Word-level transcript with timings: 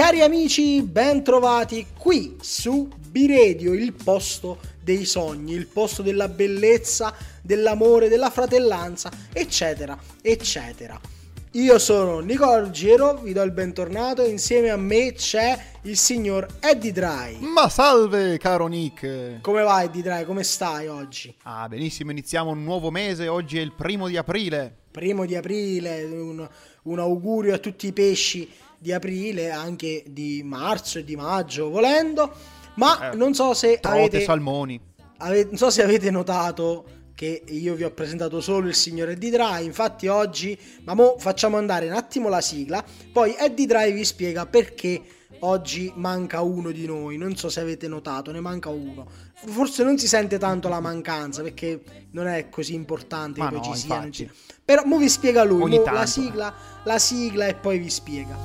Cari 0.00 0.22
amici, 0.22 0.80
ben 0.80 1.22
trovati 1.22 1.88
qui 1.94 2.38
su 2.40 2.88
Biredio, 3.06 3.74
il 3.74 3.92
posto 3.92 4.58
dei 4.82 5.04
sogni, 5.04 5.52
il 5.52 5.66
posto 5.66 6.00
della 6.00 6.26
bellezza, 6.26 7.14
dell'amore, 7.42 8.08
della 8.08 8.30
fratellanza, 8.30 9.10
eccetera, 9.30 9.98
eccetera. 10.22 10.98
Io 11.50 11.78
sono 11.78 12.20
Nicola 12.20 12.60
Ruggiero, 12.60 13.16
vi 13.16 13.34
do 13.34 13.42
il 13.42 13.50
bentornato, 13.50 14.24
insieme 14.24 14.70
a 14.70 14.76
me 14.78 15.12
c'è 15.12 15.58
il 15.82 15.98
signor 15.98 16.46
Eddie 16.60 16.92
Dry. 16.92 17.36
Ma 17.40 17.68
salve, 17.68 18.38
caro 18.38 18.68
Nick! 18.68 19.42
Come 19.42 19.62
va 19.62 19.82
Eddie 19.82 20.00
Dry? 20.00 20.24
Come 20.24 20.44
stai 20.44 20.86
oggi? 20.86 21.34
Ah, 21.42 21.68
benissimo, 21.68 22.10
iniziamo 22.10 22.52
un 22.52 22.64
nuovo 22.64 22.90
mese, 22.90 23.28
oggi 23.28 23.58
è 23.58 23.60
il 23.60 23.74
primo 23.74 24.08
di 24.08 24.16
aprile. 24.16 24.74
Primo 24.90 25.26
di 25.26 25.36
aprile, 25.36 26.04
un, 26.04 26.48
un 26.84 26.98
augurio 26.98 27.52
a 27.52 27.58
tutti 27.58 27.86
i 27.86 27.92
pesci 27.92 28.48
di 28.80 28.92
aprile, 28.92 29.50
anche 29.50 30.02
di 30.08 30.40
marzo 30.42 30.98
e 30.98 31.04
di 31.04 31.14
maggio, 31.16 31.68
volendo. 31.68 32.32
Ma 32.74 33.10
Eh, 33.12 33.16
non 33.16 33.34
so 33.34 33.52
se 33.52 33.78
Trote, 33.80 33.98
avete, 33.98 34.20
salmoni. 34.22 34.80
ave- 35.18 35.44
non 35.44 35.56
so 35.58 35.68
se 35.70 35.82
avete 35.82 36.10
notato 36.10 36.84
che 37.14 37.42
io 37.48 37.74
vi 37.74 37.84
ho 37.84 37.90
presentato 37.90 38.40
solo 38.40 38.68
il 38.68 38.74
signor 38.74 39.10
Eddie 39.10 39.30
Dry. 39.30 39.64
Infatti 39.66 40.06
oggi, 40.06 40.58
ma 40.84 40.94
mo 40.94 41.16
facciamo 41.18 41.58
andare 41.58 41.86
un 41.86 41.92
attimo 41.92 42.30
la 42.30 42.40
sigla, 42.40 42.82
poi 43.12 43.34
Eddie 43.38 43.66
Dry 43.66 43.92
vi 43.92 44.04
spiega 44.06 44.46
perché 44.46 45.02
oggi 45.40 45.92
manca 45.96 46.40
uno 46.40 46.70
di 46.70 46.86
noi. 46.86 47.18
Non 47.18 47.36
so 47.36 47.50
se 47.50 47.60
avete 47.60 47.86
notato, 47.88 48.32
ne 48.32 48.40
manca 48.40 48.70
uno. 48.70 49.06
Forse 49.34 49.84
non 49.84 49.98
si 49.98 50.06
sente 50.08 50.38
tanto 50.38 50.68
la 50.68 50.80
mancanza 50.80 51.42
perché 51.42 51.82
non 52.12 52.26
è 52.26 52.48
così 52.48 52.72
importante 52.72 53.40
Ma 53.40 53.48
che 53.50 53.54
no, 53.56 53.62
ci 53.62 53.74
sia. 53.74 54.08
ci- 54.10 54.30
Però 54.64 54.84
mo 54.84 54.96
vi 54.96 55.08
spiega 55.10 55.42
lui, 55.44 55.68
mo 55.76 55.84
la 55.84 56.06
sigla, 56.06 56.54
la 56.84 56.98
sigla 56.98 57.46
e 57.46 57.54
poi 57.54 57.78
vi 57.78 57.90
spiega. 57.90 58.38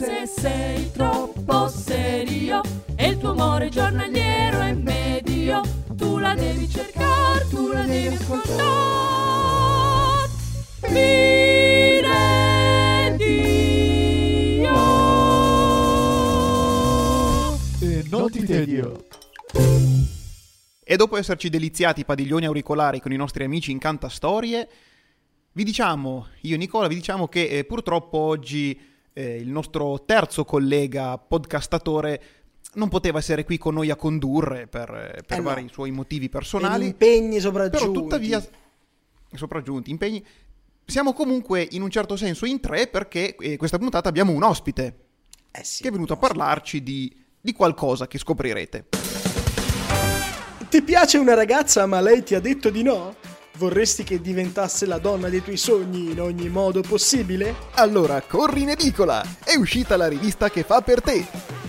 Se 0.00 0.24
sei 0.26 0.90
troppo 0.92 1.68
serio 1.68 2.62
e 2.96 3.08
il 3.08 3.18
tuo 3.18 3.32
amore 3.32 3.68
giornaliero 3.68 4.60
è 4.60 4.72
medio, 4.72 5.60
tu 5.94 6.16
la 6.16 6.34
devi 6.34 6.66
cercare, 6.70 7.46
tu 7.50 7.70
la 7.70 7.82
devi 7.82 8.14
ascoltare. 8.14 8.58
Dio. 13.18 14.72
E 17.82 18.04
non 18.08 18.30
ti 18.30 18.42
tedio. 18.46 19.04
E 20.82 20.96
dopo 20.96 21.18
esserci 21.18 21.50
deliziati 21.50 22.00
i 22.00 22.06
padiglioni 22.06 22.46
auricolari 22.46 23.02
con 23.02 23.12
i 23.12 23.16
nostri 23.16 23.44
amici 23.44 23.70
in 23.70 23.78
Cantastorie, 23.78 24.66
vi 25.52 25.62
diciamo, 25.62 26.28
io 26.40 26.54
e 26.54 26.58
Nicola, 26.58 26.88
vi 26.88 26.94
diciamo 26.94 27.28
che 27.28 27.48
eh, 27.48 27.64
purtroppo 27.64 28.16
oggi 28.16 28.88
eh, 29.20 29.36
il 29.36 29.48
nostro 29.48 30.02
terzo 30.04 30.44
collega 30.44 31.18
podcastatore 31.18 32.22
non 32.74 32.88
poteva 32.88 33.18
essere 33.18 33.44
qui 33.44 33.58
con 33.58 33.74
noi 33.74 33.90
a 33.90 33.96
condurre 33.96 34.66
per, 34.66 34.88
eh, 34.90 35.22
per 35.26 35.38
Eh 35.38 35.40
no. 35.40 35.48
vari 35.48 35.68
suoi 35.72 35.90
motivi 35.90 36.28
Per 36.28 36.40
personali. 36.40 36.86
impegni 36.86 37.40
sopraggiunti. 37.40 37.86
Però 37.90 37.92
tuttavia, 37.92 38.42
sopraggiunti, 39.34 39.90
impegni, 39.90 40.24
siamo 40.86 41.12
comunque 41.12 41.66
in 41.70 41.82
un 41.82 41.90
certo 41.90 42.16
senso 42.16 42.46
in 42.46 42.60
tre 42.60 42.86
perché 42.86 43.34
eh, 43.36 43.56
questa 43.56 43.78
puntata 43.78 44.08
abbiamo 44.08 44.32
un 44.32 44.42
ospite 44.42 44.98
Eh 45.50 45.64
sì, 45.64 45.82
che 45.82 45.88
è 45.88 45.92
venuto 45.92 46.12
a 46.14 46.16
parlarci 46.16 46.82
di, 46.82 47.12
di 47.40 47.52
qualcosa 47.52 48.06
che 48.06 48.18
scoprirete. 48.18 48.86
Ti 50.68 50.82
piace 50.82 51.18
una 51.18 51.34
ragazza 51.34 51.86
ma 51.86 52.00
lei 52.00 52.22
ti 52.22 52.34
ha 52.36 52.40
detto 52.40 52.70
di 52.70 52.82
no? 52.84 53.14
Vorresti 53.60 54.04
che 54.04 54.22
diventasse 54.22 54.86
la 54.86 54.96
donna 54.96 55.28
dei 55.28 55.42
tuoi 55.42 55.58
sogni 55.58 56.12
in 56.12 56.20
ogni 56.22 56.48
modo 56.48 56.80
possibile? 56.80 57.54
Allora, 57.72 58.22
corri 58.22 58.62
in 58.62 58.70
edicola! 58.70 59.22
È 59.44 59.54
uscita 59.54 59.98
la 59.98 60.08
rivista 60.08 60.48
che 60.48 60.62
fa 60.62 60.80
per 60.80 61.02
te! 61.02 61.26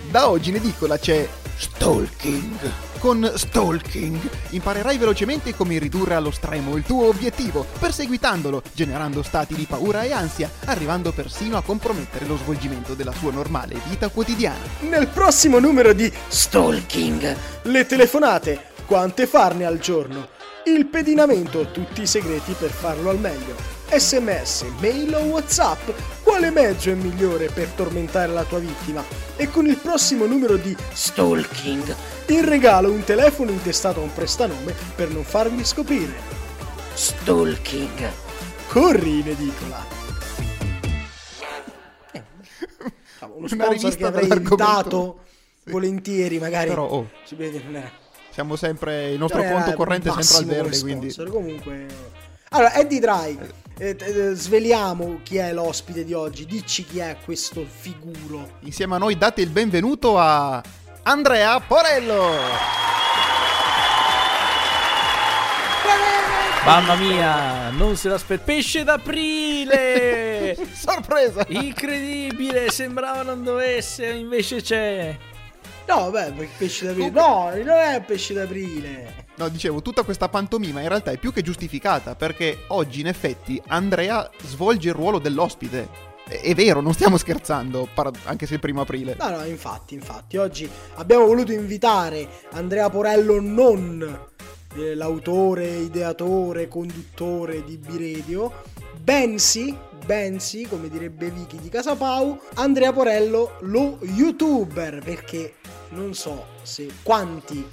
Da 0.09 0.29
oggi 0.29 0.51
in 0.51 0.55
edicola 0.55 0.97
c'è 0.97 1.27
Stalking. 1.57 2.71
Con 2.99 3.29
Stalking 3.35 4.17
imparerai 4.51 4.97
velocemente 4.97 5.53
come 5.53 5.79
ridurre 5.79 6.15
allo 6.15 6.31
stremo 6.31 6.77
il 6.77 6.83
tuo 6.83 7.09
obiettivo, 7.09 7.65
perseguitandolo, 7.77 8.63
generando 8.71 9.21
stati 9.21 9.53
di 9.53 9.65
paura 9.65 10.03
e 10.03 10.13
ansia, 10.13 10.49
arrivando 10.67 11.11
persino 11.11 11.57
a 11.57 11.61
compromettere 11.61 12.25
lo 12.25 12.37
svolgimento 12.37 12.93
della 12.93 13.11
sua 13.11 13.33
normale 13.33 13.75
vita 13.89 14.07
quotidiana. 14.07 14.63
Nel 14.87 15.09
prossimo 15.09 15.59
numero 15.59 15.91
di 15.91 16.09
Stalking, 16.29 17.35
le 17.63 17.85
telefonate, 17.85 18.69
quante 18.85 19.27
farne 19.27 19.65
al 19.65 19.79
giorno? 19.79 20.30
Il 20.65 20.85
pedinamento, 20.87 21.71
tutti 21.71 22.03
i 22.03 22.07
segreti 22.07 22.53
per 22.53 22.69
farlo 22.69 23.09
al 23.09 23.19
meglio. 23.19 23.55
SMS, 23.89 24.63
mail 24.79 25.13
o 25.15 25.19
WhatsApp, 25.23 25.89
quale 26.23 26.49
mezzo 26.51 26.89
è 26.91 26.93
migliore 26.93 27.49
per 27.49 27.67
tormentare 27.69 28.31
la 28.31 28.43
tua 28.43 28.59
vittima? 28.59 29.03
E 29.35 29.49
con 29.49 29.65
il 29.67 29.77
prossimo 29.77 30.25
numero 30.25 30.55
di 30.57 30.75
Stalking, 30.93 31.95
in 32.27 32.47
regalo 32.47 32.91
un 32.91 33.03
telefono 33.03 33.51
intestato 33.51 33.99
a 33.99 34.03
un 34.03 34.13
prestanome 34.13 34.73
per 34.95 35.09
non 35.09 35.23
farvi 35.23 35.65
scoprire. 35.65 36.13
Stalking. 36.93 38.11
Corri 38.67 39.19
in 39.19 39.27
edicola. 39.29 39.85
Eh, 42.11 42.23
uno 43.19 43.33
Una 43.35 43.47
sponsor 43.47 43.69
rivista 43.73 43.97
che 43.97 44.05
avrei 44.05 44.27
Sì. 45.63 45.71
volentieri, 45.71 46.39
magari. 46.39 46.69
Però, 46.69 46.87
oh, 46.87 47.09
Si 47.25 47.35
vede, 47.35 47.61
non 47.63 47.75
era- 47.75 47.91
siamo 48.31 48.55
sempre... 48.55 49.11
Il 49.11 49.19
nostro 49.19 49.41
era 49.41 49.53
conto 49.53 49.73
corrente 49.73 50.09
è 50.09 50.21
sempre 50.21 50.55
al 50.55 50.63
verde, 50.63 50.79
quindi... 50.79 51.13
Comunque... 51.13 51.85
Allora, 52.49 52.73
Eddie 52.73 52.99
Dry, 52.99 53.37
eh, 53.77 53.95
eh, 53.97 54.33
sveliamo 54.33 55.21
chi 55.23 55.37
è 55.37 55.53
l'ospite 55.53 56.03
di 56.03 56.13
oggi. 56.13 56.45
Dici 56.45 56.83
chi 56.83 56.99
è 56.99 57.17
questo 57.23 57.65
figuro. 57.65 58.57
Insieme 58.61 58.95
a 58.95 58.97
noi 58.97 59.17
date 59.17 59.41
il 59.41 59.49
benvenuto 59.49 60.17
a 60.19 60.61
Andrea 61.03 61.59
Porello. 61.61 62.29
Mamma 66.63 66.95
mia, 66.95 67.69
non 67.69 67.95
se 67.95 68.07
l'aspetta. 68.07 68.43
Pesce 68.43 68.83
d'aprile! 68.83 70.55
Sorpresa! 70.73 71.43
Incredibile, 71.47 72.69
sembrava 72.69 73.23
non 73.23 73.43
dovesse, 73.43 74.05
invece 74.11 74.61
c'è. 74.61 75.17
No, 75.87 76.09
beh, 76.09 76.47
pesce 76.57 76.85
d'aprile. 76.85 77.09
No, 77.09 77.51
non 77.53 77.77
è 77.77 78.01
pesce 78.05 78.33
d'aprile. 78.33 79.25
No, 79.35 79.49
dicevo, 79.49 79.81
tutta 79.81 80.03
questa 80.03 80.29
pantomima 80.29 80.81
in 80.81 80.87
realtà 80.87 81.11
è 81.11 81.17
più 81.17 81.33
che 81.33 81.41
giustificata 81.41 82.15
perché 82.15 82.63
oggi 82.67 82.99
in 82.99 83.07
effetti 83.07 83.61
Andrea 83.67 84.29
svolge 84.43 84.89
il 84.89 84.95
ruolo 84.95 85.19
dell'ospite. 85.19 86.09
È, 86.27 86.53
vero, 86.53 86.79
non 86.79 86.93
stiamo 86.93 87.17
scherzando, 87.17 87.89
anche 88.23 88.45
se 88.45 88.51
è 88.51 88.55
il 88.55 88.61
primo 88.61 88.81
aprile. 88.81 89.17
No, 89.19 89.29
no, 89.29 89.43
infatti, 89.43 89.95
infatti, 89.95 90.37
oggi 90.37 90.69
abbiamo 90.95 91.25
voluto 91.25 91.51
invitare 91.51 92.27
Andrea 92.51 92.89
Porello, 92.89 93.41
non 93.41 94.29
eh, 94.75 94.95
l'autore, 94.95 95.67
ideatore, 95.67 96.67
conduttore 96.67 97.63
di 97.65 97.77
Biredio, 97.77 98.63
bensì, 98.95 99.75
bensì, 100.11 100.63
come 100.67 100.89
direbbe 100.89 101.29
Vicky 101.29 101.57
di 101.57 101.69
Casa 101.69 101.95
Pau, 101.95 102.37
Andrea 102.55 102.91
Porello, 102.91 103.55
lo 103.61 103.97
youtuber, 104.01 105.01
perché 105.01 105.53
non 105.91 106.13
so 106.13 106.47
se 106.63 106.89
quanti 107.01 107.65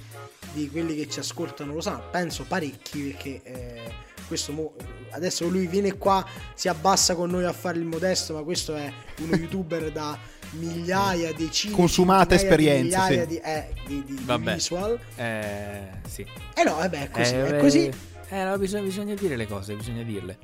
di 0.53 0.69
quelli 0.69 0.95
che 0.95 1.09
ci 1.09 1.19
ascoltano 1.19 1.73
lo 1.73 1.81
sanno, 1.81 2.03
penso 2.09 2.45
parecchi, 2.47 3.01
perché 3.11 3.41
eh, 3.43 3.91
questo 4.25 4.53
mo- 4.53 4.73
adesso 5.09 5.49
lui 5.49 5.67
viene 5.67 5.97
qua, 5.97 6.25
si 6.53 6.69
abbassa 6.69 7.13
con 7.13 7.29
noi 7.29 7.43
a 7.43 7.51
fare 7.51 7.77
il 7.77 7.83
modesto, 7.83 8.35
ma 8.35 8.43
questo 8.43 8.73
è 8.73 8.89
uno 9.19 9.35
youtuber 9.35 9.91
da 9.91 10.17
migliaia, 10.51 11.33
decine, 11.33 11.75
di 11.75 12.35
esperienze, 12.35 12.83
migliaia 12.83 13.21
sì. 13.23 13.27
di, 13.27 13.35
eh, 13.43 13.73
di- 13.85 14.03
di- 14.05 14.15
di 14.15 14.23
Vabbè. 14.23 14.53
visual. 14.53 14.97
Eh, 15.15 15.87
sì. 16.07 16.25
Eh 16.55 16.63
no, 16.63 16.75
vabbè, 16.75 17.01
è 17.01 17.09
così, 17.11 17.33
Eh, 17.33 17.45
è 17.47 17.59
così. 17.59 17.91
Eh, 18.29 18.43
no, 18.45 18.57
bisogna, 18.57 18.83
bisogna 18.83 19.13
dire 19.15 19.35
le 19.35 19.45
cose, 19.45 19.75
bisogna 19.75 20.03
dirle. 20.03 20.37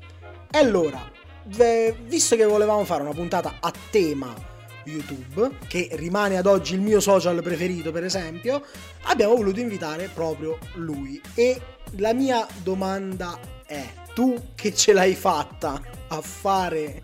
E 0.50 0.58
allora, 0.58 1.24
visto 2.06 2.36
che 2.36 2.44
volevamo 2.44 2.84
fare 2.84 3.02
una 3.02 3.12
puntata 3.12 3.56
a 3.60 3.72
tema 3.90 4.34
YouTube, 4.84 5.56
che 5.66 5.88
rimane 5.92 6.36
ad 6.36 6.46
oggi 6.46 6.74
il 6.74 6.80
mio 6.80 7.00
social 7.00 7.42
preferito, 7.42 7.90
per 7.90 8.04
esempio, 8.04 8.62
abbiamo 9.04 9.34
voluto 9.34 9.60
invitare 9.60 10.08
proprio 10.12 10.58
lui. 10.74 11.20
E 11.34 11.60
la 11.96 12.12
mia 12.12 12.46
domanda 12.62 13.38
è: 13.66 13.84
tu 14.14 14.50
che 14.54 14.74
ce 14.74 14.92
l'hai 14.92 15.14
fatta 15.14 15.82
a 16.08 16.20
fare 16.20 17.02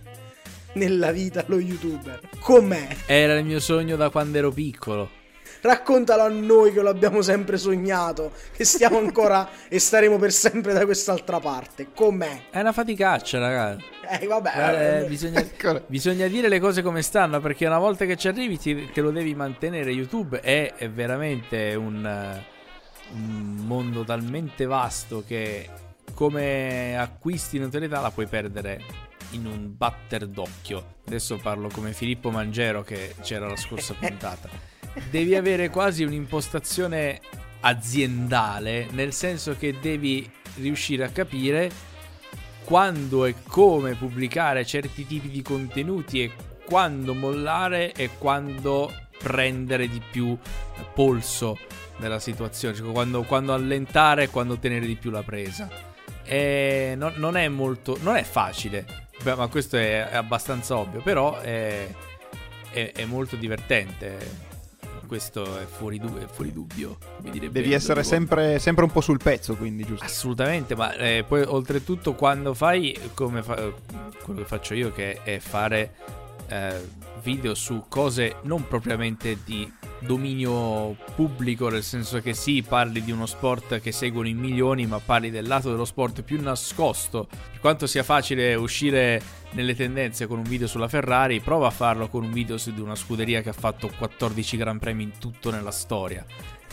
nella 0.75 1.11
vita 1.11 1.45
lo 1.49 1.59
youtuber? 1.59 2.21
Com'è? 2.39 2.97
Era 3.07 3.37
il 3.37 3.45
mio 3.45 3.61
sogno 3.61 3.97
da 3.97 4.11
quando 4.11 4.39
ero 4.39 4.51
piccolo. 4.51 5.21
Raccontalo 5.63 6.23
a 6.23 6.29
noi 6.29 6.73
che 6.73 6.81
lo 6.81 6.89
abbiamo 6.91 7.23
sempre 7.23 7.57
sognato, 7.57 8.33
che 8.53 8.65
stiamo 8.65 8.99
ancora 9.01 9.49
e 9.69 9.79
staremo 9.79 10.19
per 10.19 10.33
sempre 10.33 10.73
da 10.73 10.85
quest'altra 10.85 11.39
parte. 11.39 11.89
Com'è? 11.95 12.49
È 12.51 12.59
una 12.59 12.73
faticaccia, 12.73 13.39
ragazzi. 13.39 13.85
Eh, 14.21 14.27
vabbè. 14.27 14.51
Eh, 14.57 15.05
eh, 15.05 15.05
bisogna, 15.07 15.39
Eccola. 15.41 15.81
bisogna 15.87 16.27
dire 16.27 16.49
le 16.49 16.59
cose 16.59 16.83
come 16.83 17.01
stanno 17.03 17.41
perché 17.41 17.65
una 17.67 17.79
volta 17.79 18.05
che 18.07 18.17
ci 18.17 18.27
arrivi 18.27 18.59
ti- 18.59 18.91
te 18.93 19.01
lo 19.01 19.13
devi 19.13 19.37
mantenere. 19.37 19.93
YouTube 19.93 20.41
è, 20.41 20.75
è 20.75 20.91
veramente 20.91 21.75
un, 21.77 22.05
eh, 22.05 22.45
un 23.13 23.55
mondo 23.65 24.03
talmente 24.03 24.65
vasto 24.67 25.23
che 25.25 25.69
come 26.13 26.99
acquisti 26.99 27.59
notorietà 27.61 28.01
la 28.01 28.11
puoi 28.11 28.27
perdere 28.27 28.81
in 29.31 29.47
un 29.47 29.73
batter 29.77 30.27
d'occhio. 30.27 30.97
Adesso 31.07 31.37
parlo 31.39 31.69
come 31.73 31.93
Filippo 31.93 32.31
Mangero 32.31 32.83
che 32.83 33.15
c'era 33.23 33.47
la 33.47 33.57
scorsa 33.57 33.95
puntata. 33.99 34.71
Devi 35.11 35.35
avere 35.35 35.71
quasi 35.71 36.05
un'impostazione 36.05 37.21
aziendale, 37.61 38.89
nel 38.91 39.13
senso 39.13 39.57
che 39.57 39.79
devi 39.81 40.29
riuscire 40.57 41.05
a 41.05 41.09
capire 41.09 41.71
quando 42.65 43.25
e 43.25 43.35
come 43.47 43.95
pubblicare 43.95 44.65
certi 44.65 45.07
tipi 45.07 45.29
di 45.29 45.43
contenuti 45.43 46.23
e 46.23 46.33
quando 46.65 47.15
mollare 47.15 47.93
e 47.93 48.11
quando 48.19 48.93
prendere 49.19 49.89
di 49.89 50.01
più 50.11 50.37
polso 50.95 51.59
della 51.97 52.19
situazione, 52.19 52.75
cioè 52.75 52.91
quando, 52.91 53.23
quando 53.23 53.55
allentare 53.55 54.25
e 54.25 54.29
quando 54.29 54.59
tenere 54.59 54.87
di 54.87 54.97
più 54.97 55.11
la 55.11 55.23
presa. 55.23 55.69
E 56.25 56.95
non, 56.97 57.15
non 57.17 57.37
è 57.37 57.49
molto, 57.49 57.99
non 58.03 58.17
è 58.17 58.23
facile, 58.23 59.03
Beh, 59.23 59.37
ma 59.37 59.47
questo 59.47 59.77
è, 59.77 60.09
è, 60.09 60.17
abbastanza 60.17 60.77
ovvio, 60.77 61.01
però 61.01 61.39
è, 61.39 61.87
è, 62.71 62.93
è 62.93 63.05
molto 63.05 63.37
divertente 63.37 64.51
questo 65.13 65.59
è 65.59 65.67
fuori, 65.67 65.99
du- 65.99 66.17
è 66.17 66.25
fuori 66.25 66.55
dubbio. 66.55 66.97
Devi 67.21 67.75
essere 67.75 68.03
sempre, 68.03 68.59
sempre, 68.59 68.85
un 68.85 68.91
po' 68.91 69.03
sul 69.03 69.19
pezzo, 69.23 69.57
quindi 69.57 69.85
giusto? 69.85 70.07
Assolutamente, 70.07 70.75
ma 70.75 70.95
eh, 70.95 71.23
poi 71.29 71.43
oltretutto 71.43 72.15
quando 72.15 72.55
fai 72.55 72.99
come 73.13 73.43
fa- 73.43 73.71
quello 74.25 74.41
che 74.41 74.47
faccio 74.47 74.73
io, 74.73 74.91
che 74.91 75.23
è 75.23 75.39
fare 75.39 75.93
eh, 76.47 76.89
video 77.23 77.55
su 77.55 77.85
cose 77.89 78.37
non 78.43 78.67
propriamente 78.67 79.39
di 79.45 79.71
dominio 80.01 80.97
pubblico, 81.15 81.69
nel 81.69 81.83
senso 81.83 82.21
che 82.21 82.35
sì, 82.35 82.63
parli 82.63 83.03
di 83.03 83.13
uno 83.13 83.27
sport 83.27 83.81
che 83.81 83.93
seguono 83.93 84.29
in 84.29 84.39
milioni, 84.39 84.87
ma 84.87 84.99
parli 84.99 85.31
del 85.31 85.47
lato 85.47 85.71
dello 85.71 85.85
sport 85.85 86.23
più 86.23 86.41
nascosto. 86.41 87.27
Per 87.27 87.61
quanto 87.61 87.87
sia 87.87 88.03
facile 88.03 88.55
uscire 88.55 89.23
nelle 89.53 89.75
tendenze 89.75 90.27
con 90.27 90.39
un 90.39 90.45
video 90.45 90.67
sulla 90.67 90.89
Ferrari, 90.89 91.41
prova 91.41 91.69
a 91.69 91.71
farlo 91.71 92.09
con 92.09 92.25
un 92.25 92.33
video 92.33 92.59
su 92.59 92.73
di 92.73 92.81
una 92.81 92.97
scuderia 92.97 93.41
che 93.43 93.51
ha 93.51 93.55
fatto 93.55 93.91
14 93.97 94.57
Gran 94.57 94.79
Premi 94.79 95.05
in 95.05 95.19
tutto 95.19 95.51
nella 95.51 95.71
storia. 95.71 96.25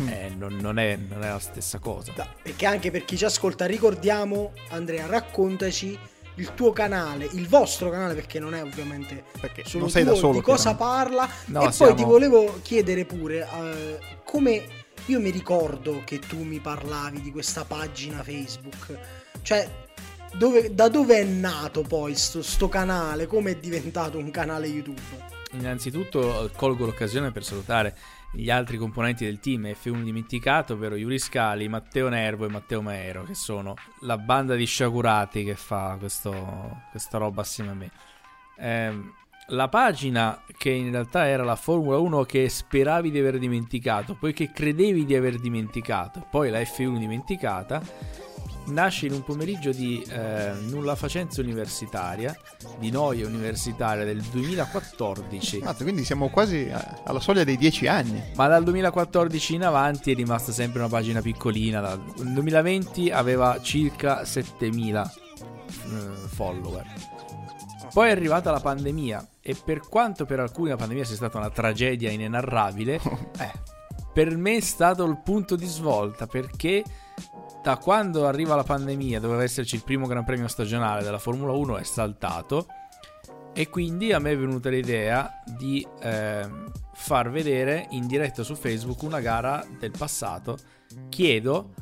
Mm. 0.01 0.07
Eh, 0.07 0.31
non, 0.35 0.55
non, 0.55 0.79
è, 0.79 0.97
non, 0.97 1.23
è, 1.23 1.29
la 1.29 1.39
stessa 1.39 1.79
cosa. 1.79 2.11
Da, 2.15 2.27
perché 2.41 2.65
anche 2.65 2.89
per 2.89 3.05
chi 3.05 3.17
ci 3.17 3.25
ascolta, 3.25 3.65
ricordiamo, 3.65 4.53
Andrea, 4.69 5.05
raccontaci 5.05 5.97
il 6.39 6.53
tuo 6.53 6.71
canale, 6.71 7.27
il 7.33 7.47
vostro 7.47 7.89
canale, 7.89 8.13
perché 8.13 8.39
non 8.39 8.55
è 8.55 8.63
ovviamente 8.63 9.25
perché 9.39 9.63
solo 9.65 9.83
non 9.83 9.91
sei 9.91 10.03
tuo, 10.03 10.13
da 10.13 10.17
solo, 10.17 10.33
di 10.33 10.41
cosa 10.41 10.75
parla. 10.75 11.29
No, 11.45 11.67
e 11.67 11.71
siamo... 11.71 11.93
poi 11.93 12.03
ti 12.03 12.09
volevo 12.09 12.59
chiedere 12.61 13.05
pure 13.05 13.41
uh, 13.41 14.21
come 14.23 14.63
io 15.05 15.19
mi 15.19 15.29
ricordo 15.29 16.01
che 16.05 16.19
tu 16.19 16.43
mi 16.43 16.59
parlavi 16.59 17.21
di 17.21 17.31
questa 17.31 17.65
pagina 17.65 18.23
Facebook, 18.23 18.97
cioè 19.41 19.67
dove, 20.33 20.73
da 20.73 20.87
dove 20.87 21.19
è 21.19 21.23
nato 21.23 21.81
poi 21.81 22.15
sto, 22.15 22.41
sto 22.41 22.69
canale, 22.69 23.27
come 23.27 23.51
è 23.51 23.55
diventato 23.55 24.17
un 24.17 24.31
canale 24.31 24.67
YouTube? 24.67 25.37
Innanzitutto 25.51 26.49
colgo 26.55 26.85
l'occasione 26.85 27.31
per 27.31 27.43
salutare 27.43 27.95
gli 28.31 28.49
altri 28.49 28.77
componenti 28.77 29.25
del 29.25 29.39
team 29.39 29.63
F1 29.63 30.03
dimenticato, 30.03 30.73
ovvero 30.73 30.95
Yuri 30.95 31.17
Scali, 31.17 31.67
Matteo 31.67 32.09
Nervo 32.09 32.45
e 32.45 32.49
Matteo 32.49 32.81
Maero, 32.81 33.23
che 33.23 33.33
sono 33.33 33.75
la 34.01 34.17
banda 34.17 34.55
di 34.55 34.65
sciagurati 34.65 35.43
che 35.43 35.55
fa 35.55 35.95
questo, 35.99 36.81
questa 36.91 37.17
roba 37.17 37.41
assieme 37.41 37.71
a 37.71 37.73
me. 37.73 37.91
Eh, 38.57 39.17
la 39.51 39.67
pagina 39.67 40.43
che 40.57 40.69
in 40.69 40.91
realtà 40.91 41.25
era 41.27 41.43
la 41.43 41.55
Formula 41.55 41.97
1 41.97 42.23
che 42.23 42.47
speravi 42.49 43.09
di 43.09 43.19
aver 43.19 43.39
dimenticato, 43.39 44.13
poi 44.13 44.31
che 44.31 44.51
credevi 44.51 45.05
di 45.05 45.15
aver 45.15 45.39
dimenticato, 45.39 46.27
poi 46.29 46.51
la 46.51 46.59
F1 46.59 46.97
dimenticata, 46.97 47.81
nasce 48.69 49.05
in 49.05 49.13
un 49.13 49.23
pomeriggio 49.23 49.71
di 49.71 50.01
eh, 50.09 50.51
nulla 50.67 50.95
facenza 50.95 51.41
universitaria, 51.41 52.35
di 52.77 52.89
noia 52.89 53.25
universitaria 53.25 54.03
del 54.05 54.21
2014. 54.21 55.59
Mazza, 55.59 55.83
quindi 55.83 56.03
siamo 56.03 56.29
quasi 56.29 56.71
alla 57.03 57.19
soglia 57.19 57.43
dei 57.43 57.57
10 57.57 57.87
anni. 57.87 58.21
Ma 58.35 58.47
dal 58.47 58.63
2014 58.63 59.55
in 59.55 59.63
avanti 59.63 60.11
è 60.11 60.15
rimasta 60.15 60.51
sempre 60.51 60.79
una 60.79 60.89
pagina 60.89 61.21
piccolina. 61.21 61.81
Nel 62.17 62.33
2020 62.33 63.11
aveva 63.11 63.59
circa 63.61 64.25
7000 64.25 65.13
eh, 65.67 66.27
follower. 66.27 66.85
Poi 67.91 68.07
è 68.07 68.11
arrivata 68.11 68.51
la 68.51 68.59
pandemia 68.59 69.27
e 69.41 69.55
per 69.55 69.79
quanto 69.79 70.25
per 70.25 70.39
alcuni 70.39 70.69
la 70.69 70.75
pandemia 70.75 71.03
sia 71.03 71.15
stata 71.15 71.37
una 71.37 71.49
tragedia 71.49 72.11
inenarrabile, 72.11 72.95
eh, 73.39 73.51
per 74.13 74.35
me 74.37 74.57
è 74.57 74.61
stato 74.61 75.05
il 75.05 75.19
punto 75.23 75.55
di 75.55 75.65
svolta 75.65 76.27
perché 76.27 76.83
da 77.61 77.77
quando 77.77 78.25
arriva 78.25 78.55
la 78.55 78.63
pandemia 78.63 79.19
doveva 79.19 79.43
esserci 79.43 79.75
il 79.75 79.83
primo 79.83 80.07
Gran 80.07 80.23
Premio 80.23 80.47
stagionale 80.47 81.03
della 81.03 81.19
Formula 81.19 81.51
1 81.51 81.77
è 81.77 81.83
saltato 81.83 82.67
e 83.53 83.69
quindi 83.69 84.13
a 84.13 84.19
me 84.19 84.31
è 84.31 84.37
venuta 84.37 84.69
l'idea 84.69 85.41
di 85.57 85.85
eh, 86.01 86.47
far 86.93 87.29
vedere 87.29 87.87
in 87.91 88.07
diretta 88.07 88.43
su 88.43 88.55
Facebook 88.55 89.01
una 89.01 89.19
gara 89.19 89.65
del 89.77 89.91
passato. 89.91 90.57
Chiedo 91.09 91.73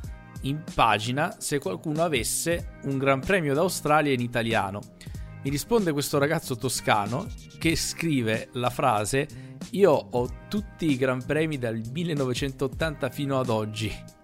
in 0.41 0.63
pagina 0.73 1.35
se 1.37 1.59
qualcuno 1.59 2.03
avesse 2.03 2.79
un 2.85 2.97
Gran 2.97 3.19
Premio 3.19 3.53
d'Australia 3.53 4.13
in 4.13 4.21
italiano. 4.21 4.79
Mi 5.43 5.51
risponde 5.51 5.91
questo 5.91 6.17
ragazzo 6.17 6.55
toscano 6.55 7.27
che 7.59 7.75
scrive 7.75 8.49
la 8.53 8.69
frase 8.71 9.27
Io 9.71 9.91
ho 9.91 10.29
tutti 10.47 10.89
i 10.89 10.97
Gran 10.97 11.23
Premi 11.23 11.59
dal 11.59 11.79
1980 11.91 13.09
fino 13.09 13.39
ad 13.39 13.49
oggi 13.49 14.15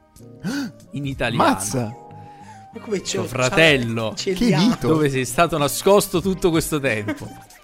in 0.91 1.05
italiano. 1.05 1.43
Mazza! 1.43 1.95
Ma 2.73 2.79
come 2.79 3.01
c'è 3.01 3.17
tuo 3.17 3.25
fratello? 3.25 4.13
Che 4.15 4.33
dito! 4.33 4.87
Dove 4.87 5.09
sei 5.09 5.25
stato 5.25 5.57
nascosto 5.57 6.21
tutto 6.21 6.49
questo 6.49 6.79
tempo? 6.79 7.29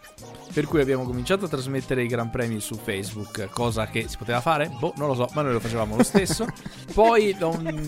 Per 0.51 0.65
cui 0.65 0.81
abbiamo 0.81 1.03
cominciato 1.03 1.45
a 1.45 1.47
trasmettere 1.47 2.03
i 2.03 2.07
Gran 2.07 2.31
Premi 2.31 2.59
su 2.59 2.75
Facebook, 2.75 3.49
cosa 3.51 3.87
che 3.87 4.07
si 4.07 4.17
poteva 4.17 4.41
fare? 4.41 4.71
Boh, 4.79 4.93
non 4.97 5.07
lo 5.07 5.13
so, 5.13 5.29
ma 5.33 5.43
noi 5.43 5.53
lo 5.53 5.59
facevamo 5.59 5.95
lo 5.95 6.03
stesso. 6.03 6.47
Poi 6.93 7.35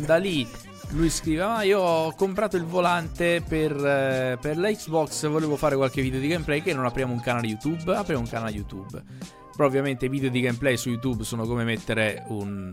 da 0.05 0.17
lì 0.17 0.47
lui 0.91 1.09
scrive: 1.09 1.41
Ah, 1.41 1.63
io 1.63 1.79
ho 1.79 2.13
comprato 2.13 2.57
il 2.57 2.65
volante 2.65 3.43
per, 3.47 3.71
eh, 3.73 4.37
per 4.39 4.57
la 4.57 4.71
Xbox. 4.71 5.27
Volevo 5.27 5.57
fare 5.57 5.75
qualche 5.75 6.01
video 6.01 6.19
di 6.19 6.27
gameplay. 6.27 6.61
Che 6.61 6.73
non 6.73 6.85
apriamo 6.85 7.13
un 7.13 7.21
canale 7.21 7.47
YouTube? 7.47 7.95
Apriamo 7.95 8.21
un 8.21 8.29
canale 8.29 8.51
YouTube. 8.51 9.01
Però 9.55 9.67
ovviamente 9.67 10.05
i 10.05 10.09
video 10.09 10.29
di 10.29 10.41
gameplay 10.41 10.77
su 10.77 10.89
YouTube 10.89 11.23
sono 11.23 11.45
come 11.45 11.63
mettere 11.63 12.23
un, 12.27 12.71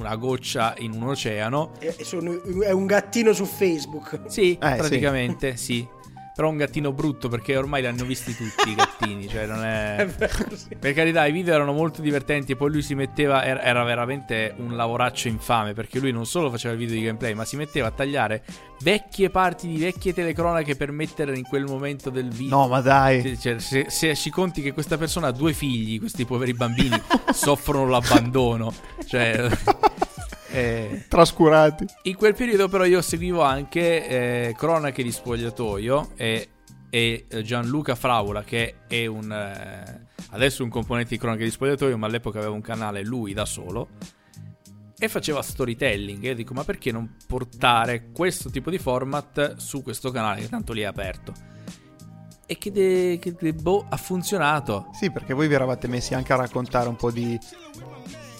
una 0.00 0.16
goccia 0.16 0.74
in 0.78 0.92
un 0.92 1.08
oceano. 1.08 1.72
È, 1.78 1.94
è 1.94 2.70
un 2.70 2.86
gattino 2.86 3.32
su 3.32 3.44
Facebook. 3.44 4.22
Sì, 4.26 4.52
eh, 4.52 4.56
praticamente 4.56 5.56
sì. 5.56 5.74
sì. 5.74 5.98
Però 6.34 6.48
un 6.48 6.56
gattino 6.56 6.92
brutto 6.92 7.28
perché 7.28 7.56
ormai 7.56 7.82
li 7.82 7.88
hanno 7.88 8.04
visti 8.04 8.34
tutti 8.34 8.70
i 8.70 8.74
gattini. 8.74 9.28
Cioè, 9.28 9.46
non 9.46 9.64
è. 9.64 10.06
Per 10.78 10.94
carità, 10.94 11.26
i 11.26 11.32
video 11.32 11.54
erano 11.54 11.72
molto 11.72 12.00
divertenti. 12.00 12.52
E 12.52 12.56
poi 12.56 12.70
lui 12.70 12.82
si 12.82 12.94
metteva. 12.94 13.44
Era 13.44 13.82
veramente 13.84 14.54
un 14.56 14.76
lavoraccio 14.76 15.28
infame. 15.28 15.74
Perché 15.74 15.98
lui 15.98 16.12
non 16.12 16.26
solo 16.26 16.50
faceva 16.50 16.72
il 16.74 16.78
video 16.78 16.96
di 16.96 17.04
gameplay, 17.04 17.34
ma 17.34 17.44
si 17.44 17.56
metteva 17.56 17.88
a 17.88 17.90
tagliare 17.90 18.42
vecchie 18.82 19.28
parti 19.28 19.68
di 19.68 19.78
vecchie 19.78 20.14
telecronache 20.14 20.74
per 20.76 20.90
mettere 20.90 21.36
in 21.36 21.44
quel 21.44 21.64
momento 21.64 22.10
del 22.10 22.30
video. 22.30 22.56
No, 22.56 22.68
ma 22.68 22.80
dai. 22.80 23.38
Cioè, 23.38 23.58
se, 23.58 23.86
se 23.88 24.14
ci 24.14 24.30
conti 24.30 24.62
che 24.62 24.72
questa 24.72 24.96
persona 24.96 25.28
ha 25.28 25.32
due 25.32 25.52
figli, 25.52 25.98
questi 25.98 26.24
poveri 26.24 26.54
bambini 26.54 27.00
soffrono 27.32 27.88
l'abbandono. 27.88 28.72
Cioè. 29.06 29.48
Eh, 30.52 31.04
Trascurati. 31.08 31.86
In 32.02 32.16
quel 32.16 32.34
periodo, 32.34 32.68
però, 32.68 32.84
io 32.84 33.00
seguivo 33.00 33.42
anche 33.42 34.48
eh, 34.48 34.54
Cronache 34.56 35.02
di 35.02 35.12
Spogliatoio 35.12 36.10
e, 36.16 36.48
e, 36.90 37.26
Gianluca 37.44 37.94
Fraula, 37.94 38.42
che 38.42 38.76
è 38.88 39.06
un. 39.06 39.30
Eh, 39.30 40.08
adesso 40.30 40.64
un 40.64 40.70
componente 40.70 41.10
di 41.10 41.18
Cronache 41.18 41.44
di 41.44 41.50
Spogliatoio, 41.50 41.96
ma 41.96 42.06
all'epoca 42.06 42.38
aveva 42.38 42.52
un 42.52 42.60
canale 42.60 43.04
lui 43.04 43.32
da 43.32 43.44
solo. 43.44 43.88
E 44.98 45.08
faceva 45.08 45.40
storytelling. 45.40 46.24
E 46.24 46.28
io 46.28 46.34
dico, 46.34 46.52
ma 46.52 46.64
perché 46.64 46.90
non 46.90 47.16
portare 47.26 48.10
questo 48.12 48.50
tipo 48.50 48.70
di 48.70 48.78
format 48.78 49.56
su 49.56 49.82
questo 49.82 50.10
canale, 50.10 50.42
che 50.42 50.48
tanto 50.48 50.72
lì 50.72 50.82
è 50.82 50.86
aperto? 50.86 51.32
E 52.44 52.58
che, 52.58 52.72
de, 52.72 53.18
che 53.20 53.34
de, 53.38 53.52
boh, 53.54 53.86
ha 53.88 53.96
funzionato. 53.96 54.88
Sì, 54.92 55.12
perché 55.12 55.32
voi 55.32 55.46
vi 55.46 55.54
eravate 55.54 55.86
messi 55.86 56.14
anche 56.14 56.32
a 56.32 56.36
raccontare 56.36 56.88
un 56.88 56.96
po' 56.96 57.12
di 57.12 57.38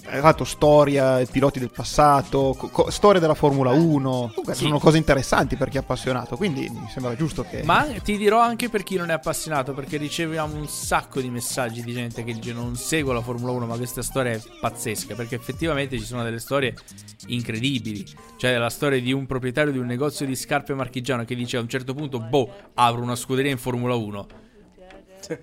Esatto, 0.08 0.44
storia, 0.44 1.24
piloti 1.26 1.58
del 1.58 1.70
passato, 1.70 2.56
co- 2.58 2.90
storia 2.90 3.20
della 3.20 3.34
Formula 3.34 3.70
1. 3.70 4.00
Comunque 4.00 4.54
sì. 4.54 4.64
sono 4.64 4.78
cose 4.78 4.96
interessanti 4.96 5.56
per 5.56 5.68
chi 5.68 5.76
è 5.76 5.80
appassionato, 5.80 6.36
quindi 6.36 6.68
mi 6.68 6.88
sembra 6.88 7.14
giusto 7.14 7.42
che... 7.42 7.62
Ma 7.64 7.86
ti 8.02 8.16
dirò 8.16 8.40
anche 8.40 8.68
per 8.68 8.82
chi 8.82 8.96
non 8.96 9.10
è 9.10 9.12
appassionato, 9.12 9.72
perché 9.72 9.96
riceviamo 9.96 10.56
un 10.56 10.68
sacco 10.68 11.20
di 11.20 11.30
messaggi 11.30 11.82
di 11.82 11.92
gente 11.92 12.24
che 12.24 12.32
dice 12.32 12.52
non 12.52 12.76
seguo 12.76 13.12
la 13.12 13.20
Formula 13.20 13.52
1, 13.52 13.66
ma 13.66 13.76
questa 13.76 14.02
storia 14.02 14.32
è 14.32 14.40
pazzesca, 14.60 15.14
perché 15.14 15.34
effettivamente 15.34 15.98
ci 15.98 16.04
sono 16.04 16.22
delle 16.22 16.40
storie 16.40 16.74
incredibili. 17.26 18.06
Cioè 18.36 18.56
la 18.56 18.70
storia 18.70 19.00
di 19.00 19.12
un 19.12 19.26
proprietario 19.26 19.72
di 19.72 19.78
un 19.78 19.86
negozio 19.86 20.26
di 20.26 20.34
scarpe 20.34 20.74
marchigiano 20.74 21.24
che 21.24 21.34
dice 21.34 21.56
a 21.56 21.60
un 21.60 21.68
certo 21.68 21.94
punto, 21.94 22.18
boh, 22.18 22.50
apro 22.74 23.02
una 23.02 23.16
scuderia 23.16 23.50
in 23.50 23.58
Formula 23.58 23.94
1. 23.94 24.39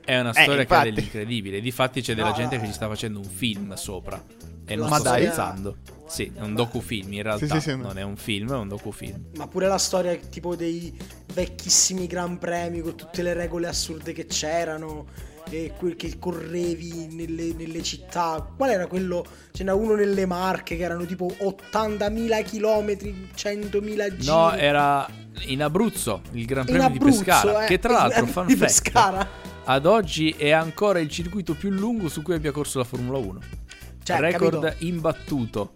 È 0.03 0.19
una 0.19 0.31
eh, 0.31 0.41
storia 0.43 0.61
eh, 0.61 0.65
che 0.65 0.75
ha 0.75 0.83
dell'incredibile. 0.83 1.61
Difatti 1.61 2.01
c'è 2.01 2.13
della 2.15 2.31
gente 2.33 2.59
che 2.59 2.65
ci 2.65 2.73
sta 2.73 2.87
facendo 2.87 3.19
un 3.19 3.25
film 3.25 3.73
sopra 3.75 4.21
E 4.65 4.75
non 4.75 4.89
Ma 4.89 4.95
sto 4.95 5.03
dai. 5.03 5.21
scherzando. 5.23 5.77
Sì, 6.07 6.31
è 6.35 6.41
un 6.41 6.55
docufilm 6.55 7.11
in 7.13 7.23
realtà. 7.23 7.59
sì, 7.59 7.69
sì. 7.71 7.75
Non 7.75 7.97
è 7.97 8.01
un 8.03 8.15
film, 8.15 8.51
è 8.51 8.55
un 8.57 8.67
docufilm. 8.67 9.25
Ma 9.35 9.47
pure 9.47 9.67
la 9.67 9.77
storia 9.77 10.15
tipo 10.15 10.55
dei 10.55 10.97
vecchissimi 11.33 12.07
Gran 12.07 12.37
Premi 12.37 12.81
con 12.81 12.95
tutte 12.95 13.21
le 13.21 13.33
regole 13.33 13.67
assurde 13.67 14.13
che 14.13 14.25
c'erano 14.25 15.05
e 15.49 15.71
quel 15.77 15.95
che 15.95 16.17
correvi 16.19 17.07
nelle, 17.11 17.53
nelle 17.53 17.81
città. 17.83 18.45
Qual 18.55 18.69
era 18.69 18.87
quello? 18.87 19.25
Ce 19.51 19.63
n'era 19.63 19.75
uno 19.75 19.95
nelle 19.95 20.25
Marche 20.25 20.75
che 20.75 20.83
erano 20.83 21.05
tipo 21.05 21.25
80.000 21.27 22.43
km, 22.43 22.91
100.000 23.35 24.15
giri. 24.17 24.25
No, 24.25 24.53
era 24.53 25.07
in 25.45 25.61
Abruzzo, 25.61 26.21
il 26.31 26.45
Gran 26.45 26.65
Premio 26.65 26.89
di 26.89 26.97
Abruzzo, 26.97 27.23
Pescara. 27.23 27.63
eh, 27.63 27.67
Che 27.67 27.79
tra 27.79 27.93
l'altro, 27.93 28.25
fan 28.27 28.45
di 28.47 28.55
fact, 28.55 28.81
Pescara. 28.81 29.27
Ad 29.69 29.85
oggi 29.85 30.31
è 30.31 30.51
ancora 30.51 30.99
il 30.99 31.09
circuito 31.09 31.53
più 31.53 31.69
lungo 31.69 32.07
su 32.07 32.21
cui 32.21 32.33
abbia 32.35 32.51
corso 32.51 32.77
la 32.77 32.85
Formula 32.85 33.17
1. 33.17 33.39
Cioè, 34.03 34.19
Record 34.19 34.61
capito? 34.61 34.85
imbattuto. 34.85 35.71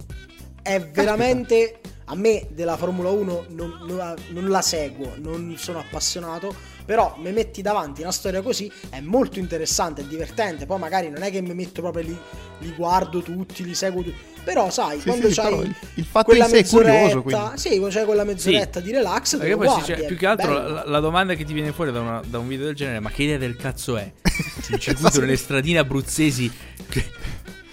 è 0.62 0.80
veramente 0.80 1.82
a 2.06 2.16
me 2.16 2.48
della 2.52 2.78
Formula 2.78 3.10
1 3.10 3.46
non, 3.50 3.80
non- 3.86 4.16
non 4.30 4.48
la 4.50 4.62
seguo, 4.62 5.14
non 5.18 5.56
sono 5.58 5.80
appassionato, 5.80 6.54
però 6.86 7.16
mi 7.22 7.32
metti 7.32 7.62
davanti 7.62 8.02
una 8.02 8.12
storia 8.12 8.42
così 8.42 8.72
è 8.90 9.00
molto 9.02 9.40
interessante, 9.40 10.02
è 10.02 10.06
divertente, 10.06 10.66
poi 10.66 10.80
magari 10.80 11.10
non 11.10 11.22
è 11.24 11.32
che 11.32 11.42
mi 11.42 11.54
metto 11.54 11.82
proprio 11.82 12.04
lì, 12.04 12.18
li 12.60 12.74
guardo 12.76 13.22
tutti, 13.22 13.64
li 13.64 13.74
seguo 13.76 14.02
tutti, 14.04 14.18
però 14.44 14.70
sai, 14.70 15.00
Sì, 15.00 15.06
quando 15.08 15.30
sì, 15.30 15.36
c'hai 15.36 15.50
però 15.50 15.62
il- 15.64 15.76
il 15.96 16.06
fatto 16.06 16.26
quella 16.26 16.46
in 16.46 16.50
sé 16.52 16.60
è 16.60 16.66
curioso, 16.68 17.22
quindi. 17.22 17.44
sì, 17.58 17.70
quando 17.78 17.90
c'hai 17.90 18.06
quella 18.06 18.24
mezz'oretta 18.24 18.80
di 18.80 18.92
relax, 18.92 19.30
te 19.32 19.38
Perché 19.38 19.52
lo 19.52 19.58
poi 19.58 19.68
guardi, 19.68 19.86
cioè, 19.86 20.06
più 20.06 20.18
che 20.18 20.26
altro 20.26 20.54
la, 20.54 20.84
la 20.86 21.00
domanda 21.00 21.34
che 21.36 21.44
ti 21.46 21.54
viene 21.54 21.72
fuori 21.72 21.92
da, 21.92 22.00
una- 22.02 22.22
da 22.26 22.40
un 22.40 22.48
video 22.48 22.66
del 22.66 22.76
genere 22.76 22.98
è 22.98 23.00
ma 23.00 23.10
che 23.12 23.24
idea 23.24 23.38
del 23.38 23.56
cazzo 23.56 23.98
è? 23.98 24.12
Il 24.70 24.80
circuito 24.80 25.20
nelle 25.20 25.38
stradine 25.38 25.80
abruzzesi 25.80 26.52
che- 26.90 27.10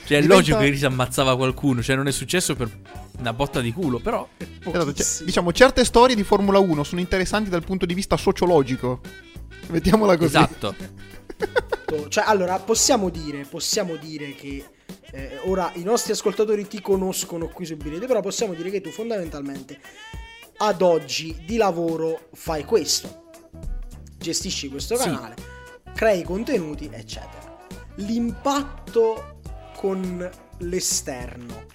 Cioè 0.09 0.17
è 0.17 0.21
Diventa- 0.23 0.35
logico 0.35 0.59
che 0.59 0.75
si 0.77 0.87
ammazzava 0.87 1.37
qualcuno 1.37 1.83
Cioè 1.83 1.95
non 1.95 2.07
è 2.09 2.13
successo 2.13 2.57
per 2.57 2.71
una 3.19 3.35
botta 3.35 3.61
di 3.61 3.73
culo 3.73 3.99
Però 3.99 4.27
Esatto, 4.61 4.95
cioè, 4.95 5.25
diciamo, 5.25 5.53
certe 5.53 5.85
storie 5.85 6.17
di 6.17 6.23
Formula 6.25 6.59
1 6.59 6.83
sono 6.83 7.01
interessanti 7.03 7.51
dal 7.51 7.63
punto 7.65 7.85
di 7.87 7.95
vista 7.95 8.17
sociologico. 8.17 9.01
Mettiamola 9.69 10.17
così. 10.17 10.37
Esatto 10.37 10.75
Cioè, 12.09 12.25
allora, 12.27 12.59
possiamo 12.59 13.09
dire, 13.09 13.45
possiamo 13.45 13.97
dire 13.97 14.35
che 14.35 14.65
eh, 15.11 15.39
ora 15.45 15.71
i 15.75 15.83
nostri 15.83 16.13
ascoltatori 16.13 16.67
ti 16.67 16.81
conoscono 16.83 17.49
qui 17.49 17.65
su 17.65 17.77
Birete, 17.77 18.07
però 18.07 18.21
possiamo 18.21 18.53
dire 18.55 18.71
che 18.71 18.81
tu 18.81 18.91
fondamentalmente 18.91 19.79
ad 20.59 20.83
oggi 20.83 21.43
di 21.47 21.57
lavoro 21.57 22.29
fai 22.35 22.65
questo. 22.65 23.31
Gestisci 24.19 24.69
questo 24.69 24.97
Sì. 24.97 25.05
canale, 25.05 25.35
crei 25.95 26.23
contenuti, 26.25 26.91
eccetera. 26.93 27.57
L'impatto 27.97 29.38
con 29.79 30.29
l'esterno 30.59 31.67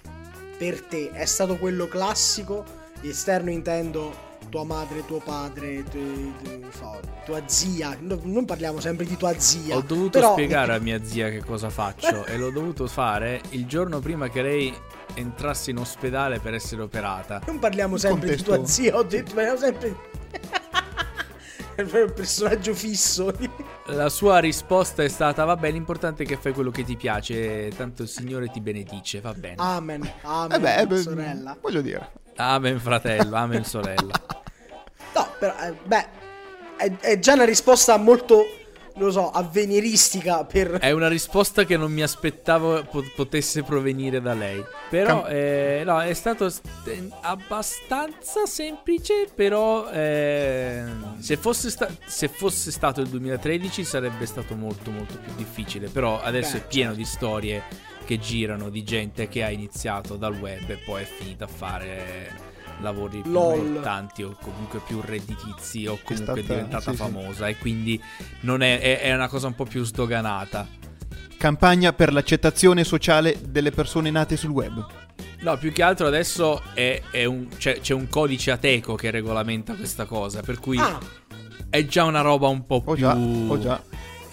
per 0.58 0.82
te 0.82 1.10
è 1.10 1.24
stato 1.24 1.56
quello 1.56 1.88
classico? 1.88 2.64
Esterno 3.00 3.50
intendo 3.50 4.32
tua 4.50 4.62
madre, 4.64 5.04
tuo 5.06 5.18
padre, 5.18 5.82
tu- 5.84 6.32
tu- 6.42 6.60
fa- 6.68 7.00
tua 7.24 7.42
zia. 7.46 7.96
No- 8.00 8.20
non 8.24 8.44
parliamo 8.44 8.78
sempre 8.78 9.04
di 9.06 9.16
tua 9.16 9.32
zia. 9.38 9.74
Ho 9.76 9.80
dovuto 9.80 10.18
però- 10.18 10.32
spiegare 10.32 10.74
a 10.74 10.78
mia 10.80 11.02
zia 11.02 11.28
che 11.30 11.42
cosa 11.42 11.70
faccio 11.70 12.24
E 12.26 12.36
l'ho 12.36 12.50
dovuto 12.50 12.86
fare 12.86 13.40
il 13.50 13.66
giorno 13.66 14.00
prima 14.00 14.28
che 14.28 14.42
lei 14.42 14.72
entrasse 15.14 15.70
in 15.70 15.78
ospedale 15.78 16.38
per 16.40 16.54
essere 16.54 16.82
operata 16.82 17.40
Non 17.46 17.58
parliamo 17.58 17.96
sempre 17.96 18.36
di 18.36 18.42
tua 18.42 18.64
zia, 18.66 18.96
ho 18.96 19.02
detto, 19.02 19.34
parliamo 19.34 19.58
sempre 19.58 19.96
proprio 21.82 22.04
un 22.06 22.12
personaggio 22.12 22.74
fisso. 22.74 23.32
La 23.86 24.08
sua 24.08 24.38
risposta 24.38 25.02
è 25.02 25.08
stata 25.08 25.44
vabbè 25.44 25.70
l'importante 25.70 26.22
è 26.22 26.26
che 26.26 26.36
fai 26.36 26.52
quello 26.52 26.70
che 26.70 26.84
ti 26.84 26.96
piace 26.96 27.68
Tanto 27.76 28.02
il 28.02 28.08
Signore 28.08 28.48
ti 28.48 28.60
benedice 28.62 29.20
Va 29.20 29.34
bene 29.34 29.56
Amen. 29.58 30.10
Amen. 30.22 30.52
Eh 30.56 30.60
beh, 30.60 30.76
eh 30.76 30.86
beh, 30.86 30.96
sorella. 31.02 31.56
voglio 31.60 31.80
dire. 31.82 32.10
Amen 32.36 32.80
fratello, 32.80 33.36
amen 33.36 33.62
sorella 33.66 34.12
No, 35.14 35.28
però, 35.38 35.54
eh, 35.60 35.74
beh, 35.84 36.06
è, 36.76 36.96
è 36.98 37.18
già 37.18 37.34
una 37.34 37.44
risposta 37.44 37.96
molto, 37.96 38.42
non 38.96 39.06
lo 39.06 39.10
so, 39.12 39.30
avveniristica 39.30 40.44
per... 40.44 40.72
È 40.78 40.90
una 40.92 41.08
risposta 41.08 41.64
che 41.64 41.76
non 41.76 41.92
mi 41.92 42.02
aspettavo 42.02 42.84
po- 42.84 43.04
potesse 43.14 43.62
provenire 43.62 44.20
da 44.20 44.34
lei. 44.34 44.62
Però, 44.88 45.22
Cam- 45.22 45.32
eh, 45.32 45.82
no, 45.84 46.00
è 46.00 46.14
stato 46.14 46.48
st- 46.48 46.66
eh, 46.86 47.08
abbastanza 47.22 48.46
semplice. 48.46 49.26
Però, 49.34 49.90
eh, 49.90 50.84
se, 51.18 51.36
fosse 51.36 51.70
sta- 51.70 51.88
se 52.06 52.28
fosse 52.28 52.70
stato 52.70 53.00
il 53.00 53.08
2013 53.08 53.84
sarebbe 53.84 54.26
stato 54.26 54.54
molto, 54.54 54.90
molto 54.90 55.18
più 55.18 55.32
difficile. 55.36 55.88
Però 55.88 56.20
adesso 56.20 56.52
Beh, 56.52 56.58
è 56.58 56.66
pieno 56.66 56.94
di 56.94 57.04
storie 57.04 57.62
che 58.04 58.18
girano 58.18 58.68
di 58.68 58.84
gente 58.84 59.28
che 59.28 59.42
ha 59.42 59.50
iniziato 59.50 60.16
dal 60.16 60.34
web 60.38 60.68
e 60.68 60.76
poi 60.76 61.02
è 61.02 61.06
finita 61.06 61.44
a 61.44 61.48
fare 61.48 62.52
lavori 62.80 63.20
più 63.22 63.32
importanti 63.32 64.22
o 64.22 64.36
comunque 64.40 64.80
più 64.86 65.00
redditizi 65.00 65.86
o 65.86 65.98
comunque 66.02 66.14
è, 66.14 66.18
stata- 66.18 66.40
diventata 66.40 66.90
sì, 66.90 66.90
sì. 66.90 66.96
famosa 66.96 67.48
e 67.48 67.56
quindi 67.56 68.00
non 68.40 68.62
è, 68.62 68.80
è- 68.80 69.00
è 69.00 69.14
una 69.14 69.28
cosa 69.28 69.46
un 69.46 69.54
po' 69.54 69.64
più 69.64 69.84
sdoganata. 69.84 70.66
Campagna 71.36 71.92
per 71.92 72.12
l'accettazione 72.12 72.84
sociale 72.84 73.38
delle 73.48 73.70
persone 73.70 74.10
nate 74.10 74.36
sul 74.36 74.50
web. 74.50 74.86
No, 75.40 75.58
più 75.58 75.72
che 75.72 75.82
altro 75.82 76.06
adesso 76.06 76.62
è, 76.72 77.02
è 77.10 77.24
un- 77.26 77.48
c'è, 77.56 77.80
c'è 77.80 77.92
un 77.92 78.08
codice 78.08 78.50
ateco 78.50 78.94
che 78.94 79.10
regolamenta 79.10 79.74
questa 79.74 80.06
cosa, 80.06 80.40
per 80.40 80.58
cui 80.58 80.78
Ah, 80.78 80.98
è 81.68 81.84
già 81.84 82.04
una 82.04 82.22
roba 82.22 82.48
un 82.48 82.64
po' 82.64 82.82
Oh 82.84 82.94
più... 82.94 83.02
già, 83.04 83.14
oh 83.14 83.58
già. 83.58 83.82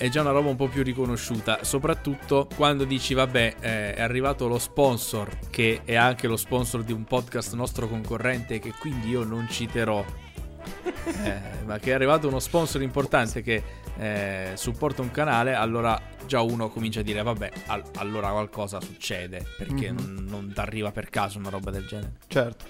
È 0.01 0.09
già 0.09 0.21
una 0.21 0.31
roba 0.31 0.49
un 0.49 0.55
po' 0.55 0.67
più 0.67 0.81
riconosciuta, 0.81 1.63
soprattutto 1.63 2.47
quando 2.55 2.85
dici 2.85 3.13
vabbè 3.13 3.55
eh, 3.59 3.93
è 3.93 4.01
arrivato 4.01 4.47
lo 4.47 4.57
sponsor 4.57 5.37
che 5.51 5.81
è 5.85 5.93
anche 5.93 6.25
lo 6.25 6.37
sponsor 6.37 6.81
di 6.83 6.91
un 6.91 7.03
podcast 7.03 7.53
nostro 7.53 7.87
concorrente 7.87 8.57
che 8.57 8.73
quindi 8.79 9.09
io 9.09 9.23
non 9.23 9.47
citerò, 9.47 10.03
eh, 11.23 11.39
ma 11.65 11.77
che 11.77 11.91
è 11.91 11.93
arrivato 11.93 12.27
uno 12.27 12.39
sponsor 12.39 12.81
importante 12.81 13.43
che 13.43 13.61
eh, 13.99 14.51
supporta 14.55 15.03
un 15.03 15.11
canale, 15.11 15.53
allora 15.53 16.01
già 16.25 16.41
uno 16.41 16.69
comincia 16.69 17.01
a 17.01 17.03
dire 17.03 17.21
vabbè 17.21 17.51
al- 17.67 17.83
allora 17.97 18.31
qualcosa 18.31 18.81
succede 18.81 19.45
perché 19.55 19.91
Mhm. 19.91 19.97
non, 19.97 20.25
non 20.27 20.51
ti 20.51 20.59
arriva 20.61 20.91
per 20.91 21.11
caso 21.11 21.37
una 21.37 21.49
roba 21.49 21.69
del 21.69 21.85
genere. 21.85 22.13
Certo. 22.25 22.65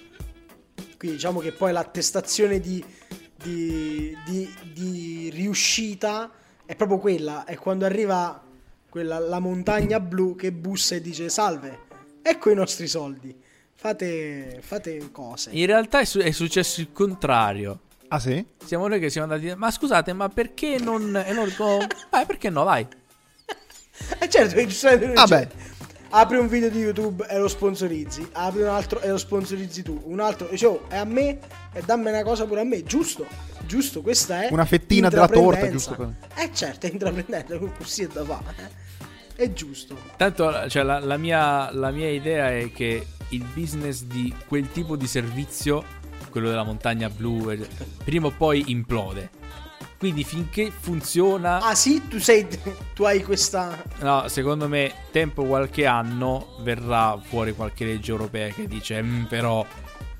quindi 0.97 1.15
diciamo 1.15 1.39
che 1.39 1.53
poi 1.53 1.71
l'attestazione 1.71 2.59
di, 2.59 2.83
di, 3.41 4.13
di- 4.25 4.53
di 4.73 5.29
riuscita 5.33 6.29
è 6.71 6.75
proprio 6.77 6.99
quella, 6.99 7.43
è 7.43 7.57
quando 7.57 7.83
arriva 7.83 8.41
quella, 8.87 9.19
la 9.19 9.39
montagna 9.39 9.99
blu 9.99 10.37
che 10.37 10.53
bussa 10.53 10.95
e 10.95 11.01
dice 11.01 11.27
salve, 11.27 11.79
ecco 12.21 12.49
i 12.49 12.55
nostri 12.55 12.87
soldi, 12.87 13.37
fate, 13.75 14.59
fate 14.61 15.11
cose. 15.11 15.49
In 15.51 15.65
realtà 15.65 15.99
è, 15.99 16.05
su- 16.05 16.19
è 16.19 16.31
successo 16.31 16.79
il 16.79 16.93
contrario. 16.93 17.81
Ah 18.07 18.19
sì? 18.19 18.45
Siamo 18.63 18.87
noi 18.87 19.01
che 19.01 19.09
siamo 19.09 19.33
andati. 19.33 19.53
Ma 19.53 19.69
scusate, 19.69 20.13
ma 20.13 20.29
perché 20.29 20.77
non. 20.79 21.13
E 21.13 21.33
loro 21.33 21.49
dicono. 21.49 21.85
Ah, 22.11 22.25
perché 22.25 22.49
no? 22.49 22.63
Vai. 22.63 22.87
E 24.19 24.29
certo, 24.29 24.55
che 24.55 25.49
apri 26.11 26.37
un 26.37 26.47
video 26.47 26.69
di 26.69 26.79
YouTube 26.79 27.25
e 27.27 27.37
lo 27.37 27.47
sponsorizzi, 27.47 28.27
apri 28.33 28.61
un 28.61 28.67
altro 28.67 28.99
e 29.01 29.09
lo 29.09 29.17
sponsorizzi 29.17 29.81
tu, 29.81 30.01
un 30.05 30.19
altro 30.19 30.47
dice 30.49 30.65
oh, 30.65 30.89
è 30.89 30.97
a 30.97 31.05
me 31.05 31.39
e 31.73 31.81
dammi 31.83 32.09
una 32.09 32.23
cosa 32.23 32.45
pure 32.45 32.61
a 32.61 32.63
me, 32.63 32.83
giusto? 32.83 33.25
Giusto, 33.65 34.01
questa 34.01 34.43
è 34.43 34.51
Una 34.51 34.65
fettina 34.65 35.09
della 35.09 35.27
torta, 35.27 35.69
giusto? 35.69 36.15
Eh 36.35 36.49
certo, 36.53 36.87
è 36.87 36.89
intraprendente, 36.91 37.57
così 37.77 38.03
è 38.03 38.07
da 38.07 38.25
fare. 38.25 38.89
È 39.35 39.53
giusto. 39.53 39.95
Tanto, 40.17 40.69
cioè, 40.69 40.83
la, 40.83 40.99
la 40.99 41.17
mia, 41.17 41.71
la 41.71 41.91
mia 41.91 42.09
idea 42.09 42.51
è 42.51 42.71
che 42.73 43.07
il 43.29 43.45
business 43.53 44.03
di 44.03 44.33
quel 44.47 44.69
tipo 44.71 44.97
di 44.97 45.07
servizio, 45.07 45.83
quello 46.29 46.49
della 46.49 46.63
montagna 46.63 47.09
blu, 47.09 47.49
eh, 47.49 47.65
prima 48.03 48.27
o 48.27 48.33
poi 48.35 48.65
implode. 48.67 49.29
Quindi 50.01 50.23
finché 50.23 50.71
funziona. 50.71 51.59
Ah 51.59 51.75
sì, 51.75 52.07
tu 52.07 52.17
sei 52.17 52.47
tu 52.95 53.03
hai 53.03 53.21
questa 53.21 53.83
No, 53.99 54.27
secondo 54.29 54.67
me, 54.67 54.91
tempo 55.11 55.43
qualche 55.43 55.85
anno 55.85 56.55
verrà 56.61 57.19
fuori 57.21 57.53
qualche 57.53 57.85
legge 57.85 58.09
europea 58.09 58.47
che 58.47 58.65
dice: 58.65 58.99
"Mm, 58.99 59.25
però 59.25 59.63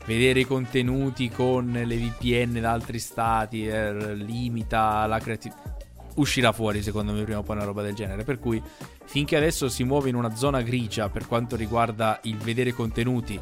vedere 0.06 0.42
i 0.42 0.46
contenuti 0.46 1.30
con 1.30 1.72
le 1.72 1.98
VPN 1.98 2.60
da 2.62 2.72
altri 2.74 3.00
stati 3.00 3.66
eh, 3.66 4.14
limita 4.14 5.08
la 5.08 5.18
creatività. 5.18 5.76
Uscirà 6.14 6.52
fuori, 6.52 6.84
secondo 6.84 7.12
me, 7.12 7.24
prima 7.24 7.40
o 7.40 7.42
poi 7.42 7.56
una 7.56 7.66
roba 7.66 7.82
del 7.82 7.96
genere. 7.96 8.24
Per 8.24 8.38
cui, 8.38 8.62
finché 9.06 9.36
adesso 9.36 9.68
si 9.68 9.84
muove 9.84 10.10
in 10.10 10.16
una 10.16 10.36
zona 10.36 10.62
grigia 10.62 11.10
per 11.10 11.26
quanto 11.26 11.56
riguarda 11.56 12.20
il 12.26 12.38
vedere 12.38 12.72
contenuti, 12.72 13.40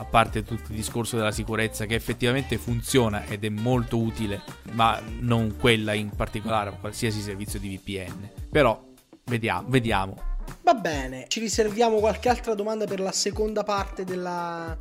a 0.00 0.04
parte 0.04 0.42
tutto 0.44 0.70
il 0.70 0.76
discorso 0.76 1.16
della 1.16 1.32
sicurezza 1.32 1.84
che 1.86 1.94
effettivamente 1.94 2.56
funziona 2.56 3.24
ed 3.26 3.44
è 3.44 3.48
molto 3.48 3.98
utile, 3.98 4.40
ma 4.72 5.00
non 5.20 5.56
quella 5.58 5.92
in 5.92 6.10
particolare, 6.10 6.72
qualsiasi 6.80 7.20
servizio 7.20 7.58
di 7.58 7.76
VPN. 7.76 8.30
Però, 8.50 8.80
vediamo, 9.24 9.68
vediamo. 9.68 10.22
Va 10.62 10.74
bene, 10.74 11.26
ci 11.28 11.40
riserviamo 11.40 11.98
qualche 11.98 12.28
altra 12.28 12.54
domanda 12.54 12.86
per 12.86 13.00
la 13.00 13.12
seconda 13.12 13.62
parte 13.64 14.04
della 14.04 14.76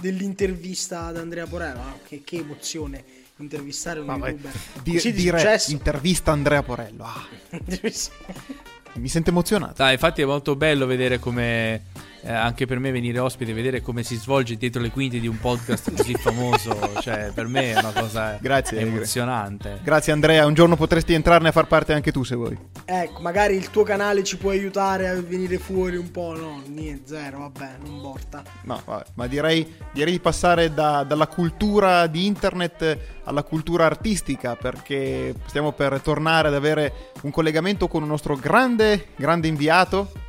dell'intervista 0.00 1.06
ad 1.06 1.16
Andrea 1.16 1.46
Porello. 1.46 1.80
Ah, 1.80 1.94
Che, 2.06 2.22
che 2.22 2.36
emozione 2.36 3.02
intervistare 3.38 4.00
un 4.00 4.06
vai, 4.06 4.18
youtuber. 4.32 4.52
di- 4.82 4.98
di 5.00 5.12
dire 5.12 5.38
successo. 5.38 5.70
intervista 5.72 6.32
Andrea 6.32 6.62
Porello. 6.62 7.04
Ah, 7.04 7.24
mi 8.94 9.08
sento 9.08 9.30
emozionato. 9.30 9.74
Dai, 9.76 9.92
infatti 9.94 10.22
è 10.22 10.24
molto 10.24 10.56
bello 10.56 10.86
vedere 10.86 11.18
come 11.18 11.82
eh, 12.26 12.32
anche 12.32 12.66
per 12.66 12.80
me 12.80 12.90
venire 12.90 13.20
ospite 13.20 13.52
e 13.52 13.54
vedere 13.54 13.80
come 13.80 14.02
si 14.02 14.16
svolge 14.16 14.56
dietro 14.56 14.82
le 14.82 14.90
quinte 14.90 15.20
di 15.20 15.28
un 15.28 15.38
podcast 15.38 15.94
così 15.94 16.14
famoso, 16.14 16.76
cioè 17.00 17.30
per 17.32 17.46
me 17.46 17.72
è 17.72 17.78
una 17.78 17.92
cosa 17.92 18.36
Grazie, 18.40 18.80
emozionante. 18.80 19.78
Grazie 19.82 20.12
Andrea, 20.12 20.44
un 20.44 20.54
giorno 20.54 20.74
potresti 20.74 21.12
entrarne 21.14 21.48
a 21.48 21.52
far 21.52 21.68
parte 21.68 21.92
anche 21.92 22.10
tu 22.10 22.24
se 22.24 22.34
vuoi. 22.34 22.58
Ecco, 22.84 23.20
magari 23.20 23.54
il 23.54 23.70
tuo 23.70 23.84
canale 23.84 24.24
ci 24.24 24.36
può 24.36 24.50
aiutare 24.50 25.08
a 25.08 25.14
venire 25.20 25.58
fuori 25.58 25.96
un 25.96 26.10
po', 26.10 26.34
no? 26.36 26.62
Niente, 26.66 27.06
zero, 27.06 27.38
vabbè, 27.38 27.76
non 27.84 28.00
porta. 28.00 28.42
No, 28.62 28.82
vabbè, 28.84 29.04
ma 29.14 29.26
direi, 29.28 29.74
direi 29.92 30.12
di 30.12 30.20
passare 30.20 30.74
da- 30.74 31.04
dalla 31.04 31.28
cultura 31.28 32.08
di 32.08 32.26
internet 32.26 32.98
alla 33.24 33.42
cultura 33.42 33.86
artistica 33.86 34.56
perché 34.56 35.34
stiamo 35.46 35.72
per 35.72 36.00
tornare 36.00 36.48
ad 36.48 36.54
avere 36.54 37.12
un 37.22 37.30
collegamento 37.30 37.86
con 37.86 38.02
un 38.02 38.08
nostro 38.08 38.34
grande, 38.34 39.08
grande 39.16 39.46
inviato 39.46 40.24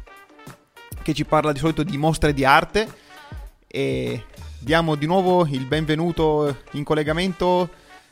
che 1.08 1.14
ci 1.14 1.24
parla 1.24 1.54
di 1.54 1.60
solito 1.60 1.84
di 1.84 1.96
mostre 1.96 2.34
di 2.34 2.44
arte 2.44 2.86
e 3.66 4.26
diamo 4.60 4.96
di 4.96 5.06
nuovo 5.06 5.48
il 5.50 5.64
benvenuto 5.64 6.64
in 6.72 6.84
collegamento 6.84 7.70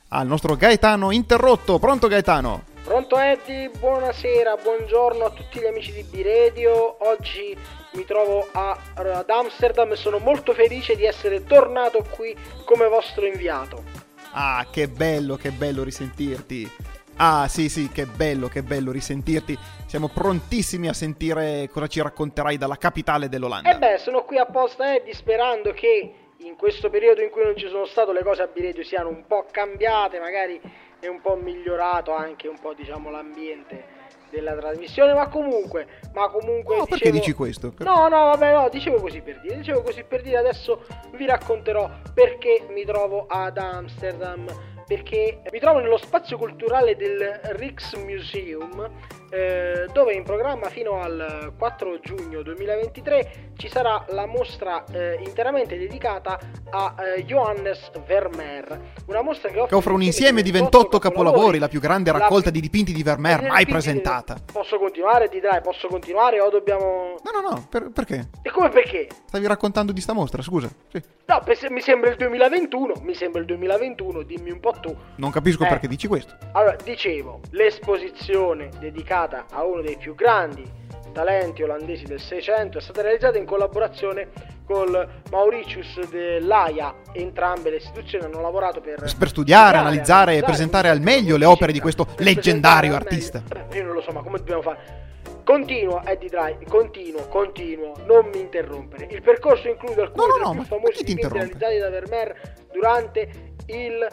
al 0.09 0.25
nostro 0.25 0.55
Gaetano 0.55 1.11
interrotto. 1.11 1.77
Pronto 1.77 2.07
Gaetano? 2.07 2.63
Pronto 2.85 3.17
Eddie, 3.19 3.69
buonasera, 3.77 4.55
buongiorno 4.63 5.25
a 5.25 5.29
tutti 5.31 5.59
gli 5.59 5.65
amici 5.65 5.91
di 5.91 6.03
B-Radio. 6.03 6.95
Oggi 7.05 7.53
mi 7.95 8.05
trovo 8.05 8.47
a- 8.53 8.79
ad 8.93 9.29
Amsterdam 9.29 9.91
e 9.91 9.97
sono 9.97 10.19
molto 10.19 10.53
felice 10.53 10.95
di 10.95 11.03
essere 11.03 11.43
tornato 11.43 12.05
qui 12.11 12.33
come 12.63 12.87
vostro 12.87 13.25
inviato. 13.25 13.83
Ah, 14.31 14.65
che 14.71 14.87
bello, 14.87 15.35
che 15.35 15.51
bello 15.51 15.83
risentirti. 15.83 16.71
Ah, 17.17 17.47
sì, 17.49 17.67
sì, 17.69 17.89
che 17.89 18.05
bello, 18.05 18.47
che 18.47 18.61
bello 18.63 18.91
risentirti. 18.91 19.57
Siamo 19.95 20.11
prontissimi 20.13 20.89
a 20.89 20.93
sentire 20.93 21.69
cosa 21.71 21.87
ci 21.87 22.01
racconterai 22.01 22.57
dalla 22.57 22.75
capitale 22.75 23.29
dell'Olanda. 23.29 23.73
E 23.73 23.77
beh, 23.77 23.97
sono 23.99 24.25
qui 24.25 24.37
apposta 24.37 24.93
Eddie 24.93 25.13
sperando 25.13 25.71
che 25.71 26.13
in 26.39 26.57
questo 26.57 26.89
periodo 26.89 27.21
in 27.21 27.29
cui 27.29 27.45
non 27.45 27.55
ci 27.55 27.69
sono 27.69 27.85
stato 27.85 28.11
le 28.11 28.21
cose 28.21 28.41
a 28.41 28.47
B-Radio 28.47 28.83
siano 28.83 29.07
un 29.07 29.25
po' 29.25 29.45
cambiate, 29.49 30.19
magari 30.19 30.59
è 30.99 31.07
un 31.07 31.21
po' 31.21 31.37
migliorato 31.37 32.13
anche 32.13 32.49
un 32.49 32.59
po' 32.59 32.73
diciamo 32.73 33.09
l'ambiente 33.09 33.85
della 34.31 34.53
trasmissione, 34.53 35.13
ma 35.13 35.29
comunque, 35.29 35.87
ma 36.13 36.27
comunque 36.27 36.75
No, 36.75 36.83
perché 36.87 37.11
dicevo- 37.11 37.17
dici 37.17 37.31
questo? 37.31 37.73
No, 37.77 38.09
no, 38.09 38.25
vabbè, 38.25 38.51
no, 38.51 38.67
dicevo 38.67 38.99
così 38.99 39.21
per 39.21 39.39
dire, 39.39 39.55
dicevo 39.55 39.81
così 39.81 40.03
per 40.03 40.21
dire, 40.21 40.35
adesso 40.35 40.83
vi 41.13 41.25
racconterò 41.25 41.89
perché 42.13 42.65
mi 42.69 42.83
trovo 42.83 43.27
ad 43.29 43.57
Amsterdam, 43.57 44.45
perché 44.85 45.39
mi 45.49 45.59
trovo 45.59 45.79
nello 45.79 45.97
spazio 45.97 46.37
culturale 46.37 46.97
del 46.97 47.39
Rijksmuseum, 47.43 49.23
eh, 49.35 49.87
dove 49.91 50.13
in 50.13 50.23
programma 50.23 50.69
fino 50.69 51.01
al 51.01 51.51
4 51.57 51.99
giugno 51.99 52.41
2023 52.41 53.51
ci 53.57 53.67
sarà 53.67 54.05
la 54.09 54.25
mostra 54.25 54.85
eh, 54.91 55.19
interamente 55.25 55.77
dedicata 55.77 56.39
a 56.69 56.95
eh, 57.17 57.25
Johannes 57.25 57.91
Vermeer, 58.05 58.79
una 59.07 59.21
mostra 59.21 59.49
che 59.49 59.55
offre, 59.57 59.69
Che 59.69 59.75
offre 59.75 59.93
un 59.93 60.01
insieme 60.01 60.41
di 60.41 60.51
28 60.51 60.99
capolavori, 60.99 61.59
la 61.59 61.67
più 61.67 61.79
grande 61.81 62.11
raccolta 62.11 62.49
di 62.49 62.61
dipinti 62.61 62.93
di 62.93 63.03
Vermeer 63.03 63.41
mai 63.43 63.65
presentata. 63.65 64.37
Posso 64.51 64.77
continuare, 64.77 65.27
di 65.27 65.39
dai, 65.39 65.61
posso 65.61 65.87
continuare 65.87 66.39
o 66.39 66.49
dobbiamo... 66.49 67.15
No, 67.23 67.41
no, 67.41 67.49
no, 67.49 67.67
per- 67.69 67.91
perché? 67.91 68.29
E 68.41 68.51
come 68.51 68.69
perché? 68.69 69.07
Stavi 69.27 69.47
raccontando 69.47 69.91
di 69.91 69.99
sta 70.01 70.13
mostra, 70.13 70.41
scusa. 70.41 70.69
Sì. 70.91 71.01
No, 71.25 71.41
pe- 71.43 71.57
mi 71.69 71.81
sembra 71.81 72.09
il 72.09 72.17
2021, 72.17 72.93
mi 73.01 73.15
sembra 73.15 73.39
il 73.41 73.47
2021, 73.47 74.21
dimmi 74.21 74.51
un 74.51 74.59
po' 74.59 74.73
tu. 74.79 74.95
Non 75.15 75.31
capisco 75.31 75.63
Eh. 75.63 75.67
perché 75.67 75.87
dici 75.87 76.07
questo. 76.07 76.35
Allora, 76.51 76.75
dicevo, 76.83 77.41
l'esposizione 77.51 78.69
dedicata 78.79 79.24
a 79.49 79.63
uno 79.63 79.81
dei 79.81 79.97
più 79.97 80.15
grandi 80.15 80.83
talenti 81.15 81.63
olandesi 81.63 82.03
del 82.03 82.19
600 82.19 82.77
è 82.77 82.81
stata 82.81 83.01
realizzata 83.01 83.37
in 83.37 83.45
collaborazione 83.45 84.27
con 84.65 85.07
Mauritius 85.31 86.07
dell'AIA. 86.09 86.93
Entrambe 87.13 87.69
le 87.69 87.77
istituzioni 87.77 88.25
hanno 88.25 88.41
lavorato 88.41 88.81
per, 88.81 88.95
Per 89.17 89.27
studiare, 89.27 89.77
analizzare 89.77 90.35
e 90.35 90.43
presentare 90.43 90.89
al 90.89 90.99
meglio 90.99 91.37
le 91.37 91.45
opere 91.45 91.71
di 91.71 91.79
questo 91.79 92.07
leggendario 92.17 92.95
artista. 92.95 93.41
Io 93.71 93.83
non 93.83 93.93
lo 93.93 94.01
so, 94.01 94.11
ma 94.11 94.21
come 94.21 94.39
dobbiamo 94.39 94.61
fare? 94.61 95.03
Continuo, 95.45 96.03
Eddie 96.03 96.29
Dry, 96.29 96.57
continuo, 96.67 97.27
continuo, 97.27 97.93
non 98.05 98.29
mi 98.33 98.39
interrompere. 98.39 99.07
Il 99.11 99.21
percorso 99.21 99.69
include 99.69 100.01
alcuni 100.01 100.27
No, 100.27 100.33
no, 100.33 100.33
tra 100.33 100.43
i 100.43 100.47
no, 100.47 100.51
più 100.53 100.63
famosi 100.63 101.03
dipinti 101.03 101.33
realizzati 101.33 101.77
da 101.77 101.89
Vermeer 101.89 102.65
durante 102.73 103.29
il 103.67 104.07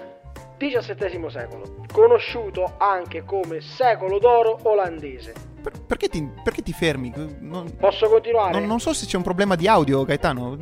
XVII 0.71 1.31
secolo, 1.31 1.75
conosciuto 1.93 2.75
anche 2.79 3.25
come 3.25 3.61
secolo 3.61 4.19
d'oro 4.19 4.59
olandese. 4.63 5.33
Per- 5.63 5.81
perché, 5.87 6.09
ti, 6.09 6.29
perché 6.43 6.63
ti 6.63 6.73
fermi? 6.73 7.13
Non, 7.41 7.77
Posso 7.77 8.09
continuare? 8.09 8.53
non- 8.59 8.67
non 8.67 8.81
so 8.81 8.93
se 8.93 9.07
c'è 9.07 9.17
un 9.17 9.23
problema 9.23 9.55
di 9.55 9.69
audio, 9.69 10.05
Gaetano. 10.05 10.57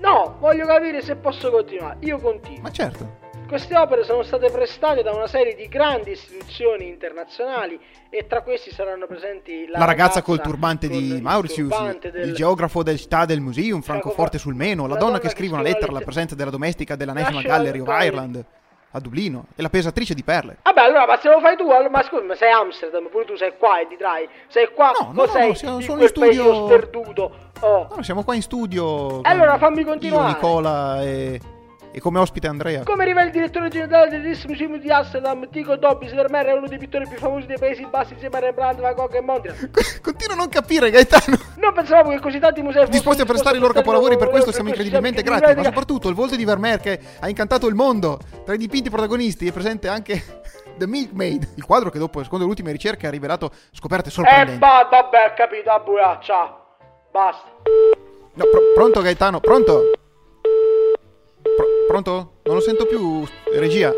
No, 0.00 0.36
voglio 0.38 0.66
capire 0.66 1.00
se 1.02 1.16
posso 1.16 1.50
continuare. 1.50 1.96
Io 2.00 2.18
continuo. 2.18 2.60
Ma 2.62 2.70
certo. 2.70 3.24
Queste 3.48 3.76
opere 3.76 4.02
sono 4.02 4.24
state 4.24 4.50
prestate 4.50 5.02
da 5.04 5.12
una 5.12 5.28
serie 5.28 5.54
di 5.54 5.68
grandi 5.68 6.10
istituzioni 6.10 6.88
internazionali 6.88 7.78
e 8.10 8.26
tra 8.26 8.42
questi 8.42 8.72
saranno 8.72 9.06
presenti 9.06 9.66
la, 9.68 9.78
La 9.78 9.84
ragazza 9.84 10.20
col 10.20 10.40
turbante 10.40 10.88
con 10.88 10.98
di 10.98 11.06
il 11.14 11.22
Mauritius, 11.22 11.68
turbante 11.68 12.10
del- 12.10 12.28
il 12.28 12.34
geografo 12.34 12.82
del 12.82 12.98
Stade 12.98 13.38
Museum, 13.38 13.82
Francoforte 13.82 14.36
sul 14.38 14.54
Meno, 14.56 14.88
la 14.88 14.96
donna 14.96 15.20
che 15.20 15.28
scrive 15.28 15.54
una 15.54 15.62
lettera 15.62 15.92
alla 15.92 16.00
presenza 16.00 16.34
della 16.34 16.50
domestica 16.50 16.96
della 16.96 17.12
National 17.12 17.42
Gallery 17.44 17.78
of. 17.78 17.88
Ireland 17.88 18.44
a 18.96 19.00
Dublino 19.00 19.46
e 19.54 19.62
la 19.62 19.68
pesatrice 19.68 20.14
di 20.14 20.22
perle. 20.24 20.56
Vabbè, 20.62 20.80
allora, 20.80 21.06
ma 21.06 21.16
se 21.18 21.28
lo 21.28 21.38
fai 21.40 21.56
tu, 21.56 21.70
allora- 21.70 21.90
ma 21.90 22.02
scusa, 22.02 22.22
ma 22.22 22.34
sei 22.34 22.50
a 22.50 22.58
Amsterdam, 22.58 23.08
pure 23.08 23.24
tu 23.24 23.36
sei 23.36 23.52
qua 23.58 23.80
e 23.80 23.86
di 23.88 23.96
Drai, 23.96 24.28
sei 24.48 24.68
qua 24.74 24.90
No, 24.98 25.12
no, 25.12 25.26
sei 25.28 25.48
no, 25.48 25.54
siamo 25.54 25.76
quel 25.80 26.00
in 26.00 26.08
studio- 26.08 26.66
sperduto? 26.66 27.36
Oh. 27.60 27.88
No, 27.94 28.02
siamo 28.02 28.22
qua 28.24 28.34
in 28.34 28.42
studio. 28.42 29.20
Allora, 29.22 29.56
fammi 29.58 29.80
Io, 29.80 29.86
continuare. 29.86 30.28
Nicola 30.32 31.02
e, 31.02 31.40
e 31.96 32.00
come 32.00 32.18
ospite 32.18 32.46
Andrea. 32.46 32.82
Come 32.82 33.06
rivela 33.06 33.24
il 33.24 33.32
direttore 33.32 33.70
generale 33.70 34.10
del 34.10 34.20
Rijksmuseum 34.20 34.76
di 34.78 34.90
Amsterdam, 34.90 35.48
Tico 35.48 35.76
Dobbis, 35.76 36.12
Vermeer 36.12 36.44
è 36.48 36.52
uno 36.52 36.66
dei 36.68 36.76
pittori 36.76 37.08
più 37.08 37.16
famosi 37.16 37.46
dei 37.46 37.58
Paesi 37.58 37.86
Bassi 37.86 38.12
insieme 38.12 38.36
a 38.36 38.40
Rembrandt, 38.40 38.82
Van 38.82 38.92
Gogh 38.92 39.14
e 39.14 39.20
Mondrian. 39.22 39.70
Continuo 40.02 40.34
a 40.34 40.36
non 40.36 40.50
capire, 40.50 40.90
Gaetano. 40.90 41.38
Non 41.56 41.72
pensavo 41.72 42.10
che 42.10 42.20
così 42.20 42.38
tanti 42.38 42.60
musei 42.60 42.80
fossero 42.82 42.92
Disposti 42.98 43.22
a 43.22 43.24
prestare 43.24 43.56
i 43.56 43.60
loro 43.60 43.72
capolavori, 43.72 44.18
per 44.18 44.28
questo 44.28 44.52
siamo 44.52 44.68
incredibilmente 44.68 45.22
grati. 45.22 45.54
Ma 45.54 45.62
soprattutto 45.64 46.10
il 46.10 46.14
volto 46.14 46.36
di 46.36 46.44
Vermeer 46.44 46.80
che 46.80 47.00
ha 47.18 47.28
incantato 47.30 47.66
il 47.66 47.74
mondo. 47.74 48.18
Tra 48.44 48.52
i 48.52 48.58
dipinti 48.58 48.90
protagonisti 48.90 49.46
è 49.46 49.52
presente 49.52 49.88
anche 49.88 50.22
The 50.76 50.86
Milkmaid, 50.86 51.52
il 51.54 51.64
quadro 51.64 51.88
che 51.88 51.98
dopo, 51.98 52.22
secondo 52.22 52.44
le 52.44 52.50
ultime 52.50 52.72
ricerche, 52.72 53.06
ha 53.06 53.10
rivelato 53.10 53.50
scoperte 53.72 54.10
Eh, 54.10 54.12
sorprendenti. 54.12 54.58
va, 54.60 54.86
vabbè, 54.90 55.32
capito, 55.34 55.70
abuela, 55.70 56.18
ciao. 56.22 56.76
Basta. 57.10 57.48
No, 58.34 58.44
pro- 58.50 58.60
pronto 58.74 59.00
Gaetano, 59.00 59.40
pronto? 59.40 59.92
Pro- 61.54 61.66
pronto? 61.88 62.32
Non 62.44 62.54
lo 62.56 62.60
sento 62.60 62.86
più, 62.86 63.24
regia. 63.54 63.94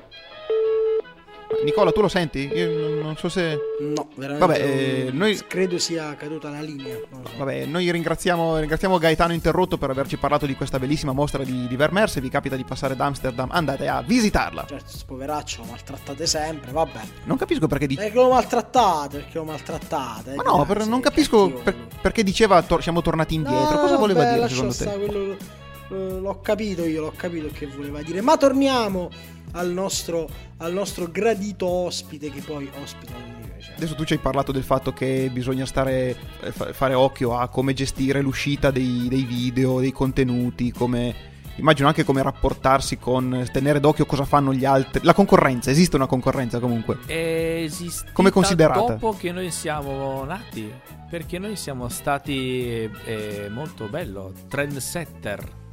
Nicola, 1.65 1.91
tu 1.93 2.03
lo 2.03 2.09
senti? 2.09 2.47
Io 2.55 3.01
non, 3.03 3.17
so 3.17 3.29
se... 3.31 3.59
No, 3.81 4.09
veramente. 4.15 4.47
Vabbè, 4.47 4.61
eh, 4.63 5.09
noi- 5.13 5.41
Credo 5.49 5.79
sia 5.79 6.15
caduta 6.15 6.51
la 6.51 6.61
linea. 6.61 6.97
so. 7.11 7.21
Vabbè, 7.39 7.65
noi 7.65 7.91
ringraziamo, 7.91 8.59
ringraziamo 8.59 8.99
Gaetano 8.99 9.33
Interrotto 9.33 9.77
per 9.79 9.89
averci 9.91 10.19
parlato 10.19 10.45
di 10.47 10.55
questa 10.55 10.79
bellissima 10.79 11.13
mostra 11.13 11.43
di, 11.43 11.67
di 11.67 11.75
Vermeer. 11.75 12.11
Se 12.11 12.21
vi 12.21 12.29
capita 12.29 12.55
di 12.55 12.65
passare 12.65 12.93
ad 12.93 13.01
Amsterdam, 13.01 13.49
andate 13.51 13.89
a 13.89 14.03
visitarla. 14.03 14.67
Certo, 14.69 14.93
poveraccio 15.07 15.63
lo 15.63 15.69
maltrattate 15.71 16.27
sempre, 16.27 16.71
vabbè. 16.71 17.01
Non 17.25 17.39
capisco 17.39 17.67
perché 17.67 17.87
dice... 17.87 18.03
Perché 18.03 18.17
lo 18.19 18.29
maltrattate, 18.29 19.19
perché 19.19 19.39
lo 19.39 19.45
maltrattate. 19.45 20.35
Ma 20.35 20.43
no, 20.43 20.65
per- 20.67 20.87
non 20.87 21.01
capisco 21.01 21.51
per- 21.51 21.75
perché 22.01 22.23
diceva 22.23 22.63
tor- 22.63 22.83
siamo 22.83 23.01
tornati 23.01 23.35
indietro. 23.35 23.79
Cosa 23.79 23.97
voleva 23.97 24.23
beh, 24.23 24.35
dire 24.35 24.49
secondo 24.49 24.75
te? 24.75 24.85
quello- 24.85 25.33
eh, 25.33 25.58
l'ho 25.89 26.41
capito 26.41 26.85
io, 26.85 27.03
l'ho 27.03 27.13
capito 27.17 27.49
che 27.53 27.67
voleva 27.67 28.03
dire. 28.03 28.21
Ma 28.21 28.37
torniamo 28.37 29.11
al 29.53 29.71
nostro, 29.71 30.29
al 30.59 30.73
nostro 30.73 31.11
gradito 31.11 31.67
ospite 31.67 32.31
che 32.31 32.41
poi 32.41 32.71
ospita 32.83 33.13
invece. 33.17 33.73
Adesso 33.77 33.95
tu 33.95 34.05
ci 34.05 34.15
hai 34.15 34.19
parlato 34.19 34.53
del 34.53 34.63
fatto 34.63 34.93
che 34.93 35.31
bisogna 35.33 35.67
stare 35.67 36.17
eh, 36.41 36.53
fa- 36.53 36.73
fare 36.73 36.95
occhio 36.95 37.37
a 37.37 37.49
come 37.49 37.73
gestire 37.73 38.21
l'uscita 38.21 38.71
dei, 38.71 39.07
dei 39.09 39.25
video, 39.25 39.81
dei 39.81 39.93
contenuti, 39.93 40.73
come 40.73 41.27
immagino 41.57 41.89
anche 41.89 42.05
come 42.05 42.23
rapportarsi 42.23 42.99
con 42.99 43.49
tenere 43.53 43.81
d'occhio 43.81 44.07
cosa 44.07 44.25
fanno 44.25 44.53
gli 44.53 44.65
altri. 44.65 45.05
La 45.05 45.15
concorrenza, 45.15 45.71
esiste 45.71 45.97
una 45.97 46.07
concorrenza 46.07 46.59
comunque. 46.61 46.99
È 47.07 47.63
esistita 47.65 48.13
Come 48.13 48.31
considerata? 48.31 48.93
dopo 48.95 49.17
che 49.17 49.33
noi 49.33 49.51
siamo 49.51 50.25
nati 50.25 50.73
perché 51.09 51.39
noi 51.39 51.57
siamo 51.57 51.89
stati 51.89 52.89
eh, 53.05 53.49
molto 53.51 53.87
bello 53.87 54.33
trendsetter 54.47 55.67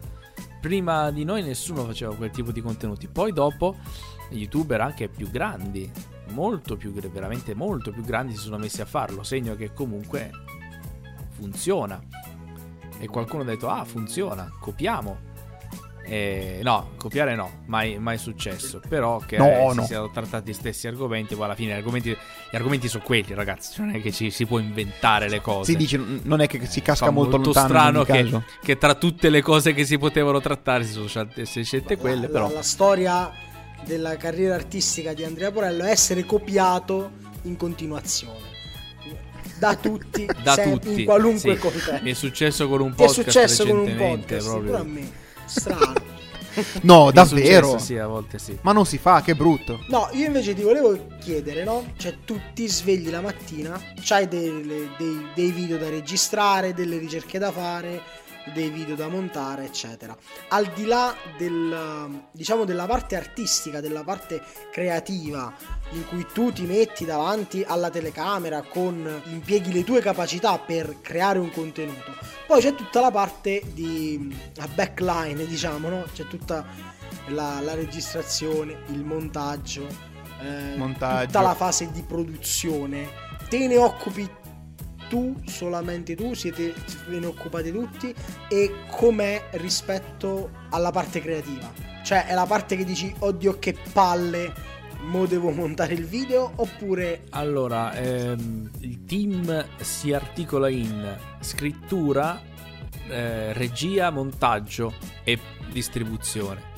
prima 0.65 1.12
di 1.12 1.23
noi 1.25 1.43
nessuno 1.43 1.86
faceva 1.86 2.15
quel 2.15 2.32
tipo 2.32 2.51
di 2.51 2.60
contenuti. 2.60 3.08
Poi 3.08 3.32
dopo 3.32 3.75
youtuber 4.32 4.82
anche 4.82 5.08
più 5.10 5.30
grandi 5.30 5.91
molto 6.30 6.75
più 6.75 6.91
veramente 6.91 7.54
molto 7.54 7.91
più 7.91 8.01
grandi 8.01 8.34
si 8.34 8.39
sono 8.39 8.58
messi 8.58 8.82
a 8.82 8.86
farlo. 8.86 9.21
Segno 9.21 9.56
che 9.56 9.73
comunque 9.73 10.32
funziona. 11.34 12.01
E 12.97 13.06
qualcuno 13.06 13.43
ha 13.43 13.45
detto 13.45 13.69
ah 13.69 13.84
funziona 13.84 14.51
copiamo 14.60 15.34
Eh, 16.08 16.60
no, 16.63 16.91
copiare 16.98 17.36
no, 17.36 17.62
mai, 17.65 17.98
mai 17.98 18.18
successo. 18.18 18.80
Però 18.88 19.18
che 19.20 19.38
No, 19.38 19.48
eh, 19.48 19.70
si 19.72 19.76
no. 19.78 19.86
siano 19.86 20.12
trattati 20.12 20.52
gli 20.52 20.54
stessi 20.54 20.88
argomenti, 20.88 21.36
poi 21.36 21.46
alla 21.46 21.56
fine 21.56 21.74
gli 21.74 21.78
argomenti, 21.78 22.10
gli 22.10 22.56
argomenti 22.56 22.88
sono 22.88 23.04
quelli, 23.04 23.34
ragazzi. 23.34 23.82
Non 23.82 23.96
è 23.96 24.02
che 24.02 24.12
ci 24.12 24.30
si 24.30 24.46
può 24.46 24.60
inventare 24.60 25.28
le 25.30 25.41
cose. 25.41 25.72
Si 25.72 25.78
dice, 25.78 26.00
non 26.24 26.41
è 26.41 26.48
che 26.48 26.65
si 26.65 26.82
casca 26.82 27.06
Fa 27.06 27.12
molto, 27.12 27.38
molto 27.38 27.54
lontano 27.54 27.68
strano 27.68 27.89
in 27.89 27.96
ogni 27.98 28.06
che, 28.06 28.24
caso. 28.24 28.44
che 28.62 28.78
tra 28.78 28.94
tutte 28.96 29.30
le 29.30 29.41
cose 29.41 29.74
che 29.74 29.84
si 29.86 29.98
potevano 29.98 30.39
trattare 30.41 30.84
si 30.84 30.91
sono 30.91 31.08
scelte, 31.08 31.46
si 31.46 31.63
scelte 31.63 31.96
La- 31.96 32.00
quelle, 32.02 32.22
la, 32.28 32.32
però. 32.32 32.52
la 32.54 32.62
storia 32.62 33.32
della 33.86 34.15
carriera 34.18 34.56
artistica 34.56 35.13
di 35.13 35.24
Andrea 35.24 35.52
Porello 35.52 35.84
è 35.84 35.89
essere 35.91 36.24
copiato 36.26 37.12
in 37.44 37.56
continuazione 37.58 38.54
da 39.58 39.76
tutti, 39.76 40.26
da 40.44 40.54
sem- 40.54 40.72
tutti 40.80 41.00
in 41.00 41.06
qualunque 41.06 41.54
sì. 41.56 41.58
contesto. 41.60 42.00
Mi 42.02 42.12
è 42.12 42.13
successo 42.13 42.68
con 42.68 42.82
un 42.82 42.94
Ti 42.94 43.04
è 43.04 43.06
podcast 43.06 43.22
successo 43.32 43.65
con 43.65 43.78
un 43.78 43.84
recentemente, 43.86 44.18
podcast, 44.36 44.48
proprio. 44.50 44.70
pure 44.72 44.82
a 44.82 44.84
me. 44.84 45.24
Strano. 45.45 46.13
No, 46.84 47.12
davvero? 47.12 47.77
sì, 47.79 47.97
a 47.97 48.08
volte 48.08 48.39
sì. 48.39 48.58
Ma 48.62 48.71
non 48.71 48.86
si 48.86 48.97
fa, 48.97 49.21
che 49.21 49.36
brutto. 49.36 49.84
No, 49.89 50.08
io 50.13 50.25
invece 50.27 50.53
ti 50.53 50.62
volevo 50.62 50.97
chiedere, 51.19 51.65
no? 51.65 51.86
Cioè, 51.97 52.19
tu 52.23 52.39
ti 52.53 52.69
svegli 52.69 53.10
la 53.10 53.19
mattina, 53.19 53.77
c'hai 54.01 54.25
delle- 54.29 54.89
dei, 54.97 55.27
dei 55.36 55.51
video 55.51 55.77
da 55.77 55.89
registrare, 55.89 56.73
delle 56.73 56.97
ricerche 56.97 57.39
da 57.39 57.51
fare, 57.51 58.01
dei 58.53 58.69
video 58.69 58.95
da 58.95 59.08
montare, 59.08 59.65
eccetera. 59.65 60.15
Al 60.49 60.65
di 60.73 60.86
là 60.86 61.15
del, 61.38 62.27
diciamo, 62.31 62.65
della 62.65 62.86
parte 62.86 63.15
artistica, 63.15 63.81
della 63.81 64.03
parte 64.03 64.41
creativa, 64.71 65.53
in 65.91 66.05
cui 66.08 66.25
tu 66.34 66.51
ti 66.51 66.63
metti 66.63 67.05
davanti 67.05 67.63
alla 67.65 67.89
telecamera 67.89 68.62
con 68.63 69.21
impieghi 69.25 69.71
le 69.71 69.84
tue 69.84 70.01
capacità 70.01 70.58
per 70.58 71.01
creare 71.01 71.39
un 71.39 71.51
contenuto. 71.51 72.13
Poi 72.47 72.62
c'è 72.62 72.75
tutta 72.75 72.99
la 73.01 73.12
parte 73.12 73.62
di 73.73 74.36
la 74.55 74.67
backline, 74.67 75.45
diciamo, 75.45 75.89
no? 75.89 76.05
C'è 76.13 76.27
tutta 76.27 76.65
la, 77.27 77.60
la 77.62 77.73
registrazione, 77.73 78.84
il 78.88 79.03
montaggio, 79.03 79.88
eh, 80.41 80.75
Montaggio. 80.77 81.25
tutta 81.25 81.41
la 81.41 81.55
fase 81.55 81.89
di 81.91 82.01
produzione. 82.03 83.23
Te 83.49 83.67
ne 83.67 83.77
occupi 83.77 84.29
tu, 85.08 85.41
solamente 85.46 86.15
tu, 86.15 86.34
siete, 86.34 86.74
ve 87.08 87.20
ne 87.20 87.26
occupate 87.26 87.72
tutti 87.72 88.13
e 88.50 88.74
com'è 88.89 89.50
rispetto 89.52 90.52
alla 90.70 90.91
parte 90.91 91.22
creativa? 91.22 91.72
Cioè 92.04 92.28
è 92.28 92.34
la 92.34 92.46
parte 92.46 92.76
che 92.76 92.84
dici, 92.84 93.13
oddio 93.20 93.58
che 93.58 93.76
palle, 93.91 94.54
mo 95.06 95.26
devo 95.26 95.52
montare 95.52 95.94
il 95.94 96.06
video 96.06 96.52
oppure... 96.56 97.24
Allora, 97.32 97.94
ehm, 97.94 98.70
il 98.80 99.06
team 99.06 99.65
si 99.78 100.13
articola 100.13 100.70
in 100.70 101.18
scrittura, 101.39 102.41
eh, 103.08 103.54
regia, 103.54 104.10
montaggio 104.10 104.94
e 105.24 105.39
distribuzione. 105.72 106.74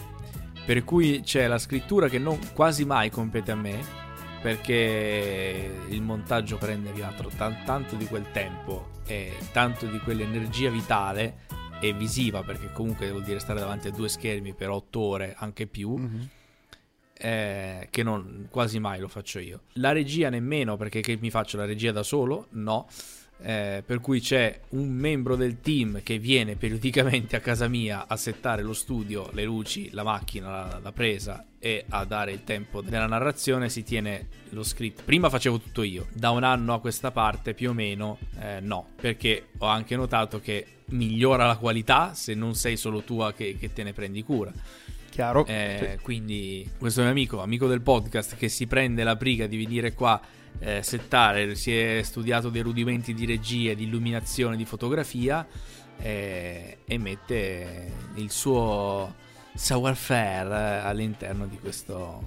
Per 0.66 0.84
cui 0.84 1.22
c'è 1.24 1.48
la 1.48 1.58
scrittura 1.58 2.10
che 2.10 2.20
non 2.20 2.40
quasi 2.54 2.84
mai 2.84 3.10
compete 3.10 3.52
a 3.52 3.56
me, 3.56 4.07
perché 4.48 5.70
il 5.90 6.02
montaggio 6.02 6.56
prende 6.58 6.94
via 6.94 7.14
tan- 7.36 7.64
tanto 7.66 7.98
di 7.98 8.06
quel 8.06 8.32
tempo 8.32 8.92
e 9.06 9.34
tanto 9.52 9.86
di 9.88 10.00
quell'energia 10.00 10.70
vitale 10.70 11.40
e 11.82 11.92
visiva, 11.92 12.44
perché 12.44 12.72
comunque 12.72 13.10
vuol 13.12 13.24
dire 13.24 13.40
stare 13.40 13.60
davanti 13.60 13.90
a 13.90 13.92
due 13.92 14.08
schermi 14.08 14.54
per 14.54 14.70
otto 14.70 15.02
ore, 15.02 15.36
anche 15.38 15.68
più 15.68 15.98
Mhm. 15.98 16.30
eh, 17.20 17.88
che 17.92 18.04
non, 18.04 18.48
quasi 18.50 18.80
mai 18.80 19.02
lo 19.02 19.10
faccio 19.10 19.40
io. 19.40 19.64
La 19.74 19.92
regia 19.92 20.30
nemmeno, 20.30 20.78
perché 20.78 21.02
che 21.02 21.18
mi 21.20 21.30
faccio 21.30 21.58
la 21.58 21.66
regia 21.66 21.92
da 21.92 22.04
solo? 22.04 22.48
No. 22.52 22.88
Eh, 23.40 23.84
per 23.86 24.00
cui 24.02 24.20
c'è 24.20 24.60
un 24.70 24.90
membro 24.90 25.36
del 25.36 25.60
team 25.62 26.02
che 26.02 26.18
viene 26.18 26.56
periodicamente 26.56 27.36
a 27.36 27.40
casa 27.40 27.68
mia 27.68 28.06
a 28.08 28.16
settare 28.18 28.64
lo 28.64 28.74
studio, 28.74 29.30
le 29.34 29.44
luci, 29.44 29.90
la 29.92 30.04
macchina, 30.04 30.50
la, 30.50 30.80
la 30.82 30.92
presa 30.92 31.46
e 31.60 31.86
a 31.90 32.04
dare 32.04 32.32
il 32.32 32.44
tempo 32.44 32.82
della 32.82 33.06
narrazione. 33.06 33.70
Si 33.70 33.84
tiene 33.84 34.28
lo 34.50 34.64
script. 34.64 35.04
Prima 35.04 35.30
facevo 35.30 35.60
tutto 35.60 35.84
io, 35.84 36.08
da 36.14 36.32
un 36.32 36.44
anno 36.44 36.74
a 36.74 36.80
questa 36.80 37.12
parte 37.12 37.54
più 37.54 37.70
o 37.70 37.74
meno 37.74 38.18
eh, 38.40 38.60
no, 38.60 38.88
perché 39.00 39.50
ho 39.60 39.68
anche 39.68 39.96
notato 39.96 40.40
che 40.40 40.66
migliora 40.90 41.46
la 41.46 41.58
qualità 41.58 42.14
se 42.16 42.34
non 42.34 42.56
sei 42.56 42.76
solo 42.78 43.02
tu 43.04 43.24
che- 43.36 43.58
che 43.60 43.72
te 43.72 43.84
ne 43.84 43.94
prendi 43.94 44.24
cura. 44.24 44.52
Chiaro? 45.10 45.46
Eh, 45.48 45.98
Quindi 46.02 46.70
questo 46.78 47.02
mio 47.02 47.10
amico, 47.10 47.42
amico 47.42 47.68
del 47.68 47.82
podcast, 47.82 48.36
che 48.36 48.50
si 48.50 48.68
prende 48.68 49.04
la 49.04 49.16
briga 49.16 49.48
di 49.48 49.58
venire 49.58 49.94
qua, 49.94 50.20
eh, 50.60 50.82
settare, 50.84 51.56
si 51.56 51.76
è 51.76 52.02
studiato 52.04 52.50
dei 52.50 52.62
rudimenti 52.62 53.14
di 53.14 53.26
regia, 53.26 53.74
di 53.74 53.84
illuminazione, 53.84 54.56
di 54.56 54.66
fotografia 54.66 55.46
eh, 56.00 56.80
e 56.86 56.98
mette 56.98 57.92
il 58.16 58.32
suo 58.32 59.14
savoir-faire 59.54 60.50
eh, 60.50 60.88
all'interno 60.88 61.46
di 61.48 61.58
questo, 61.60 62.24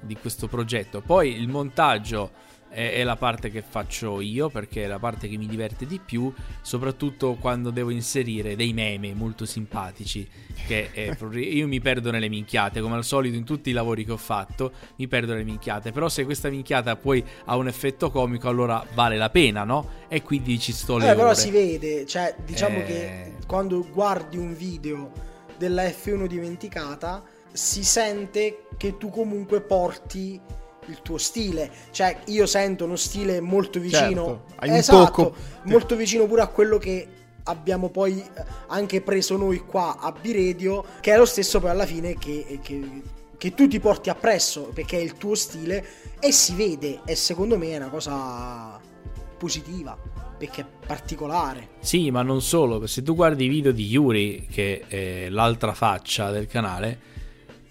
di 0.00 0.16
questo 0.16 0.48
progetto. 0.48 1.00
Poi 1.00 1.34
il 1.34 1.48
montaggio 1.48 2.52
è, 2.74 3.04
la 3.04 3.16
parte 3.16 3.50
che 3.50 3.62
faccio 3.62 4.20
io 4.20 4.48
perché 4.48 4.84
è 4.84 4.86
la 4.86 4.98
parte 4.98 5.28
che 5.28 5.36
mi 5.36 5.46
diverte 5.46 5.86
di 5.86 6.00
più, 6.04 6.32
soprattutto 6.60 7.34
quando 7.34 7.70
devo 7.70 7.90
inserire 7.90 8.56
dei 8.56 8.72
meme 8.72 9.14
molto 9.14 9.46
simpatici. 9.46 10.28
Che 10.66 10.90
è 10.92 11.14
proprio- 11.18 11.48
io 11.48 11.66
mi 11.66 11.80
perdo 11.80 12.10
nelle 12.10 12.28
minchiate, 12.28 12.80
come 12.80 12.96
al 12.96 13.04
solito 13.04 13.36
in 13.36 13.44
tutti 13.44 13.70
i 13.70 13.72
lavori 13.72 14.04
che 14.04 14.12
ho 14.12 14.16
fatto, 14.16 14.72
mi 14.96 15.06
perdo 15.06 15.32
nelle 15.32 15.44
minchiate. 15.44 15.92
Però 15.92 16.08
se 16.08 16.24
questa 16.24 16.48
minchiata 16.50 16.96
poi 16.96 17.24
ha 17.44 17.56
un 17.56 17.68
effetto 17.68 18.10
comico, 18.10 18.48
allora 18.48 18.84
vale 18.94 19.16
la 19.16 19.30
pena, 19.30 19.64
no? 19.64 20.02
E 20.08 20.22
quindi 20.22 20.58
ci 20.58 20.72
sto 20.72 20.98
le 20.98 21.10
Eh, 21.10 21.14
però 21.14 21.34
si 21.34 21.50
vede, 21.50 22.06
cioè 22.06 22.34
diciamo 22.44 22.78
Eh. 22.78 22.84
che 22.84 23.32
quando 23.46 23.86
guardi 23.90 24.36
un 24.36 24.54
video 24.56 25.12
della 25.56 25.84
F1 25.84 26.26
dimenticata 26.26 27.22
si 27.52 27.84
sente 27.84 28.66
che 28.76 28.96
tu 28.98 29.10
comunque 29.10 29.60
porti 29.60 30.40
il 30.88 31.00
tuo 31.02 31.18
stile, 31.18 31.70
cioè 31.90 32.18
io 32.26 32.46
sento 32.46 32.84
uno 32.84 32.96
stile 32.96 33.40
molto 33.40 33.78
vicino, 33.80 34.24
Certo, 34.26 34.44
hai 34.56 34.68
un 34.70 34.74
esatto, 34.76 35.22
tocco. 35.22 35.34
molto 35.64 35.96
vicino 35.96 36.26
pure 36.26 36.42
a 36.42 36.48
quello 36.48 36.78
che 36.78 37.06
abbiamo 37.44 37.90
poi 37.90 38.18
eh, 38.20 38.44
anche 38.68 39.00
preso 39.02 39.36
noi 39.36 39.58
qua 39.60 39.98
a 39.98 40.12
Biredio, 40.12 40.84
che 41.00 41.12
è 41.12 41.16
lo 41.16 41.26
stesso 41.26 41.60
poi 41.60 41.70
alla 41.70 41.86
fine 41.86 42.16
che, 42.18 42.58
che- 42.62 43.02
che 43.36 43.52
tu 43.52 43.68
ti 43.68 43.78
porti 43.80 44.08
appresso, 44.08 44.70
perché 44.72 44.96
è 44.96 45.00
il 45.02 45.14
tuo 45.18 45.34
stile 45.34 45.84
e 46.18 46.32
si 46.32 46.54
vede 46.54 47.00
e 47.04 47.14
secondo 47.14 47.58
me 47.58 47.72
è 47.72 47.76
una 47.76 47.88
cosa 47.90 48.80
positiva, 49.36 49.98
perché 50.38 50.62
è 50.62 50.66
particolare. 50.86 51.68
Sì, 51.80 52.10
ma 52.10 52.22
non 52.22 52.40
solo. 52.40 52.86
Se 52.86 53.02
tu 53.02 53.14
guardi 53.14 53.44
i 53.44 53.48
video 53.48 53.72
di 53.72 53.84
Yuri, 53.86 54.46
che 54.50 54.84
è 54.88 55.28
l'altra 55.28 55.74
faccia 55.74 56.30
del 56.30 56.46
canale, 56.46 56.98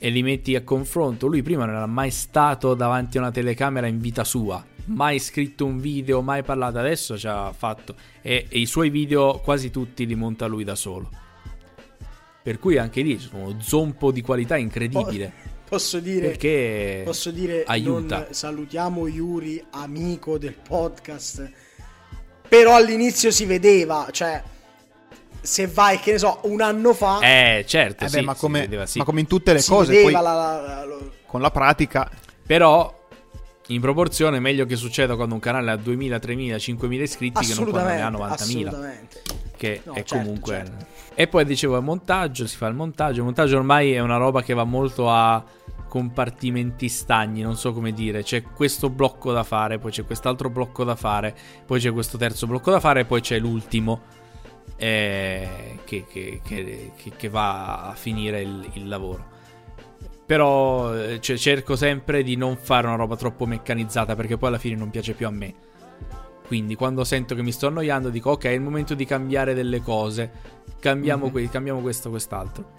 e 0.03 0.09
li 0.09 0.21
metti 0.21 0.53
a 0.53 0.63
confronto, 0.63 1.27
lui 1.27 1.41
prima 1.43 1.63
non 1.63 1.75
era 1.75 1.85
mai 1.85 2.11
stato 2.11 2.73
davanti 2.73 3.15
a 3.15 3.21
una 3.21 3.31
telecamera 3.31 3.87
in 3.87 3.99
vita 3.99 4.25
sua. 4.25 4.61
Mai 4.87 5.17
scritto 5.17 5.65
un 5.65 5.79
video, 5.79 6.21
mai 6.21 6.43
parlato. 6.43 6.77
Adesso 6.77 7.17
ci 7.17 7.25
ha 7.25 7.53
fatto. 7.53 7.95
E, 8.21 8.47
e 8.49 8.59
i 8.59 8.65
suoi 8.65 8.89
video 8.89 9.39
quasi 9.39 9.71
tutti 9.71 10.05
li 10.05 10.15
monta 10.15 10.45
lui 10.45 10.65
da 10.65 10.75
solo. 10.75 11.09
Per 12.43 12.59
cui 12.59 12.77
anche 12.77 13.01
lì 13.01 13.15
c'è 13.15 13.29
uno 13.31 13.55
zompo 13.61 14.11
di 14.11 14.19
qualità 14.21 14.57
incredibile. 14.57 15.31
Posso 15.69 16.01
dire, 16.01 16.27
Perché 16.27 17.03
posso 17.05 17.31
dire 17.31 17.63
aiuta. 17.63 18.17
non 18.17 18.27
salutiamo 18.31 19.07
Yuri, 19.07 19.63
amico 19.69 20.37
del 20.37 20.55
podcast. 20.55 21.49
Però 22.49 22.75
all'inizio 22.75 23.31
si 23.31 23.45
vedeva, 23.45 24.09
cioè 24.11 24.43
se 25.43 25.67
vai, 25.67 25.99
che 25.99 26.13
ne 26.13 26.17
so, 26.17 26.39
un 26.43 26.61
anno 26.61 26.93
fa 26.93 27.19
Eh, 27.19 27.65
certo, 27.67 28.05
Eh 28.05 28.07
beh, 28.09 28.17
sì, 28.19 28.23
ma, 28.23 28.33
come, 28.33 28.61
vedeva, 28.61 28.85
sì. 28.85 28.97
ma 28.99 29.03
come 29.03 29.19
in 29.19 29.27
tutte 29.27 29.51
le 29.53 29.59
si 29.59 29.69
cose, 29.69 30.01
poi 30.01 30.11
la- 30.13 30.21
la- 30.21 30.33
la- 30.33 30.85
lo- 30.85 31.11
con 31.25 31.41
la 31.41 31.51
pratica 31.51 32.09
Però 32.45 33.01
in 33.67 33.79
proporzione 33.81 34.37
è 34.37 34.39
meglio 34.39 34.65
che 34.65 34.75
succeda 34.75 35.15
quando 35.15 35.33
un 35.35 35.39
canale 35.41 35.71
ha 35.71 35.75
2000, 35.77 36.19
3000, 36.19 36.57
5000 36.57 37.03
iscritti 37.03 37.45
che 37.45 37.53
non 37.55 37.69
quando 37.69 37.89
ne 37.89 38.01
ha 38.01 38.09
90.000. 38.09 38.67
assolutamente. 38.67 39.21
Che 39.55 39.81
No, 39.85 39.93
è 39.93 40.03
certo, 40.03 40.15
comunque. 40.17 40.55
certo. 40.55 40.85
E 41.15 41.27
poi 41.27 41.45
dicevo 41.45 41.77
il 41.77 41.83
montaggio, 41.83 42.45
si 42.47 42.57
fa 42.57 42.67
il 42.67 42.73
montaggio. 42.75 43.19
Il 43.19 43.23
montaggio 43.25 43.55
ormai 43.57 43.93
è 43.93 43.99
una 43.99 44.17
roba 44.17 44.41
che 44.43 44.53
va 44.53 44.63
molto 44.65 45.09
a 45.09 45.41
compartimenti 45.87 46.89
stagni, 46.89 47.41
non 47.41 47.55
so 47.55 47.71
come 47.71 47.93
dire. 47.93 48.23
C'è 48.23 48.41
questo 48.41 48.89
blocco 48.89 49.31
da 49.31 49.43
fare, 49.43 49.77
poi 49.79 49.91
c'è 49.91 50.03
quest'altro 50.05 50.49
blocco 50.49 50.83
da 50.83 50.95
fare, 50.95 51.33
poi 51.65 51.79
c'è 51.79 51.91
questo 51.93 52.17
terzo 52.17 52.45
blocco 52.47 52.71
da 52.71 52.79
fare, 52.81 53.01
e 53.01 53.05
poi 53.05 53.21
c'è 53.21 53.39
l'ultimo 53.39 54.01
eh, 54.75 55.79
che, 55.83 56.05
che- 56.07 56.41
che- 56.43 56.91
che- 57.15 57.29
va 57.29 57.89
a 57.89 57.93
finire 57.93 58.41
il, 58.41 58.69
il 58.73 58.87
lavoro. 58.87 59.31
Però 60.25 61.17
cioè, 61.19 61.37
cerco 61.37 61.75
sempre 61.75 62.23
di 62.23 62.35
non 62.35 62.55
fare 62.57 62.87
una 62.87 62.95
roba 62.95 63.15
troppo 63.15 63.45
meccanizzata 63.45 64.15
perché 64.15 64.37
poi 64.37 64.49
alla 64.49 64.57
fine 64.57 64.75
non 64.75 64.89
piace 64.89 65.13
più 65.13 65.27
a 65.27 65.31
me. 65.31 65.53
Quindi 66.47 66.75
quando 66.75 67.03
sento 67.03 67.35
che 67.35 67.41
mi 67.43 67.51
sto 67.51 67.67
annoiando 67.67 68.09
dico 68.09 68.31
ok 68.31 68.45
è 68.45 68.49
il 68.49 68.61
momento 68.61 68.93
di 68.95 69.05
cambiare 69.05 69.53
delle 69.53 69.81
cose, 69.81 70.31
cambiamo, 70.79 71.25
Mhm. 71.25 71.31
que- 71.31 71.49
cambiamo 71.49 71.81
questo 71.81 72.09
quest'altro. 72.09 72.71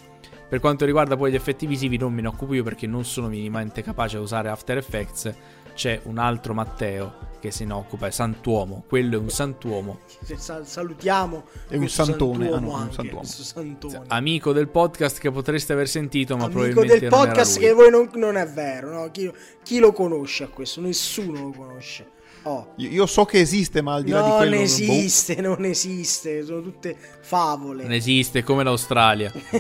Per 0.49 0.61
quanto 0.61 0.85
riguarda 0.85 1.17
poi 1.17 1.31
gli 1.33 1.35
effetti 1.37 1.67
visivi 1.67 1.97
non 1.97 2.13
me 2.13 2.21
ne 2.23 2.29
occupo 2.29 2.55
io 2.55 2.63
perché 2.63 2.87
non 2.87 3.05
sono 3.05 3.29
minimamente 3.29 3.83
capace 3.83 4.17
a 4.17 4.21
usare 4.21 4.49
After 4.49 4.77
Effects, 4.79 5.35
c'è 5.75 6.01
un 6.05 6.19
altro 6.19 6.55
Matteo 6.55 7.33
che 7.41 7.51
se 7.51 7.67
ne 7.67 7.75
occupa, 7.75 8.07
è 8.07 8.11
Santuomo, 8.11 8.85
quello 8.89 9.17
è 9.17 9.19
un 9.19 9.29
santuomo. 9.29 9.99
Sal- 10.37 10.67
salutiamo. 10.67 11.45
È 11.69 11.77
un 11.77 11.89
santone, 11.91 12.47
santuomo 12.47 12.75
ah 12.75 12.79
no, 12.79 12.85
un 12.87 12.93
santuomo. 12.93 13.25
santone. 13.25 14.05
Amico 14.09 14.53
del 14.55 14.69
podcast 14.69 15.19
che 15.19 15.31
potreste 15.31 15.75
aver 15.75 15.87
sentito, 15.87 16.37
ma 16.39 16.45
Amico 16.45 16.61
probabilmente 16.61 17.01
del 17.01 17.11
non 17.11 17.19
era 17.21 17.27
podcast 17.33 17.59
che 17.59 17.73
voi 17.75 17.91
non, 17.91 18.09
non 18.15 18.37
è 18.37 18.47
vero, 18.49 18.91
no? 18.95 19.11
Chi, 19.11 19.31
chi 19.63 19.79
lo 19.79 19.93
conosce 19.93 20.45
a 20.45 20.49
questo? 20.49 20.81
Nessuno 20.81 21.43
lo 21.43 21.51
conosce. 21.51 22.13
Oh. 22.45 22.73
Io, 22.77 23.05
so 23.07 23.25
che 23.27 23.41
esiste, 23.41 23.83
ma 23.83 23.95
al 23.95 24.05
di 24.05 24.11
là 24.11 24.23
di 24.23 24.29
Non 24.29 24.37
quello... 24.39 24.57
boh. 24.57 24.63
esiste, 24.63 25.35
non 25.43 25.65
esiste, 25.67 26.45
sono 26.45 26.63
tutte 26.63 26.97
favole. 27.21 27.83
Non 27.83 27.93
esiste, 27.93 28.43
come 28.43 28.65
l'Australia. 28.65 29.31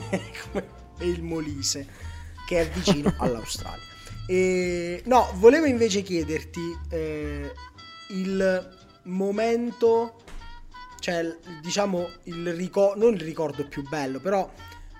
Come- 0.53 0.66
e 0.98 1.07
il 1.07 1.22
Molise, 1.22 1.87
che 2.46 2.61
è 2.61 2.68
vicino 2.68 3.12
all'Australia. 3.18 3.92
E, 4.26 5.02
no, 5.06 5.30
volevo 5.34 5.66
invece 5.66 6.02
chiederti 6.02 6.78
eh, 6.90 7.52
il 8.08 8.76
momento, 9.04 10.22
cioè 10.98 11.37
diciamo 11.62 12.08
il 12.24 12.54
ricordo, 12.54 13.04
non 13.04 13.14
il 13.14 13.20
ricordo 13.20 13.66
più 13.66 13.87
bello, 13.87 14.20
però 14.20 14.50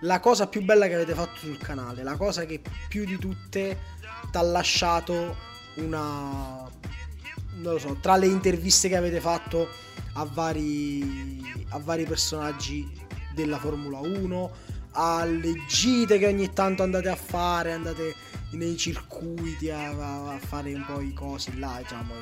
la 0.01 0.21
cosa 0.21 0.47
più 0.47 0.63
bella 0.63 0.87
che 0.87 0.95
avete 0.95 1.15
fatto 1.15 1.39
sul 1.39 1.59
canale, 1.59 2.03
la 2.03 2.17
cosa 2.17 2.45
che 2.45 2.61
più 2.89 3.05
di 3.05 3.17
tutte 3.19 3.79
ti 4.31 4.37
ha 4.37 4.43
lasciato 4.43 5.37
una... 5.77 6.69
non 7.57 7.73
lo 7.73 7.79
so, 7.79 7.97
tra 8.01 8.17
le 8.17 8.27
interviste 8.27 8.89
che 8.89 8.97
avete 8.97 9.21
fatto 9.21 9.69
a 10.15 10.25
vari, 10.31 11.43
a 11.71 11.79
vari 11.79 12.05
personaggi 12.05 12.87
della 13.35 13.59
Formula 13.59 13.99
1, 13.99 14.51
alle 14.93 15.55
gite 15.67 16.19
che 16.19 16.27
ogni 16.27 16.53
tanto 16.53 16.83
andate 16.83 17.09
a 17.09 17.17
fare, 17.17 17.73
andate 17.73 18.15
nei 18.57 18.77
circuiti 18.77 19.71
a, 19.71 19.89
a- 19.91 20.39
fare 20.39 20.73
un 20.75 20.85
po' 20.87 21.01
i 21.01 21.13
cosi 21.13 21.59
là, 21.59 21.79
diciamo, 21.83 22.13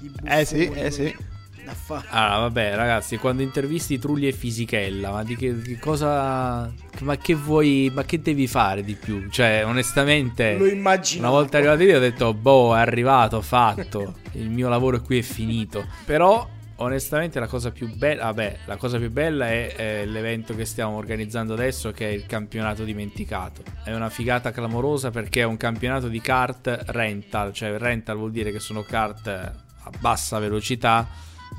i, 0.00 0.06
i 0.06 0.10
Eh 0.24 0.44
sì, 0.44 0.66
buffoni, 0.66 0.80
eh 0.80 0.90
sì. 0.90 1.16
da 1.64 1.72
fa- 1.74 2.04
Ah, 2.10 2.38
vabbè, 2.40 2.74
ragazzi, 2.74 3.16
quando 3.16 3.42
intervisti 3.42 3.98
Trulli 3.98 4.26
e 4.28 4.32
Fisichella, 4.32 5.10
ma 5.10 5.24
di 5.24 5.36
che, 5.36 5.60
di 5.60 5.78
cosa. 5.78 6.72
Ma 7.00 7.16
che 7.16 7.34
vuoi. 7.34 7.90
Ma 7.92 8.04
che 8.04 8.20
devi 8.20 8.46
fare 8.46 8.82
di 8.84 8.94
più? 8.94 9.28
Cioè, 9.30 9.64
onestamente. 9.64 10.56
Lo 10.56 10.66
immagino. 10.66 11.22
Una 11.22 11.30
volta 11.30 11.56
arrivato 11.58 11.82
lì 11.82 11.92
ho 11.92 11.98
detto, 12.00 12.34
boh, 12.34 12.74
è 12.76 12.80
arrivato, 12.80 13.40
fatto. 13.40 14.14
Il 14.32 14.50
mio 14.50 14.68
lavoro 14.68 15.00
qui 15.00 15.18
è 15.18 15.22
finito. 15.22 15.86
Però, 16.04 16.48
onestamente, 16.76 17.40
la 17.40 17.46
cosa 17.46 17.70
più 17.70 17.94
bella. 17.94 18.24
Vabbè, 18.24 18.58
la 18.66 18.76
cosa 18.76 18.98
più 18.98 19.10
bella 19.10 19.48
è, 19.48 19.74
eh, 19.76 20.06
l'evento 20.06 20.54
che 20.54 20.64
stiamo 20.64 20.96
organizzando 20.96 21.52
adesso, 21.52 21.92
che 21.92 22.08
è 22.08 22.12
il 22.12 22.26
campionato 22.26 22.84
dimenticato. 22.84 23.62
È 23.82 23.94
una 23.94 24.10
figata 24.10 24.50
clamorosa 24.50 25.10
perché 25.10 25.40
è 25.40 25.44
un 25.44 25.56
campionato 25.56 26.08
di 26.08 26.20
kart 26.20 26.84
rental. 26.86 27.52
Cioè, 27.52 27.76
rental 27.78 28.16
vuol 28.16 28.30
dire 28.30 28.50
che 28.50 28.60
sono 28.60 28.82
kart 28.82 29.26
a 29.28 29.90
bassa 29.98 30.38
velocità. 30.38 31.06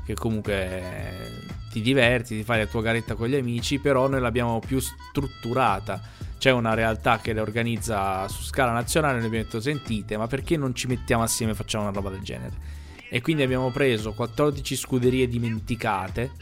Che 0.04 0.14
comunque 0.14 0.82
ti 1.70 1.80
diverti, 1.80 2.36
ti 2.36 2.44
fai 2.44 2.58
la 2.58 2.66
tua 2.66 2.82
garetta 2.82 3.14
con 3.14 3.28
gli 3.28 3.34
amici. 3.34 3.78
Però 3.78 4.08
noi 4.08 4.20
l'abbiamo 4.20 4.60
più 4.60 4.78
strutturata 4.78 6.00
c'è 6.38 6.50
una 6.50 6.74
realtà 6.74 7.18
che 7.18 7.32
le 7.32 7.40
organizza 7.40 8.28
su 8.28 8.42
scala 8.42 8.72
nazionale. 8.72 9.18
Noi 9.18 9.26
abbiamo 9.26 9.44
detto: 9.44 9.60
Sentite, 9.60 10.16
ma 10.16 10.26
perché 10.26 10.56
non 10.56 10.74
ci 10.74 10.86
mettiamo 10.86 11.22
assieme 11.22 11.52
e 11.52 11.54
facciamo 11.54 11.84
una 11.84 11.92
roba 11.92 12.10
del 12.10 12.20
genere? 12.20 12.75
E 13.08 13.20
quindi 13.20 13.42
abbiamo 13.42 13.70
preso 13.70 14.12
14 14.12 14.76
scuderie 14.76 15.28
dimenticate 15.28 16.32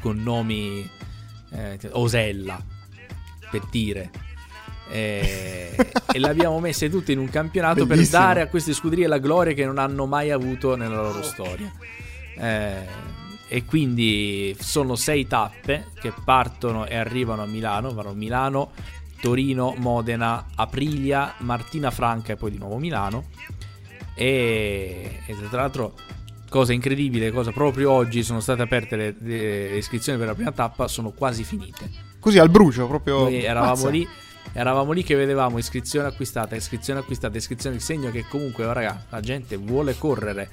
con 0.00 0.22
nomi 0.22 0.88
eh, 1.52 1.78
Osella 1.92 2.62
per 3.50 3.66
dire. 3.70 4.10
E, 4.88 5.74
e 6.12 6.18
le 6.18 6.28
abbiamo 6.28 6.58
messe 6.60 6.88
tutte 6.88 7.12
in 7.12 7.18
un 7.18 7.28
campionato 7.28 7.86
per 7.86 7.96
Bellissimo. 7.96 8.18
dare 8.18 8.40
a 8.40 8.46
queste 8.48 8.72
scuderie 8.72 9.06
la 9.06 9.18
gloria 9.18 9.52
che 9.52 9.64
non 9.64 9.78
hanno 9.78 10.06
mai 10.06 10.30
avuto 10.30 10.76
nella 10.76 11.02
loro 11.02 11.22
storia. 11.22 11.72
Eh, 12.36 13.18
e 13.52 13.64
quindi 13.64 14.56
sono 14.60 14.94
sei 14.94 15.26
tappe 15.26 15.86
che 16.00 16.12
partono 16.24 16.86
e 16.86 16.96
arrivano 16.96 17.42
a 17.42 17.46
Milano, 17.46 17.92
vanno 17.92 18.10
a 18.10 18.14
Milano, 18.14 18.70
Torino, 19.20 19.74
Modena, 19.76 20.46
Aprilia, 20.54 21.34
Martina 21.38 21.90
Franca 21.90 22.32
e 22.32 22.36
poi 22.36 22.52
di 22.52 22.58
nuovo 22.58 22.78
Milano. 22.78 23.26
E, 24.20 25.22
e 25.24 25.34
tra 25.48 25.62
l'altro, 25.62 25.94
cosa 26.50 26.74
incredibile, 26.74 27.30
cosa 27.30 27.52
proprio 27.52 27.90
oggi 27.90 28.22
sono 28.22 28.40
state 28.40 28.60
aperte 28.60 28.94
le, 28.94 29.14
le 29.18 29.76
iscrizioni 29.78 30.18
per 30.18 30.26
la 30.26 30.34
prima 30.34 30.52
tappa, 30.52 30.88
sono 30.88 31.10
quasi 31.12 31.42
finite. 31.42 31.88
Così 32.20 32.38
al 32.38 32.50
brucio, 32.50 32.86
proprio... 32.86 33.20
Noi 33.22 33.42
eravamo 33.42 33.88
lì. 33.88 34.06
Eravamo 34.52 34.92
lì 34.92 35.04
che 35.04 35.14
vedevamo 35.14 35.56
iscrizione 35.56 36.08
acquistata, 36.08 36.54
iscrizione 36.54 37.00
acquistata, 37.00 37.38
iscrizione 37.38 37.76
il 37.76 37.82
segno 37.82 38.10
che 38.10 38.26
comunque, 38.28 38.66
oh, 38.66 38.72
raga, 38.72 39.06
la 39.08 39.20
gente 39.20 39.56
vuole 39.56 39.96
correre. 39.96 40.50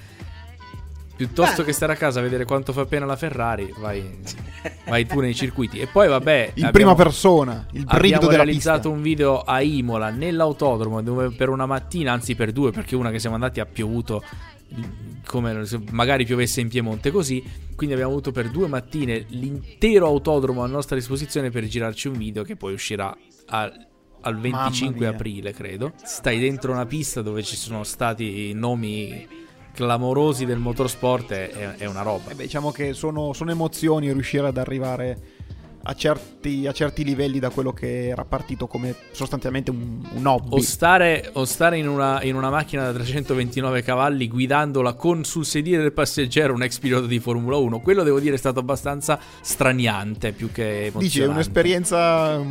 Piuttosto 1.17 1.51
Bello. 1.55 1.63
che 1.65 1.73
stare 1.73 1.93
a 1.93 1.95
casa 1.95 2.19
a 2.19 2.21
vedere 2.23 2.45
quanto 2.45 2.71
fa 2.73 2.85
pena 2.85 3.05
la 3.05 3.15
Ferrari, 3.15 3.73
vai, 3.79 4.19
vai 4.87 5.05
tu 5.05 5.19
nei 5.19 5.33
circuiti. 5.33 5.79
E 5.79 5.87
poi, 5.87 6.07
vabbè, 6.07 6.41
In 6.45 6.49
abbiamo- 6.51 6.71
prima 6.71 6.95
persona, 6.95 7.65
il 7.71 7.83
brivido 7.83 7.95
Abbiamo 7.97 8.27
della 8.27 8.43
realizzato 8.43 8.77
pista. 8.81 8.89
un 8.89 9.01
video 9.01 9.39
a 9.41 9.61
Imola 9.61 10.09
nell'autodromo 10.11 11.01
dove 11.01 11.31
per 11.31 11.49
una 11.49 11.65
mattina, 11.65 12.11
anzi 12.13 12.35
per 12.35 12.51
due, 12.51 12.71
perché 12.71 12.95
una 12.95 13.09
che 13.11 13.19
siamo 13.19 13.35
andati 13.35 13.59
ha 13.59 13.65
piovuto 13.65 14.23
come 15.25 15.65
se 15.65 15.79
magari 15.91 16.25
piovesse 16.25 16.61
in 16.61 16.67
Piemonte 16.69 17.11
così. 17.11 17.43
Quindi 17.75 17.95
abbiamo 17.95 18.11
avuto 18.13 18.31
per 18.31 18.49
due 18.49 18.67
mattine 18.67 19.25
l'intero 19.29 20.07
autodromo 20.07 20.63
a 20.63 20.67
nostra 20.67 20.95
disposizione 20.95 21.49
per 21.49 21.65
girarci 21.65 22.07
un 22.07 22.17
video 22.17 22.43
che 22.43 22.55
poi 22.55 22.73
uscirà 22.73 23.15
al, 23.47 23.87
al 24.21 24.39
25 24.39 24.99
mia. 24.99 25.09
aprile, 25.09 25.51
credo. 25.53 25.93
Stai 26.03 26.39
dentro 26.39 26.71
una 26.71 26.85
pista 26.85 27.21
dove 27.21 27.43
ci 27.43 27.55
sono 27.55 27.83
stati 27.83 28.51
nomi 28.53 29.27
clamorosi 29.77 30.45
del 30.45 30.57
motorsport, 30.57 31.31
è, 31.31 31.75
è 31.77 31.85
una 31.85 32.01
roba. 32.01 32.31
Eh 32.31 32.33
beh, 32.33 32.43
diciamo 32.43 32.71
che 32.71 32.93
sono, 32.93 33.33
sono 33.33 33.51
emozioni 33.51 34.11
riuscire 34.11 34.47
ad 34.47 34.57
arrivare 34.57 35.35
a 35.83 35.93
certi, 35.93 36.65
a 36.65 36.71
certi 36.71 37.03
livelli 37.03 37.37
da 37.37 37.51
quello 37.51 37.71
che 37.73 38.07
era 38.07 38.25
partito 38.25 38.65
come 38.65 38.95
sostanzialmente 39.11 39.69
un, 39.69 40.03
un 40.11 40.25
hobby. 40.25 40.55
O 40.55 40.61
stare, 40.61 41.29
o 41.33 41.45
stare 41.45 41.77
in, 41.77 41.87
una, 41.87 42.23
in 42.23 42.35
una 42.35 42.49
macchina 42.49 42.85
da 42.85 42.93
329 42.93 43.83
cavalli 43.83 44.27
guidandola 44.27 44.93
con 44.93 45.23
sul 45.23 45.45
sedile 45.45 45.77
del 45.77 45.93
passeggero 45.93 46.55
un 46.55 46.63
ex 46.63 46.79
pilota 46.79 47.05
di 47.05 47.19
Formula 47.19 47.57
1, 47.57 47.79
quello 47.79 48.01
devo 48.01 48.19
dire 48.19 48.33
è 48.33 48.39
stato 48.39 48.59
abbastanza 48.59 49.19
straniante 49.41 50.31
più 50.31 50.51
che 50.51 50.85
emozionante. 50.85 51.05
Dici, 51.05 51.21
è 51.21 51.27
un'esperienza 51.27 52.43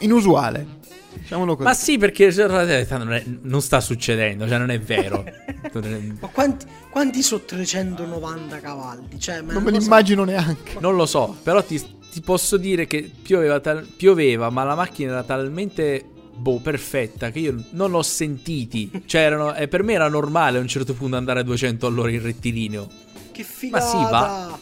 inusuale. 0.00 0.74
Diciamolo 1.14 1.54
così. 1.54 1.66
Ma 1.66 1.74
sì, 1.74 1.96
perché 1.98 2.30
non, 2.36 3.12
è- 3.12 3.24
non 3.42 3.62
sta 3.62 3.80
succedendo, 3.80 4.46
cioè 4.46 4.58
non 4.58 4.70
è 4.70 4.78
vero. 4.78 5.24
Ma 6.20 6.28
quanti, 6.28 6.66
quanti 6.90 7.22
sono 7.22 7.42
390 7.44 8.60
cavalli? 8.60 9.18
Cioè, 9.18 9.40
ma 9.40 9.52
non 9.52 9.62
una 9.62 9.64
me 9.64 9.70
cosa- 9.72 9.78
l'immagino 9.82 10.24
neanche. 10.24 10.76
non 10.78 10.94
lo 10.94 11.06
so, 11.06 11.36
però 11.42 11.62
ti, 11.62 11.82
ti 12.12 12.20
posso 12.20 12.56
dire 12.56 12.86
che 12.86 13.10
pioveva, 13.22 13.58
tal- 13.60 13.86
pioveva, 13.86 14.50
ma 14.50 14.62
la 14.64 14.74
macchina 14.74 15.12
era 15.12 15.22
talmente 15.24 16.04
boh, 16.36 16.60
perfetta 16.60 17.30
che 17.30 17.38
io 17.40 17.64
non 17.70 17.90
l'ho 17.90 18.02
sentiti. 18.02 18.90
Cioè, 19.06 19.22
erano- 19.22 19.54
e 19.54 19.68
per 19.68 19.82
me 19.82 19.94
era 19.94 20.08
normale 20.08 20.58
a 20.58 20.60
un 20.60 20.68
certo 20.68 20.92
punto 20.94 21.16
andare 21.16 21.40
a 21.40 21.42
200 21.42 21.86
all'ora 21.86 22.10
in 22.10 22.22
rettilineo. 22.22 22.88
Che 23.32 23.42
Ma 23.42 23.80
figata! 23.80 23.88
sì, 23.90 23.96
va. 24.10 24.58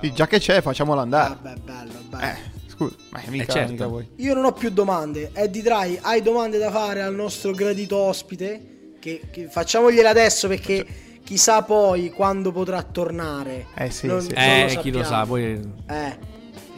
Sì, 0.00 0.12
Già 0.14 0.26
che 0.26 0.38
c'è, 0.38 0.62
facciamola 0.62 1.02
andare. 1.02 1.36
Vabbè, 1.42 1.60
bello, 1.60 1.92
bello. 2.08 2.24
Eh, 2.24 2.36
scusa, 2.86 2.94
ma 3.10 3.20
mica, 3.28 3.44
Eh, 3.44 3.46
certo. 3.52 3.70
mica 3.72 3.86
voi. 3.86 4.08
Io 4.16 4.34
non 4.34 4.44
ho 4.44 4.52
più 4.52 4.70
domande. 4.70 5.30
Eddie 5.34 5.62
Dry, 5.62 5.98
hai 6.00 6.22
domande 6.22 6.58
da 6.58 6.70
fare 6.70 7.02
al 7.02 7.14
nostro 7.14 7.52
gradito 7.52 7.96
ospite? 7.96 8.94
Che, 8.98 9.22
che 9.30 9.48
facciamogliele 9.48 10.08
adesso 10.08 10.46
perché 10.48 10.86
chissà 11.24 11.62
poi 11.62 12.10
quando 12.10 12.52
potrà 12.52 12.82
tornare. 12.82 13.66
Eh, 13.74 13.90
sì, 13.90 14.06
Non- 14.06 14.20
sì. 14.20 14.32
non 14.34 14.42
Eh, 14.44 14.78
chi 14.80 14.90
lo 14.90 15.02
sa, 15.04 15.24
poi... 15.24 15.42
Eh, 15.88 16.18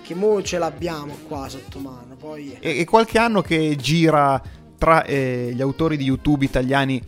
che 0.03 0.15
mo 0.15 0.43
ce 0.43 0.59
l'abbiamo 0.59 1.15
qua 1.29 1.49
sotto 1.49 1.79
mano. 1.79 2.17
Poi 2.19 2.57
E, 2.61 2.79
e 2.81 2.85
qualche 2.85 3.19
anno 3.19 3.41
che 3.43 3.75
gira 3.77 4.41
tra 4.79 5.05
eh, 5.05 5.53
gli 5.55 5.61
autori 5.61 5.97
di 5.97 6.05
YouTube 6.05 6.45
italiani 6.45 7.01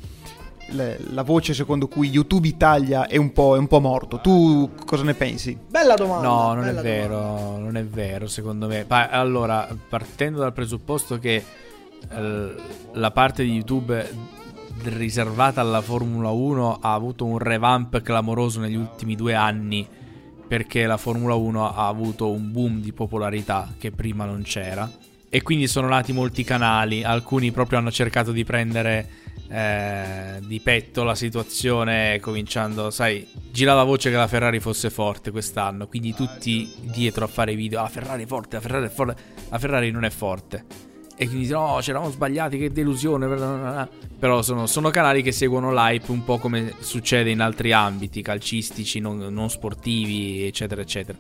la 0.69 1.23
voce 1.23 1.55
secondo 1.55 1.89
cui 1.89 2.09
YouTube 2.09 2.49
Italia 2.49 3.07
è 3.07 3.17
un 3.17 3.33
po', 3.33 3.55
è 3.55 3.59
un 3.59 3.67
po' 3.67 3.81
morto. 3.81 4.21
Tu 4.21 4.71
cosa 4.85 5.03
ne 5.05 5.15
pensi? 5.15 5.57
bella 5.69 5.95
domanda. 5.95 6.29
No, 6.29 6.55
non 6.55 6.67
è 6.67 6.75
vero, 6.75 7.17
domanda. 7.17 7.59
non 7.59 7.77
è 7.77 7.85
vero 7.85 8.27
secondo 8.27 8.67
me. 8.67 8.85
Pa- 8.85 9.09
allora, 9.09 9.69
partendo 9.89 10.41
dal 10.41 10.53
presupposto 10.53 11.19
che 11.19 11.45
eh, 12.11 12.55
la 12.93 13.11
parte 13.11 13.45
di 13.45 13.53
YouTube 13.53 14.33
riservata 14.85 15.61
alla 15.61 15.81
Formula 15.81 16.31
1 16.31 16.79
ha 16.81 16.93
avuto 16.93 17.25
un 17.25 17.39
revamp 17.39 18.03
clamoroso 18.03 18.61
negli 18.61 18.75
ultimi 18.75 19.15
due 19.15 19.35
anni 19.35 19.87
perché 20.47 20.87
la 20.87 20.97
Formula 20.97 21.35
1 21.35 21.75
ha 21.75 21.87
avuto 21.87 22.31
un 22.31 22.53
boom 22.53 22.81
di 22.81 22.93
popolarità 22.93 23.73
che 23.79 23.91
prima 23.93 24.25
non 24.25 24.43
c'era 24.43 24.91
e 25.35 25.43
quindi 25.43 25.67
sono 25.67 25.89
nati 25.89 26.13
molti 26.13 26.45
canali, 26.45 27.03
alcuni 27.03 27.51
proprio 27.51 27.81
hanno 27.81 27.91
cercato 27.91 28.31
di 28.31 28.45
prendere 28.45 29.09
eh, 29.49 30.39
di 30.47 30.61
petto 30.61 31.03
la 31.03 31.17
situazione 31.17 32.21
cominciando, 32.21 32.89
sai, 32.91 33.27
girava 33.51 33.83
voce 33.83 34.11
che 34.11 34.17
la 34.17 34.29
Ferrari 34.29 34.61
fosse 34.61 34.91
forte 34.91 35.33
quest'anno, 35.33 35.89
quindi 35.89 36.15
tutti 36.15 36.73
dietro 36.83 37.25
a 37.25 37.27
fare 37.27 37.57
video, 37.57 37.83
"Ah, 37.83 37.89
Ferrari 37.89 38.23
è 38.23 38.27
forte, 38.27 38.55
la 38.55 38.63
Ferrari 38.63 38.87
è 38.87 38.91
forte, 38.91 39.17
la 39.49 39.59
Ferrari 39.59 39.91
non 39.91 40.05
è 40.05 40.11
forte. 40.11 40.93
e 41.17 41.27
quindi 41.27 41.49
no, 41.49 41.81
ci 41.81 41.91
eravamo 41.91 42.11
sbagliati, 42.11 42.59
che 42.59 42.71
delusione. 42.73 43.27
Però 44.19 44.43
sono, 44.43 44.67
sono, 44.67 44.91
canali 44.91 45.23
che 45.23 45.31
seguono 45.31 45.73
l'hype 45.73 46.11
un 46.11 46.25
po' 46.25 46.39
come 46.39 46.75
succede 46.81 47.31
in 47.31 47.41
altri 47.41 47.73
ambiti 47.73 48.21
calcistici, 48.23 48.99
non, 48.99 49.19
non 49.19 49.49
sportivi, 49.49 50.45
eccetera, 50.45 50.81
eccetera. 50.81 51.19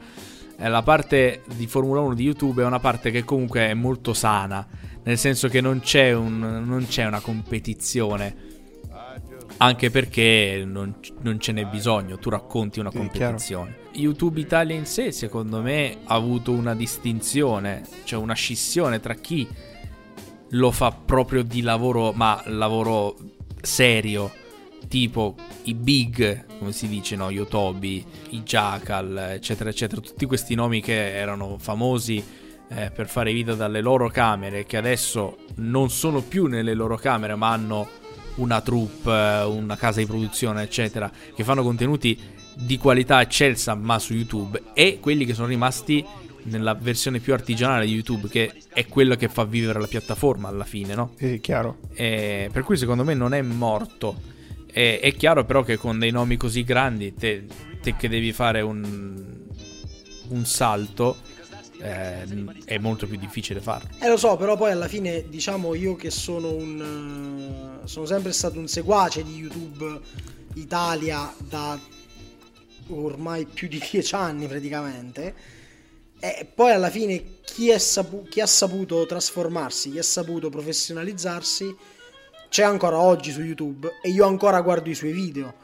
Eh, 0.56 0.68
la 0.68 0.82
parte 0.82 1.42
di 1.54 1.66
Formula 1.66 2.00
1 2.00 2.14
di 2.14 2.24
YouTube 2.24 2.62
è 2.62 2.66
una 2.66 2.78
parte 2.78 3.10
che 3.10 3.24
comunque 3.24 3.68
è 3.68 3.74
molto 3.74 4.14
sana, 4.14 4.66
nel 5.02 5.18
senso 5.18 5.48
che 5.48 5.60
non 5.60 5.80
c'è, 5.80 6.12
un, 6.12 6.38
non 6.64 6.86
c'è 6.86 7.04
una 7.04 7.20
competizione. 7.20 8.52
Anche 9.56 9.90
perché 9.90 10.64
non, 10.66 10.96
non, 11.20 11.38
ce 11.38 11.52
n'è 11.52 11.64
bisogno, 11.66 12.18
tu 12.18 12.28
racconti 12.28 12.80
una 12.80 12.90
competizione. 12.90 13.82
YouTube 13.92 14.40
Italia 14.40 14.74
in 14.74 14.84
sé, 14.84 15.12
secondo 15.12 15.60
me, 15.60 15.98
ha 16.04 16.14
avuto 16.14 16.50
una 16.50 16.74
distinzione, 16.74 17.82
cioè 18.02 18.20
una 18.20 18.34
scissione 18.34 18.98
tra 18.98 19.14
chi 19.14 19.46
lo 20.50 20.70
fa 20.70 20.90
proprio 20.90 21.42
di 21.42 21.62
lavoro, 21.62 22.12
ma 22.12 22.42
lavoro 22.46 23.16
serio, 23.60 24.30
tipo 24.94 25.34
i 25.64 25.74
big, 25.74 26.44
come 26.56 26.70
si 26.70 26.86
dice, 26.86 27.16
no? 27.16 27.28
Yotobi, 27.28 28.06
i 28.28 28.44
Jackal, 28.44 29.32
eccetera, 29.32 29.68
eccetera, 29.68 30.00
tutti 30.00 30.24
questi 30.24 30.54
nomi 30.54 30.80
che 30.80 31.16
erano 31.16 31.58
famosi 31.58 32.22
eh, 32.68 32.92
per 32.94 33.08
fare 33.08 33.32
video 33.32 33.56
dalle 33.56 33.80
loro 33.80 34.08
camere, 34.08 34.66
che 34.66 34.76
adesso 34.76 35.38
non 35.56 35.90
sono 35.90 36.20
più 36.20 36.46
nelle 36.46 36.74
loro 36.74 36.96
camere, 36.96 37.34
ma 37.34 37.50
hanno 37.50 37.88
una 38.36 38.60
troupe, 38.60 39.10
una 39.10 39.76
casa 39.76 39.98
di 39.98 40.06
produzione, 40.06 40.62
eccetera, 40.62 41.10
che 41.34 41.42
fanno 41.42 41.64
contenuti 41.64 42.16
di 42.54 42.78
qualità 42.78 43.20
eccelsa, 43.20 43.74
ma 43.74 43.98
su 43.98 44.14
YouTube, 44.14 44.62
e 44.74 44.98
quelli 45.00 45.24
che 45.24 45.34
sono 45.34 45.48
rimasti 45.48 46.06
nella 46.44 46.74
versione 46.74 47.18
più 47.18 47.32
artigianale 47.32 47.86
di 47.86 47.94
YouTube, 47.94 48.28
che 48.28 48.52
è 48.72 48.86
quello 48.86 49.16
che 49.16 49.28
fa 49.28 49.42
vivere 49.42 49.80
la 49.80 49.88
piattaforma 49.88 50.46
alla 50.46 50.64
fine, 50.64 50.94
no? 50.94 51.14
È 51.16 51.40
chiaro. 51.40 51.78
E 51.94 52.48
per 52.52 52.62
cui 52.62 52.76
secondo 52.76 53.02
me 53.02 53.14
non 53.14 53.34
è 53.34 53.42
morto. 53.42 54.30
E, 54.74 54.98
è 54.98 55.14
chiaro 55.14 55.44
però 55.44 55.62
che 55.62 55.76
con 55.76 55.98
dei 56.00 56.10
nomi 56.10 56.36
così 56.36 56.64
grandi, 56.64 57.14
te, 57.14 57.46
te 57.80 57.94
che 57.96 58.08
devi 58.08 58.32
fare 58.32 58.60
un, 58.60 59.46
un 60.28 60.44
salto, 60.44 61.16
eh, 61.78 62.24
è 62.64 62.78
molto 62.78 63.06
più 63.06 63.16
difficile 63.16 63.60
farlo. 63.60 63.88
Eh 64.00 64.08
lo 64.08 64.16
so, 64.16 64.36
però 64.36 64.56
poi 64.56 64.72
alla 64.72 64.88
fine 64.88 65.28
diciamo 65.28 65.74
io 65.74 65.94
che 65.94 66.10
sono 66.10 66.52
un... 66.52 67.78
sono 67.84 68.04
sempre 68.04 68.32
stato 68.32 68.58
un 68.58 68.66
seguace 68.66 69.22
di 69.22 69.36
YouTube 69.36 70.00
Italia 70.54 71.32
da 71.38 71.78
ormai 72.88 73.46
più 73.46 73.68
di 73.68 73.80
dieci 73.90 74.14
anni 74.14 74.46
praticamente 74.48 75.62
e 76.24 76.46
poi 76.46 76.72
alla 76.72 76.88
fine 76.88 77.40
chi, 77.44 77.78
sapu- 77.78 78.26
chi, 78.26 78.40
ha 78.40 78.46
saputo 78.46 79.04
trasformarsi, 79.04 79.90
chi 79.90 79.98
ha 79.98 80.02
saputo 80.02 80.48
professionalizzarsi, 80.48 81.76
c'è 82.54 82.62
ancora 82.62 83.00
oggi 83.00 83.32
su 83.32 83.42
YouTube 83.42 83.98
e 84.00 84.10
io 84.10 84.24
ancora 84.24 84.60
guardo 84.60 84.88
i 84.88 84.94
suoi 84.94 85.10
video. 85.10 85.54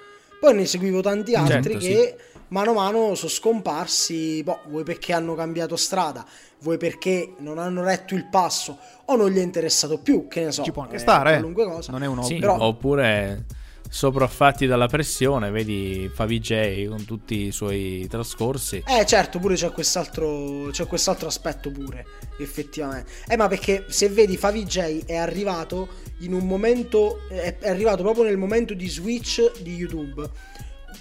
Poi 0.40 0.56
ne 0.56 0.66
seguivo 0.66 1.00
tanti 1.00 1.36
altri 1.36 1.74
certo, 1.74 1.78
che 1.78 2.16
sì. 2.18 2.38
mano 2.48 2.72
a 2.72 2.74
mano 2.74 3.14
sono 3.14 3.30
scomparsi, 3.30 4.42
boh, 4.42 4.62
vuoi 4.66 4.82
perché 4.82 5.12
hanno 5.12 5.36
cambiato 5.36 5.76
strada, 5.76 6.26
vuoi 6.62 6.78
perché 6.78 7.34
non 7.38 7.58
hanno 7.58 7.84
retto 7.84 8.16
il 8.16 8.26
passo 8.28 8.76
o 9.04 9.14
non 9.14 9.30
gli 9.30 9.38
è 9.38 9.40
interessato 9.40 9.98
più, 9.98 10.26
che 10.26 10.42
ne 10.42 10.50
so. 10.50 10.64
Ci 10.64 10.72
può 10.72 10.82
anche 10.82 10.98
stare, 10.98 11.34
qualunque 11.34 11.64
cosa. 11.64 11.92
Non 11.92 12.02
è 12.02 12.08
un. 12.08 12.24
Sì, 12.24 12.38
Però... 12.40 12.56
Oppure 12.60 13.44
sopraffatti 13.88 14.66
dalla 14.66 14.88
pressione, 14.88 15.50
vedi 15.52 16.10
Favij 16.12 16.88
con 16.88 17.04
tutti 17.04 17.46
i 17.46 17.52
suoi 17.52 18.04
trascorsi. 18.10 18.82
Eh 18.84 19.06
certo, 19.06 19.38
pure 19.38 19.54
c'è 19.54 19.70
quest'altro, 19.70 20.70
c'è 20.72 20.88
quest'altro 20.88 21.28
aspetto 21.28 21.70
pure, 21.70 22.04
effettivamente. 22.40 23.12
Eh 23.28 23.36
ma 23.36 23.46
perché 23.46 23.84
se 23.90 24.08
vedi 24.08 24.36
Favij 24.36 25.04
è 25.04 25.14
arrivato 25.14 26.09
in 26.20 26.32
un 26.32 26.46
momento, 26.46 27.28
è 27.28 27.56
arrivato 27.64 28.02
proprio 28.02 28.24
nel 28.24 28.36
momento 28.36 28.74
di 28.74 28.88
switch 28.88 29.60
di 29.60 29.74
YouTube, 29.74 30.28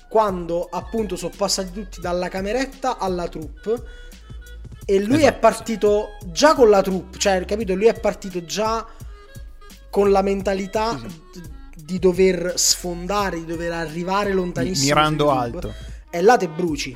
quando 0.09 0.67
appunto 0.69 1.15
sono 1.15 1.33
passati 1.35 1.71
tutti 1.71 2.01
dalla 2.01 2.29
cameretta 2.29 2.97
alla 2.97 3.27
troupe. 3.27 4.07
E 4.85 4.99
lui 4.99 5.17
esatto, 5.17 5.35
è 5.35 5.39
partito 5.39 6.17
già 6.31 6.55
con 6.55 6.69
la 6.69 6.81
troupe, 6.81 7.17
cioè, 7.19 7.45
capito? 7.45 7.75
Lui 7.75 7.87
è 7.87 7.99
partito 7.99 8.43
già 8.43 8.87
con 9.89 10.11
la 10.11 10.21
mentalità 10.21 10.97
sì 10.97 11.57
di 11.89 11.97
dover 11.97 12.53
sfondare, 12.55 13.37
di 13.37 13.45
dover 13.45 13.71
arrivare 13.71 14.31
lontanissimo. 14.31 14.93
Mirando 14.93 15.31
alto. 15.31 15.73
E 16.11 16.21
là 16.21 16.37
te 16.37 16.47
bruci, 16.47 16.95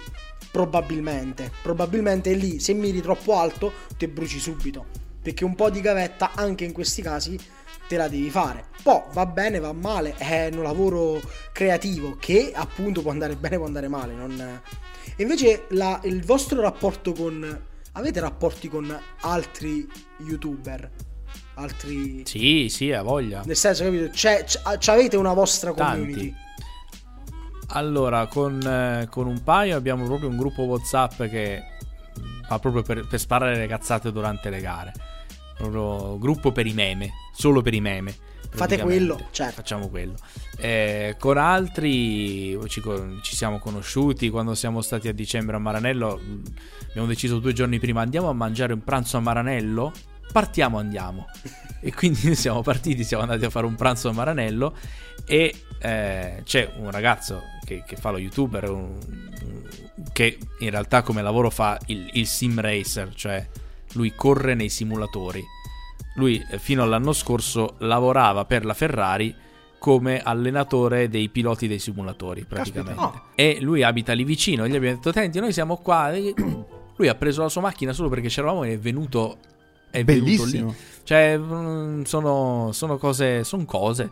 probabilmente. 0.51 1.51
Probabilmente 1.63 2.31
lì, 2.33 2.59
se 2.59 2.73
miri 2.73 3.01
troppo 3.01 3.35
alto, 3.35 3.73
te 3.97 4.07
bruci 4.07 4.37
subito. 4.37 4.85
Perché 5.19 5.45
un 5.45 5.55
po' 5.55 5.71
di 5.71 5.81
gavetta, 5.81 6.33
anche 6.35 6.63
in 6.63 6.73
questi 6.73 7.01
casi, 7.01 7.39
te 7.87 7.97
la 7.97 8.07
devi 8.07 8.29
fare. 8.29 8.65
Poi 8.81 9.01
va 9.13 9.25
bene, 9.25 9.59
va 9.59 9.73
male, 9.73 10.15
è 10.17 10.49
un 10.51 10.63
lavoro 10.63 11.21
creativo 11.51 12.17
che 12.19 12.51
appunto 12.53 13.01
può 13.01 13.11
andare 13.11 13.35
bene, 13.35 13.57
può 13.57 13.65
andare 13.65 13.87
male. 13.87 14.13
Non... 14.13 14.61
E 15.15 15.21
invece 15.21 15.65
la, 15.69 15.99
il 16.03 16.23
vostro 16.23 16.61
rapporto 16.61 17.13
con... 17.13 17.71
Avete 17.95 18.19
rapporti 18.19 18.69
con 18.69 18.99
altri 19.21 19.87
youtuber? 20.17 20.89
altri... 21.55 22.23
Sì, 22.25 22.67
sì, 22.69 22.91
ha 22.91 23.01
voglia. 23.01 23.41
Nel 23.45 23.55
senso, 23.55 23.83
capito? 23.83 24.09
C'è, 24.09 24.43
c'è, 24.43 24.91
avete 24.91 25.17
una 25.17 25.33
vostra 25.33 25.71
community. 25.71 26.29
Tanti. 26.29 26.41
Allora, 27.75 28.27
con, 28.27 28.61
eh, 28.61 29.07
con, 29.09 29.27
un 29.27 29.41
paio 29.43 29.75
abbiamo 29.75 30.05
proprio 30.05 30.29
un 30.29 30.37
gruppo 30.37 30.63
WhatsApp 30.63 31.23
che 31.23 31.63
fa 32.45 32.59
proprio 32.59 32.83
per, 32.83 33.07
per 33.07 33.19
sparare 33.19 33.57
le 33.57 33.67
cazzate 33.67 34.11
durante 34.11 34.49
le 34.49 34.61
gare. 34.61 34.93
Proprio 35.57 36.17
gruppo 36.17 36.51
per 36.51 36.65
i 36.65 36.73
meme, 36.73 37.11
solo 37.33 37.61
per 37.61 37.73
i 37.73 37.81
meme. 37.81 38.15
Fate 38.49 38.79
quello, 38.79 39.19
certo. 39.31 39.55
Facciamo 39.55 39.89
quello. 39.89 40.13
Eh, 40.57 41.15
con 41.17 41.37
altri 41.37 42.57
ci, 42.67 42.81
ci, 43.21 43.35
siamo 43.35 43.57
conosciuti 43.57 44.29
quando 44.29 44.53
siamo 44.53 44.81
stati 44.81 45.07
a 45.07 45.13
dicembre 45.13 45.55
a 45.55 45.59
Maranello. 45.59 46.19
Abbiamo 46.89 47.07
deciso 47.07 47.39
due 47.39 47.53
giorni 47.53 47.79
prima 47.79 48.01
andiamo 48.01 48.29
a 48.29 48.33
mangiare 48.33 48.73
un 48.73 48.83
pranzo 48.83 49.17
a 49.17 49.21
Maranello 49.21 49.91
partiamo, 50.33 50.79
andiamo. 50.79 51.27
E 51.79 51.93
quindi 51.93 52.33
siamo 52.35 52.61
partiti, 52.61 53.05
siamo 53.05 53.23
andati 53.23 53.45
a 53.45 53.49
fare 53.49 53.65
un 53.65 53.75
pranzo 53.75 54.09
a 54.09 54.11
Maranello 54.11 54.75
e 55.25 55.55
eh, 55.79 56.41
c'è 56.43 56.73
un 56.77 56.91
ragazzo 56.91 57.41
che, 57.63 57.83
che 57.85 57.95
fa 57.95 58.09
lo 58.09 58.17
youtuber 58.17 58.69
un, 58.69 58.97
un, 59.41 59.63
che 60.11 60.37
in 60.59 60.69
realtà 60.69 61.01
come 61.01 61.21
lavoro 61.21 61.49
fa 61.49 61.79
il, 61.85 62.09
il, 62.13 62.27
sim 62.27 62.59
racer, 62.59 63.13
cioè 63.13 63.47
lui 63.93 64.13
corre 64.15 64.53
nei 64.53 64.69
simulatori. 64.69 65.43
Lui 66.15 66.43
eh, 66.49 66.59
fino 66.59 66.83
all'anno 66.83 67.13
scorso 67.13 67.75
lavorava 67.79 68.45
per 68.45 68.65
la 68.65 68.73
Ferrari 68.73 69.35
come 69.79 70.21
allenatore 70.21 71.09
dei 71.09 71.29
piloti 71.29 71.67
dei 71.67 71.79
simulatori 71.79 72.45
praticamente. 72.45 72.99
Caspita, 72.99 73.21
oh. 73.25 73.31
E 73.35 73.57
lui 73.61 73.83
abita 73.83 74.13
lì 74.13 74.23
vicino, 74.23 74.67
gli 74.67 74.75
abbiamo 74.75 74.95
detto 74.95 75.11
"Senti, 75.11 75.39
noi 75.39 75.51
siamo 75.51 75.77
qua". 75.77 76.11
Lui 76.95 77.07
ha 77.07 77.15
preso 77.15 77.41
la 77.41 77.49
sua 77.49 77.61
macchina 77.61 77.91
solo 77.91 78.07
perché 78.07 78.27
c'eravamo 78.27 78.63
e 78.63 78.73
è 78.73 78.77
venuto 78.77 79.37
è 79.93 80.03
bellissimo. 80.03 80.73
Cioè, 81.03 81.37
mm, 81.37 82.01
sono, 82.01 82.71
sono 82.71 82.97
cose. 82.97 83.43
Sono 83.43 83.63
cose. 83.65 84.09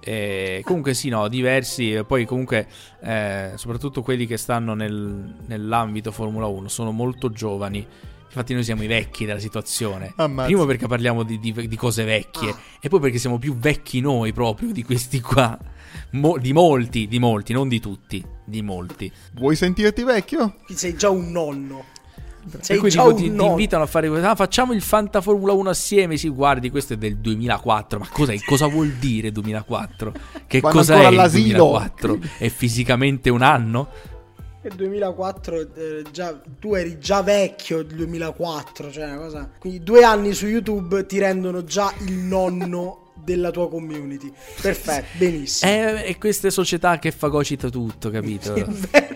E 0.00 0.60
comunque 0.64 0.92
sì, 0.92 1.08
no, 1.08 1.28
diversi. 1.28 2.02
Poi 2.04 2.24
comunque, 2.24 2.66
eh, 3.00 3.52
soprattutto 3.54 4.02
quelli 4.02 4.26
che 4.26 4.36
stanno 4.36 4.74
nel, 4.74 5.36
nell'ambito 5.46 6.10
Formula 6.10 6.46
1, 6.46 6.66
sono 6.66 6.90
molto 6.90 7.30
giovani. 7.30 7.86
Infatti 8.26 8.54
noi 8.54 8.64
siamo 8.64 8.82
i 8.82 8.86
vecchi 8.86 9.24
della 9.24 9.38
situazione. 9.38 10.12
Ammazza. 10.16 10.46
Primo 10.46 10.64
perché 10.64 10.86
parliamo 10.86 11.22
di, 11.22 11.38
di, 11.38 11.52
di 11.68 11.76
cose 11.76 12.04
vecchie 12.04 12.50
ah. 12.50 12.58
e 12.80 12.88
poi 12.88 13.00
perché 13.00 13.18
siamo 13.18 13.38
più 13.38 13.56
vecchi 13.56 14.00
noi 14.00 14.32
proprio 14.32 14.72
di 14.72 14.82
questi 14.82 15.20
qua. 15.20 15.58
Mo- 16.10 16.38
di 16.38 16.52
molti, 16.52 17.06
di 17.06 17.18
molti, 17.18 17.52
non 17.52 17.68
di 17.68 17.80
tutti, 17.80 18.24
di 18.44 18.62
molti. 18.62 19.10
Vuoi 19.34 19.54
sentirti 19.54 20.02
vecchio? 20.02 20.56
Sei 20.68 20.96
già 20.96 21.10
un 21.10 21.30
nonno. 21.30 21.92
Sei 22.60 22.76
e 22.76 22.78
quindi 22.78 22.98
tipo, 22.98 23.14
ti, 23.14 23.34
ti, 23.34 23.44
invitano 23.44 23.84
a 23.84 23.86
fare. 23.86 24.08
Ah, 24.26 24.34
facciamo 24.34 24.72
il 24.72 24.82
Fanta 24.82 25.20
Formula 25.20 25.52
1 25.52 25.70
assieme. 25.70 26.16
Si 26.16 26.28
guardi, 26.28 26.70
questo 26.70 26.92
è 26.92 26.96
del 26.96 27.16
2004. 27.16 27.98
Ma 27.98 28.08
cos'è? 28.10 28.36
cosa 28.44 28.66
vuol 28.66 28.90
dire 28.92 29.32
2004? 29.32 30.12
Che 30.46 30.60
Quando 30.60 30.78
cosa 30.78 31.00
è 31.00 31.08
il 31.08 31.30
2004? 31.30 32.18
È 32.38 32.48
fisicamente 32.48 33.30
un 33.30 33.42
anno? 33.42 33.88
Nel 34.64 34.76
2004 34.76 35.74
eh, 35.74 36.02
già, 36.10 36.40
tu 36.58 36.72
eri 36.72 36.98
già 36.98 37.20
vecchio 37.20 37.82
nel 37.82 37.96
2004, 37.96 38.90
cioè 38.90 39.04
una 39.04 39.18
cosa. 39.18 39.50
Quindi 39.58 39.82
due 39.82 40.04
anni 40.04 40.32
su 40.32 40.46
YouTube 40.46 41.04
ti 41.04 41.18
rendono 41.18 41.64
già 41.64 41.92
il 42.06 42.14
nonno 42.14 43.12
della 43.14 43.50
tua 43.50 43.68
community. 43.68 44.32
Perfetto, 44.62 45.06
benissimo. 45.18 45.70
È, 45.70 46.04
è 46.04 46.16
queste 46.16 46.50
società 46.50 46.98
che 46.98 47.10
fagocita 47.10 47.68
tutto, 47.68 48.08
capito? 48.08 48.54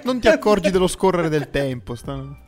non 0.05 0.21
ti 0.21 0.29
accorgi 0.29 0.71
dello 0.71 0.87
scorrere 0.87 1.31
del 1.31 1.49
tempo. 1.49 1.95
Stanno... 1.95 2.41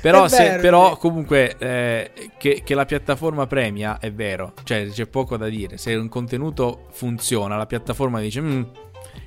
Però, 0.00 0.28
se, 0.28 0.58
però 0.60 0.96
comunque 0.98 1.56
eh, 1.58 2.10
che, 2.38 2.62
che, 2.64 2.74
la 2.76 2.84
piattaforma 2.84 3.48
premia 3.48 3.98
è 3.98 4.12
vero, 4.12 4.52
cioè 4.62 4.86
c'è 4.86 5.08
poco 5.08 5.36
da 5.36 5.48
dire. 5.48 5.76
Se 5.76 5.92
un 5.96 6.08
contenuto 6.08 6.86
funziona, 6.92 7.56
la 7.56 7.66
piattaforma 7.66 8.20
dice: 8.20 8.40
mm, 8.40 8.62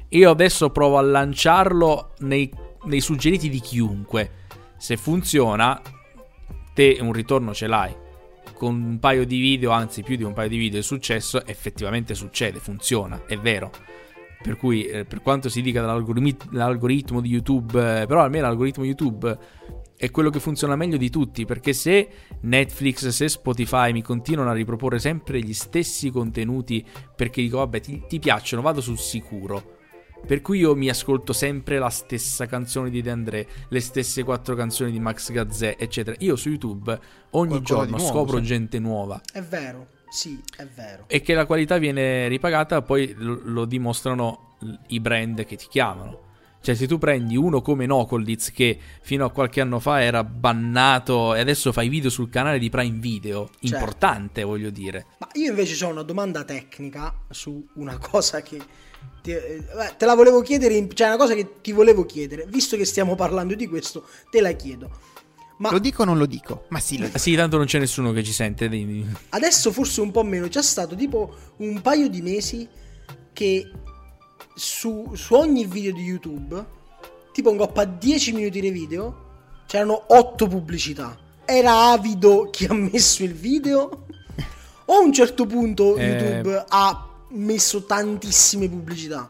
Io 0.10 0.30
adesso 0.30 0.70
provo 0.70 0.98
a 0.98 1.02
lanciarlo 1.02 2.14
nei, 2.20 2.50
nei 2.84 3.02
suggeriti 3.02 3.50
di 3.50 3.60
chiunque. 3.60 4.46
Se 4.78 4.98
funziona, 4.98 5.82
te 6.74 6.98
un 7.02 7.14
ritorno 7.14 7.54
ce 7.54 7.68
l'hai. 7.68 7.96
con 8.60 8.76
un 8.76 9.00
paio 9.00 9.26
di 9.26 9.40
video, 9.40 9.72
anzi 9.72 10.04
più 10.04 10.18
di 10.18 10.24
un 10.24 10.34
paio 10.34 10.50
di 10.50 10.58
video, 10.58 10.80
è 10.80 10.84
successo, 10.84 11.46
effettivamente 11.46 12.14
succede, 12.14 12.60
funziona, 12.60 13.26
è 13.26 13.38
vero. 13.38 13.72
Per 14.42 14.58
cui, 14.58 14.86
eh, 14.86 15.06
per 15.06 15.22
quanto 15.22 15.50
si 15.50 15.62
dica 15.62 15.82
dell'algoritmo 15.82 17.22
di 17.22 17.30
YouTube, 17.30 18.02
eh, 18.02 18.06
però 18.06 18.22
almeno 18.22 18.48
l'algoritmo 18.48 18.84
YouTube 18.84 19.38
è 19.96 20.12
quello 20.12 20.30
che 20.30 20.40
funziona 20.40 20.76
meglio 20.78 20.98
di 20.98 21.10
tutti, 21.10 21.46
perché 21.46 21.74
se 21.74 22.10
Netflix, 22.42 23.08
se 23.08 23.28
Spotify 23.28 23.92
mi 23.92 24.02
continuano 24.02 24.50
a 24.50 24.54
riproporre 24.54 25.00
sempre 25.00 25.42
gli 25.42 25.54
stessi 25.54 26.10
contenuti 26.10 26.86
perché 27.16 27.42
dico 27.42 27.58
vabbè 27.58 27.82
ti, 27.82 28.04
ti 28.08 28.20
piacciono, 28.20 28.62
vado 28.62 28.80
sul 28.80 28.98
sicuro. 28.98 29.78
Per 30.26 30.42
cui 30.42 30.60
io 30.60 30.76
mi 30.76 30.90
ascolto 30.90 31.34
sempre 31.34 31.80
la 31.80 31.90
stessa 31.90 32.46
canzone 32.46 32.90
di 32.90 33.02
De 33.02 33.10
André, 33.10 33.48
le 33.70 33.80
stesse 33.80 34.24
quattro 34.24 34.56
canzoni 34.56 34.92
di 34.92 35.00
Max 35.00 35.32
Gazzè, 35.32 35.76
eccetera. 35.80 36.16
Io 36.20 36.36
su 36.36 36.50
YouTube 36.50 37.00
ogni 37.32 37.50
Qualcosa 37.50 37.74
giorno 37.74 37.98
nuovo, 37.98 38.12
scopro 38.12 38.38
sì. 38.38 38.44
gente 38.44 38.80
nuova. 38.80 39.22
È 39.32 39.42
vero, 39.42 39.88
sì, 40.10 40.40
è 40.56 40.66
vero. 40.68 41.06
E 41.08 41.22
che 41.22 41.34
la 41.34 41.46
qualità 41.46 41.78
viene 41.78 42.28
ripagata, 42.28 42.82
poi 42.82 43.14
lo, 43.18 43.40
lo 43.44 43.66
dimostrano 43.66 44.56
i 44.88 45.00
brand 45.00 45.46
che 45.46 45.56
ti 45.56 45.68
chiamano. 45.68 46.28
Cioè, 46.62 46.76
se 46.76 46.88
tu 46.88 46.98
prendi 46.98 47.38
uno 47.38 47.62
come 47.62 47.86
Nocoldiz, 47.86 48.52
che 48.52 48.78
fino 49.02 49.24
a 49.24 49.32
qualche 49.32 49.62
anno 49.62 49.80
fa 49.80 50.02
era 50.04 50.26
bannato 50.26 51.34
e 51.34 51.40
adesso 51.40 51.72
fai 51.72 51.88
video 51.88 52.10
sul 52.10 52.30
canale 52.30 52.60
di 52.60 52.70
Prime 52.70 52.98
Video, 53.00 53.50
Certo. 53.62 53.66
importante, 53.66 54.44
voglio 54.44 54.70
dire. 54.70 55.06
Ma 55.20 55.30
io 55.34 55.52
invece 55.52 55.84
ho 55.86 55.90
una 55.90 56.04
domanda 56.04 56.44
tecnica 56.44 57.14
su 57.30 57.66
una 57.76 57.98
cosa 57.98 58.42
che 58.42 58.60
ti- 59.22 59.32
eh, 59.32 59.64
te 59.98 60.06
la 60.06 60.16
volevo 60.16 60.42
chiedere, 60.42 60.76
in- 60.76 60.90
cioè 60.94 61.08
una 61.08 61.18
cosa 61.18 61.34
che 61.34 61.60
ti 61.62 61.72
volevo 61.72 62.06
chiedere, 62.06 62.46
visto 62.48 62.76
che 62.78 62.86
stiamo 62.86 63.16
parlando 63.16 63.56
di 63.56 63.68
questo, 63.68 64.06
te 64.30 64.42
la 64.42 64.52
chiedo. 64.52 64.90
Ma 65.58 65.72
Lo 65.72 65.80
dico 65.80 66.04
o 66.04 66.06
non 66.06 66.18
lo 66.18 66.26
dico? 66.26 66.66
Ma 66.70 66.80
sì, 66.80 66.98
lo 66.98 67.06
dico. 67.06 67.18
Ah, 67.18 67.20
Sì, 67.20 67.36
tanto 67.36 67.58
non 67.58 67.66
c'è 67.66 67.80
nessuno 67.80 68.14
che 68.14 68.24
ci 68.24 68.32
sente. 68.32 68.70
di- 68.70 69.06
adesso 69.30 69.72
forse 69.74 70.00
un 70.02 70.12
po' 70.12 70.24
meno, 70.24 70.48
c'è 70.48 70.64
stato 70.64 70.96
tipo 70.96 71.36
un 71.58 71.82
paio 71.82 72.08
di 72.08 72.22
mesi 72.22 72.68
che 73.34 73.70
su, 74.56 75.12
su 75.16 75.34
ogni 75.34 75.66
video 75.66 75.92
di 75.94 76.02
YouTube, 76.04 76.66
tipo 77.34 77.52
un 77.52 77.58
coppa 77.58 77.84
10 77.86 78.32
minuti 78.34 78.60
di 78.62 78.70
video, 78.70 79.28
c'erano 79.68 80.02
8 80.08 80.48
pubblicità. 80.48 81.18
Era 81.46 81.90
avido 81.92 82.50
chi 82.52 82.66
ha 82.66 82.74
messo 82.74 83.24
il 83.24 83.34
video? 83.34 84.06
O 84.86 84.94
a 84.94 85.00
un 85.00 85.12
certo 85.14 85.46
punto 85.46 85.96
Eh. 85.98 86.06
YouTube 86.08 86.66
ha 86.68 87.09
messo 87.32 87.86
tantissime 87.86 88.70
pubblicità? 88.70 89.30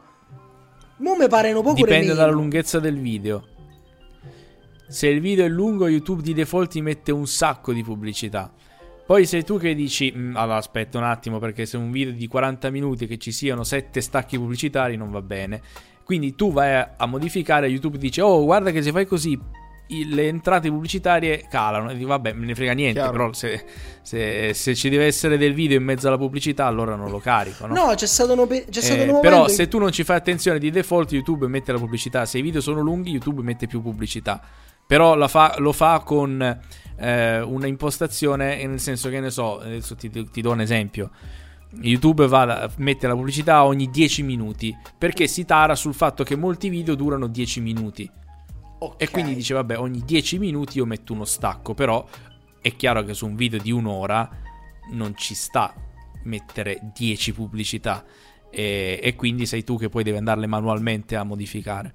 Mo 0.97 1.15
mi 1.15 1.27
pare 1.27 1.51
un 1.53 1.63
po' 1.63 1.73
Dipende 1.73 2.13
dalla 2.13 2.31
lunghezza 2.31 2.79
del 2.79 2.99
video. 2.99 3.47
Se 4.87 5.07
il 5.07 5.21
video 5.21 5.45
è 5.45 5.47
lungo, 5.47 5.87
YouTube 5.87 6.21
di 6.21 6.33
default 6.33 6.71
ti 6.71 6.81
mette 6.81 7.11
un 7.11 7.27
sacco 7.27 7.71
di 7.73 7.83
pubblicità. 7.83 8.51
Poi 9.05 9.25
sei 9.25 9.43
tu 9.43 9.57
che 9.57 9.73
dici, 9.75 10.13
"Mm, 10.15 10.35
allora 10.35 10.57
aspetta 10.57 10.97
un 10.97 11.03
attimo 11.03 11.39
perché 11.39 11.65
se 11.65 11.77
un 11.77 11.89
video 11.91 12.13
di 12.13 12.27
40 12.27 12.69
minuti 12.69 13.07
che 13.07 13.17
ci 13.17 13.31
siano 13.31 13.63
7 13.63 14.01
stacchi 14.01 14.37
pubblicitari 14.37 14.97
non 14.97 15.09
va 15.09 15.21
bene. 15.21 15.61
Quindi 16.03 16.35
tu 16.35 16.51
vai 16.51 16.75
a, 16.75 16.95
a 16.97 17.05
modificare, 17.05 17.67
YouTube 17.67 17.97
dice, 17.97 18.21
oh 18.21 18.43
guarda 18.43 18.71
che 18.71 18.81
se 18.81 18.91
fai 18.91 19.05
così 19.05 19.39
le 20.05 20.27
entrate 20.27 20.69
pubblicitarie 20.69 21.45
calano. 21.49 21.89
E 21.89 21.95
dico, 21.95 22.07
vabbè, 22.09 22.33
me 22.33 22.45
ne 22.45 22.55
frega 22.55 22.73
niente, 22.73 22.99
Chiaro. 22.99 23.11
però 23.11 23.33
se, 23.33 23.65
se- 24.01 24.53
se 24.53 24.75
ci 24.75 24.89
deve 24.89 25.05
essere 25.05 25.37
del 25.37 25.53
video 25.53 25.77
in 25.77 25.83
mezzo 25.83 26.07
alla 26.07 26.17
pubblicità 26.17 26.65
allora 26.65 26.95
non 26.95 27.09
lo 27.09 27.19
carico. 27.19 27.65
No? 27.67 27.73
No, 27.73 27.93
c'è 27.95 28.05
stato 28.05 28.39
un, 28.39 28.47
pe- 28.47 28.65
c'è 28.69 28.81
stato 28.81 28.99
Eh, 28.99 29.03
un 29.03 29.07
momento 29.07 29.27
però 29.29 29.47
in- 29.47 29.53
se 29.53 29.67
tu 29.67 29.77
non 29.79 29.91
ci 29.91 30.03
fai 30.03 30.17
attenzione 30.17 30.59
di 30.59 30.69
default 30.71 31.11
YouTube 31.11 31.47
mette 31.47 31.71
la 31.71 31.79
pubblicità 31.79 32.25
se 32.25 32.37
i 32.37 32.41
video 32.41 32.61
sono 32.61 32.81
lunghi 32.81 33.11
YouTube 33.11 33.41
mette 33.41 33.65
più 33.67 33.81
pubblicità 33.81 34.41
però 34.85 35.15
la 35.15 35.27
fa- 35.27 35.55
lo 35.59 35.71
fa 35.71 35.99
con 36.05 36.41
eh, 36.99 37.39
una 37.41 37.67
impostazione 37.67 38.65
nel 38.65 38.79
senso 38.79 39.09
che 39.09 39.19
ne 39.19 39.29
so 39.29 39.59
adesso 39.59 39.95
ti, 39.95 40.09
ti 40.09 40.41
do 40.41 40.51
un 40.51 40.61
esempio 40.61 41.09
YouTube 41.81 42.27
va 42.27 42.69
mette 42.77 43.05
la 43.07 43.13
pubblicità 43.15 43.63
ogni 43.63 43.89
10 43.89 44.23
minuti 44.23 44.75
perché 44.97 45.27
si 45.27 45.45
tara 45.45 45.75
sul 45.75 45.93
fatto 45.93 46.23
che 46.23 46.35
molti 46.35 46.69
video 46.69 46.95
durano 46.95 47.27
10 47.27 47.61
minuti 47.61 48.09
Ok. 48.79 49.01
e 49.01 49.09
quindi 49.09 49.35
dice 49.35 49.53
vabbè 49.53 49.77
ogni 49.77 50.03
10 50.05 50.39
minuti 50.39 50.77
io 50.77 50.85
metto 50.85 51.13
uno 51.13 51.25
stacco 51.25 51.73
però 51.73 52.05
è 52.61 52.75
chiaro 52.75 53.03
che 53.03 53.13
su 53.13 53.25
un 53.25 53.35
video 53.35 53.59
di 53.59 53.71
un'ora 53.71 54.29
non 54.91 55.15
ci 55.15 55.35
sta 55.35 55.73
mettere 56.23 56.91
10 56.93 57.33
pubblicità 57.33 58.05
e, 58.49 58.99
e 59.01 59.15
quindi 59.15 59.45
sei 59.45 59.63
tu 59.63 59.77
che 59.77 59.89
poi 59.89 60.03
devi 60.03 60.17
andarle 60.17 60.47
manualmente 60.47 61.15
a 61.15 61.23
modificare 61.23 61.93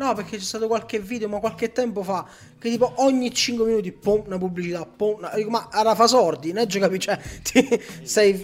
No, 0.00 0.14
perché 0.14 0.38
c'è 0.38 0.42
stato 0.42 0.66
qualche 0.66 0.98
video, 0.98 1.28
ma 1.28 1.40
qualche 1.40 1.72
tempo 1.72 2.02
fa, 2.02 2.26
che 2.58 2.70
tipo 2.70 2.90
ogni 2.96 3.34
5 3.34 3.66
minuti, 3.66 3.92
pom, 3.92 4.22
una 4.24 4.38
pubblicità, 4.38 4.86
pom, 4.86 5.16
una... 5.18 5.30
ma 5.48 5.68
era 5.74 5.94
fa 5.94 6.06
sordi, 6.06 6.50
è 6.52 6.64
giocavi, 6.64 6.98
cioè, 6.98 7.18
ti- 7.44 7.68
sei- 8.02 8.42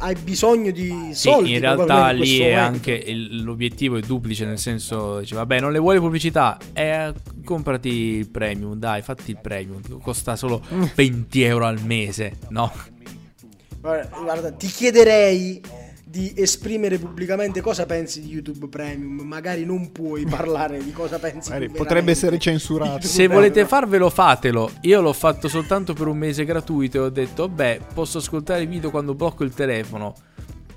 hai 0.00 0.16
bisogno 0.16 0.72
di 0.72 1.10
sì 1.12 1.28
soldi. 1.30 1.52
in 1.52 1.60
realtà 1.60 2.10
lì 2.10 2.38
è 2.40 2.50
momento. 2.50 2.60
anche 2.60 2.92
il- 2.92 3.44
l'obiettivo 3.44 3.96
è 3.96 4.00
duplice 4.00 4.44
nel 4.44 4.58
senso 4.58 5.20
dice 5.20 5.34
vabbè 5.36 5.60
non 5.60 5.70
le 5.72 5.78
vuoi 5.78 5.98
pubblicità 6.00 6.58
eh, 6.72 7.12
comprati 7.44 7.88
il 7.88 8.28
premium 8.28 8.74
dai 8.78 9.02
fatti 9.02 9.30
il 9.30 9.38
premium 9.40 9.80
costa 10.00 10.36
solo 10.36 10.62
20 10.94 11.42
euro 11.42 11.66
al 11.66 11.80
mese 11.82 12.38
no 12.48 12.72
guarda, 13.80 14.50
ti 14.52 14.66
chiederei 14.66 15.60
di 16.10 16.32
esprimere 16.36 16.98
pubblicamente 16.98 17.60
cosa 17.60 17.84
pensi 17.84 18.22
di 18.22 18.30
YouTube 18.30 18.68
Premium. 18.68 19.26
Magari 19.26 19.64
non 19.64 19.92
puoi 19.92 20.24
parlare 20.28 20.82
di 20.82 20.90
cosa 20.92 21.18
pensi. 21.18 21.50
Magari 21.50 21.70
potrebbe 21.70 22.12
essere 22.12 22.38
censurato. 22.38 23.06
Se 23.06 23.26
volete 23.26 23.64
Premium. 23.64 23.68
farvelo, 23.68 24.10
fatelo. 24.10 24.70
Io 24.82 25.00
l'ho 25.00 25.12
fatto 25.12 25.48
soltanto 25.48 25.92
per 25.92 26.06
un 26.06 26.16
mese 26.16 26.44
gratuito 26.44 26.96
e 26.98 27.00
ho 27.00 27.10
detto, 27.10 27.48
beh, 27.48 27.80
posso 27.92 28.18
ascoltare 28.18 28.62
i 28.62 28.66
video 28.66 28.90
quando 28.90 29.14
blocco 29.14 29.44
il 29.44 29.52
telefono. 29.52 30.14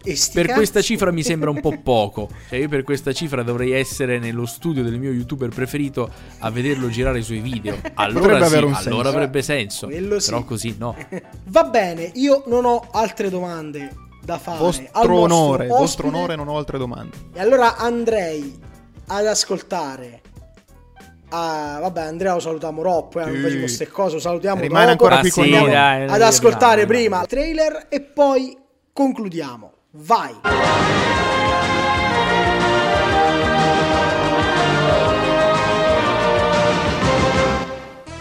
E 0.03 0.17
Per 0.33 0.45
cazzi. 0.47 0.57
questa 0.57 0.81
cifra 0.81 1.11
mi 1.11 1.21
sembra 1.23 1.49
un 1.51 1.61
po' 1.61 1.77
poco. 1.81 2.27
Cioè, 2.49 2.59
io 2.59 2.67
per 2.67 2.83
questa 2.83 3.13
cifra 3.13 3.43
dovrei 3.43 3.71
essere 3.71 4.19
nello 4.19 4.45
studio 4.45 4.83
del 4.83 4.99
mio 4.99 5.11
youtuber 5.11 5.49
preferito 5.49 6.09
a 6.39 6.49
vederlo 6.49 6.89
girare 6.89 7.19
i 7.19 7.23
suoi 7.23 7.39
video. 7.39 7.77
Allora 7.93 8.39
sì, 8.39 8.43
avere 8.43 8.65
un 8.65 8.73
allora 8.73 9.03
senso. 9.03 9.07
avrebbe 9.07 9.41
senso. 9.43 9.87
Quello 9.87 10.19
sì. 10.19 10.29
Però 10.31 10.43
così 10.43 10.75
no. 10.77 10.95
Va 11.45 11.63
bene, 11.65 12.11
io 12.15 12.43
non 12.47 12.65
ho 12.65 12.87
altre 12.91 13.29
domande 13.29 14.09
da 14.23 14.37
fare. 14.37 14.57
al 14.57 14.63
Vostro 14.63 15.15
onore, 15.17 15.67
vostro 15.67 15.83
ospite. 16.07 16.07
onore, 16.07 16.35
non 16.35 16.47
ho 16.47 16.57
altre 16.57 16.77
domande. 16.77 17.17
E 17.33 17.39
allora 17.39 17.75
andrei 17.77 18.59
ad 19.07 19.25
ascoltare. 19.25 20.21
Ah, 21.29 21.77
vabbè, 21.81 22.01
Andrea 22.01 22.33
lo 22.33 22.39
salutiamo 22.39 22.81
troppo. 22.81 23.19
Eh, 23.19 23.25
non 23.25 23.35
Sì. 23.35 23.41
facciamo 23.41 23.59
queste 23.59 23.87
cose. 23.87 24.13
Lo 24.15 24.19
salutiamo 24.19 24.61
Rimane 24.61 24.79
dopo. 24.85 24.91
ancora 24.91 25.15
Ah, 25.17 25.19
qui 25.21 25.29
con 25.29 25.43
sì, 25.45 25.49
noi. 25.51 25.71
dai, 25.71 26.07
ad 26.09 26.21
ascoltare 26.21 26.81
rimane, 26.85 26.85
prima 26.99 27.21
il 27.21 27.27
trailer 27.27 27.85
e 27.89 28.01
poi 28.01 28.57
concludiamo. 28.93 29.71
Vai. 29.91 30.39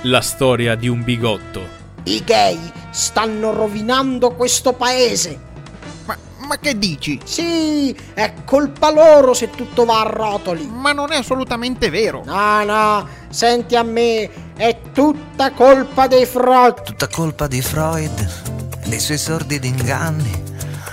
La 0.05 0.21
storia 0.23 0.75
di 0.77 0.89
un 0.89 1.05
bigotto. 1.05 1.79
I 2.05 2.23
gay 2.25 2.59
stanno 2.91 3.53
rovinando 3.53 4.31
questo 4.35 4.73
paese. 4.73 5.49
Ma, 6.51 6.59
che 6.59 6.77
dici? 6.77 7.21
Sì, 7.23 7.95
è 8.13 8.33
colpa 8.45 8.91
loro 8.91 9.35
se 9.35 9.51
tutto 9.51 9.85
va 9.85 10.01
a 10.01 10.03
rotoli. 10.03 10.67
Ma 10.67 10.91
non 10.91 11.13
è 11.13 11.17
assolutamente 11.19 11.91
vero. 11.91 12.25
No, 12.25 12.65
no, 12.65 13.07
senti 13.29 13.77
a 13.77 13.85
me, 13.85 14.29
è 14.57 14.77
tutta 14.93 15.53
colpa 15.53 16.09
dei 16.09 16.27
Freud. 16.27 16.83
Tutta 16.83 17.07
colpa 17.07 17.47
di 17.47 17.63
Freud 17.63 18.29
e 18.83 18.89
dei 18.89 18.99
suoi 18.99 19.19
sordidi 19.19 19.69
inganni. 19.69 20.43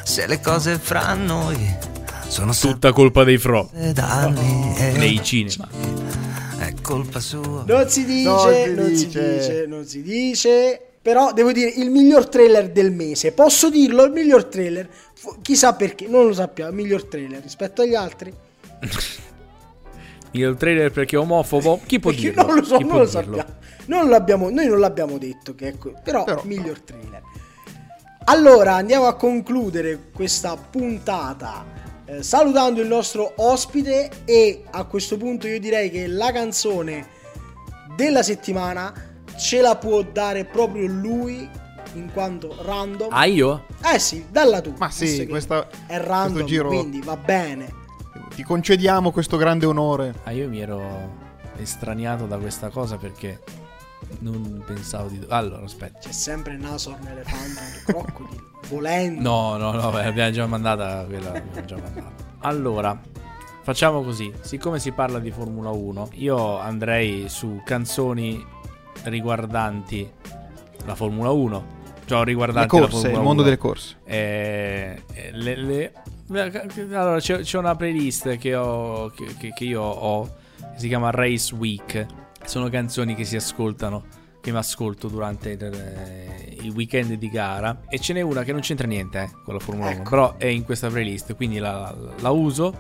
Se 0.04 0.28
le 0.28 0.40
cose 0.42 0.78
fra 0.78 1.14
noi 1.16 1.58
sono 2.28 2.52
sempre 2.54 2.74
Tutta 2.80 2.92
colpa 2.94 3.24
dei 3.24 3.40
fro. 3.40 3.70
da 3.94 4.08
anni 4.10 4.76
e 4.78 4.92
Nei 4.92 5.24
cinema. 5.24 5.68
è 6.60 6.72
colpa 6.84 7.20
sua. 7.20 7.64
Non 7.66 7.90
si 7.90 8.06
dice, 8.06 8.28
Non 8.30 8.54
si 8.54 8.74
non 8.76 8.96
si 8.96 9.06
dice. 9.08 9.38
dice, 9.38 9.66
non 9.68 9.86
si 9.88 10.02
dice. 10.04 10.82
Però 11.08 11.32
devo 11.32 11.54
dire 11.54 11.70
il 11.70 11.90
miglior 11.90 12.28
trailer 12.28 12.70
del 12.70 12.92
mese. 12.92 13.32
Posso 13.32 13.70
dirlo? 13.70 14.04
Il 14.04 14.12
miglior 14.12 14.44
trailer. 14.44 14.90
Fu- 15.20 15.36
Chissà 15.42 15.74
perché, 15.74 16.08
non 16.08 16.28
lo 16.28 16.34
sappiamo. 16.34 16.72
Miglior 16.72 17.06
trailer 17.06 17.42
rispetto 17.42 17.82
agli 17.82 17.96
altri. 17.96 18.32
Il 20.32 20.56
trailer 20.58 20.92
perché 20.92 21.16
è 21.16 21.20
omofobo. 21.20 21.80
Chi 21.86 22.00
può 22.00 22.12
Perché 22.12 22.28
dirlo? 22.28 22.46
non 22.46 22.56
lo 22.58 22.64
so, 22.64 22.78
Chi 22.78 22.84
non 22.84 22.98
lo 23.00 23.06
dirlo? 23.06 23.22
sappiamo. 23.22 23.56
Non 23.88 24.10
l'abbiamo, 24.10 24.50
noi 24.50 24.68
non 24.68 24.80
l'abbiamo 24.80 25.18
detto 25.18 25.56
che 25.56 25.70
è 25.70 25.78
co- 25.78 25.94
però, 26.04 26.24
Però- 26.24 26.42
miglior 26.44 26.80
trailer. 26.82 27.22
Allora 28.26 28.76
andiamo 28.76 29.06
a 29.08 29.16
concludere 29.16 30.10
questa 30.14 30.58
puntata 30.58 31.64
eh, 32.06 32.22
salutando 32.22 32.82
il 32.82 32.88
nostro 32.88 33.32
ospite 33.38 34.10
e 34.26 34.64
a 34.70 34.84
questo 34.84 35.16
punto 35.16 35.48
io 35.48 35.60
direi 35.62 35.90
che 35.90 36.08
la 36.08 36.34
canzone 36.34 37.08
della 37.96 38.24
settimana 38.24 38.94
ce 39.38 39.62
la 39.62 39.78
può 39.78 40.02
dare 40.02 40.44
proprio 40.44 40.88
lui 40.88 41.50
in 41.98 42.12
quanto 42.12 42.56
random. 42.62 43.10
Ah, 43.12 43.26
io? 43.26 43.66
Eh 43.94 44.00
sì, 44.00 44.26
dalla 44.30 44.62
tu. 44.62 44.74
Ma 44.78 44.90
sì, 44.90 45.26
questa- 45.28 45.68
è 45.88 45.98
random, 46.00 46.46
giro- 46.46 46.68
quindi 46.70 47.02
va 47.02 47.18
bene. 47.18 47.74
Ti 48.36 48.44
concediamo 48.44 49.12
questo 49.12 49.38
grande 49.38 49.66
onore. 49.66 50.14
Ah, 50.24 50.32
io 50.32 50.48
mi 50.48 50.60
ero 50.62 51.26
estraniato 51.58 52.26
da 52.26 52.38
questa 52.38 52.70
cosa 52.70 52.98
perché 52.98 53.42
Non 54.20 54.64
pensavo 54.66 55.10
di... 55.10 55.20
Allora, 55.30 55.64
aspetta. 55.66 56.00
C'è 56.00 56.12
sempre 56.12 56.56
Nasorn, 56.56 57.06
Elefante, 57.08 57.62
Crocodile, 57.86 58.42
volendo. 58.70 59.22
No, 59.22 59.58
no, 59.58 59.72
no, 59.72 59.90
abbiamo 59.90 60.32
già 60.32 60.46
mandata 60.46 61.04
quella. 61.06 61.34
già 61.66 61.76
mandata. 61.76 62.12
Allora, 62.42 62.98
facciamo 63.64 64.04
così. 64.04 64.32
Siccome 64.42 64.80
si 64.80 64.92
parla 64.92 65.20
di 65.20 65.32
Formula 65.32 65.72
1, 65.72 66.10
io 66.14 66.58
andrei 66.60 67.28
su 67.28 67.60
canzoni 67.66 68.46
riguardanti 69.04 70.10
la 70.86 70.96
Formula 70.96 71.32
1. 71.32 71.76
Cioè, 72.08 72.24
riguardanti 72.26 72.76
la 72.76 72.82
corse, 72.82 72.96
Formula 72.98 73.18
il 73.18 73.24
mondo 73.24 73.42
1. 73.42 73.44
delle 73.44 73.58
corse. 73.58 73.96
Eh, 74.06 75.02
eh, 75.14 75.32
le- 75.34 75.56
le- 75.56 75.94
allora, 76.30 77.20
c'è, 77.20 77.40
c'è 77.40 77.58
una 77.58 77.76
playlist 77.76 78.38
che, 78.38 78.56
ho, 78.56 79.10
che, 79.10 79.26
che- 79.38 79.54
che 79.54 79.64
io 79.64 79.82
ho, 79.82 80.24
che 80.26 80.66
si 80.80 80.88
chiama 80.88 81.10
Race 81.12 81.54
Week. 81.56 82.06
Sono 82.46 82.70
canzoni 82.70 83.14
che 83.16 83.24
si 83.26 83.36
ascoltano, 83.36 84.04
che 84.42 84.52
mi 84.52 84.58
ascolto 84.58 85.08
durante 85.10 85.50
il, 85.52 85.64
eh, 85.64 86.58
il 86.62 86.72
weekend 86.72 87.14
di 87.14 87.30
gara. 87.30 87.82
E 87.90 88.00
ce 88.00 88.14
n'è 88.14 88.22
una 88.22 88.44
che 88.44 88.52
non 88.54 88.62
c'entra 88.62 88.88
niente 88.88 89.22
eh, 89.22 89.30
con 89.44 89.54
la 89.54 89.60
Formula 89.60 89.90
1, 89.90 89.96
Ecco. 90.00 90.10
però 90.10 90.36
è 90.38 90.46
in 90.48 90.64
questa 90.64 90.88
playlist, 90.90 91.36
quindi 91.36 91.58
la, 91.60 91.94
la 92.20 92.30
uso. 92.30 92.74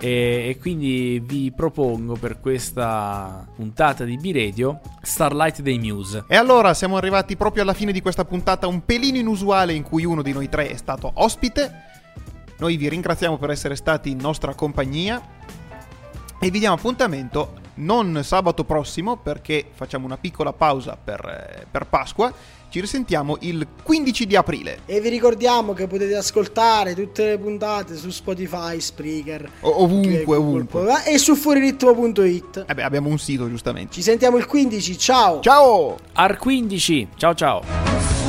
E, 0.00 0.48
e 0.48 0.58
quindi 0.58 1.22
vi 1.22 1.52
propongo 1.54 2.14
per 2.14 2.40
questa 2.40 3.46
puntata 3.54 4.04
di 4.04 4.16
B-Radio 4.16 4.80
Starlight 5.02 5.60
dei 5.60 5.78
Muse. 5.78 6.24
E 6.26 6.36
allora 6.36 6.72
siamo 6.72 6.96
arrivati 6.96 7.36
proprio 7.36 7.62
alla 7.62 7.74
fine 7.74 7.92
di 7.92 8.00
questa 8.00 8.24
puntata 8.24 8.66
un 8.66 8.84
pelino 8.84 9.18
inusuale 9.18 9.74
in 9.74 9.82
cui 9.82 10.04
uno 10.04 10.22
di 10.22 10.32
noi 10.32 10.48
tre 10.48 10.70
è 10.70 10.76
stato 10.76 11.10
ospite. 11.14 11.88
Noi 12.58 12.76
vi 12.76 12.88
ringraziamo 12.88 13.36
per 13.36 13.50
essere 13.50 13.76
stati 13.76 14.10
in 14.10 14.18
nostra 14.18 14.54
compagnia 14.54 15.20
e 16.40 16.50
vi 16.50 16.58
diamo 16.58 16.76
appuntamento 16.76 17.59
non 17.74 18.20
sabato 18.24 18.64
prossimo 18.64 19.16
perché 19.16 19.64
facciamo 19.72 20.06
una 20.06 20.16
piccola 20.18 20.52
pausa 20.52 20.96
per, 21.02 21.20
eh, 21.60 21.66
per 21.70 21.86
Pasqua. 21.86 22.32
Ci 22.70 22.78
risentiamo 22.80 23.36
il 23.40 23.66
15 23.82 24.26
di 24.26 24.36
aprile. 24.36 24.80
E 24.86 25.00
vi 25.00 25.08
ricordiamo 25.08 25.72
che 25.72 25.88
potete 25.88 26.14
ascoltare 26.14 26.94
tutte 26.94 27.24
le 27.26 27.36
puntate 27.38 27.96
su 27.96 28.10
Spotify, 28.10 28.78
Spreaker, 28.78 29.50
O- 29.62 29.82
ovunque, 29.82 30.36
ovunque. 30.36 31.02
e 31.04 31.18
su 31.18 31.34
fuoriritmo.it. 31.34 32.66
Eh 32.68 32.74
beh, 32.74 32.82
abbiamo 32.84 33.08
un 33.08 33.18
sito 33.18 33.48
giustamente. 33.48 33.94
Ci 33.94 34.02
sentiamo 34.02 34.36
il 34.36 34.46
15, 34.46 34.96
ciao! 34.98 35.40
Ciao! 35.40 35.96
Ar 36.12 36.36
15, 36.36 37.08
ciao 37.16 37.34
ciao! 37.34 38.19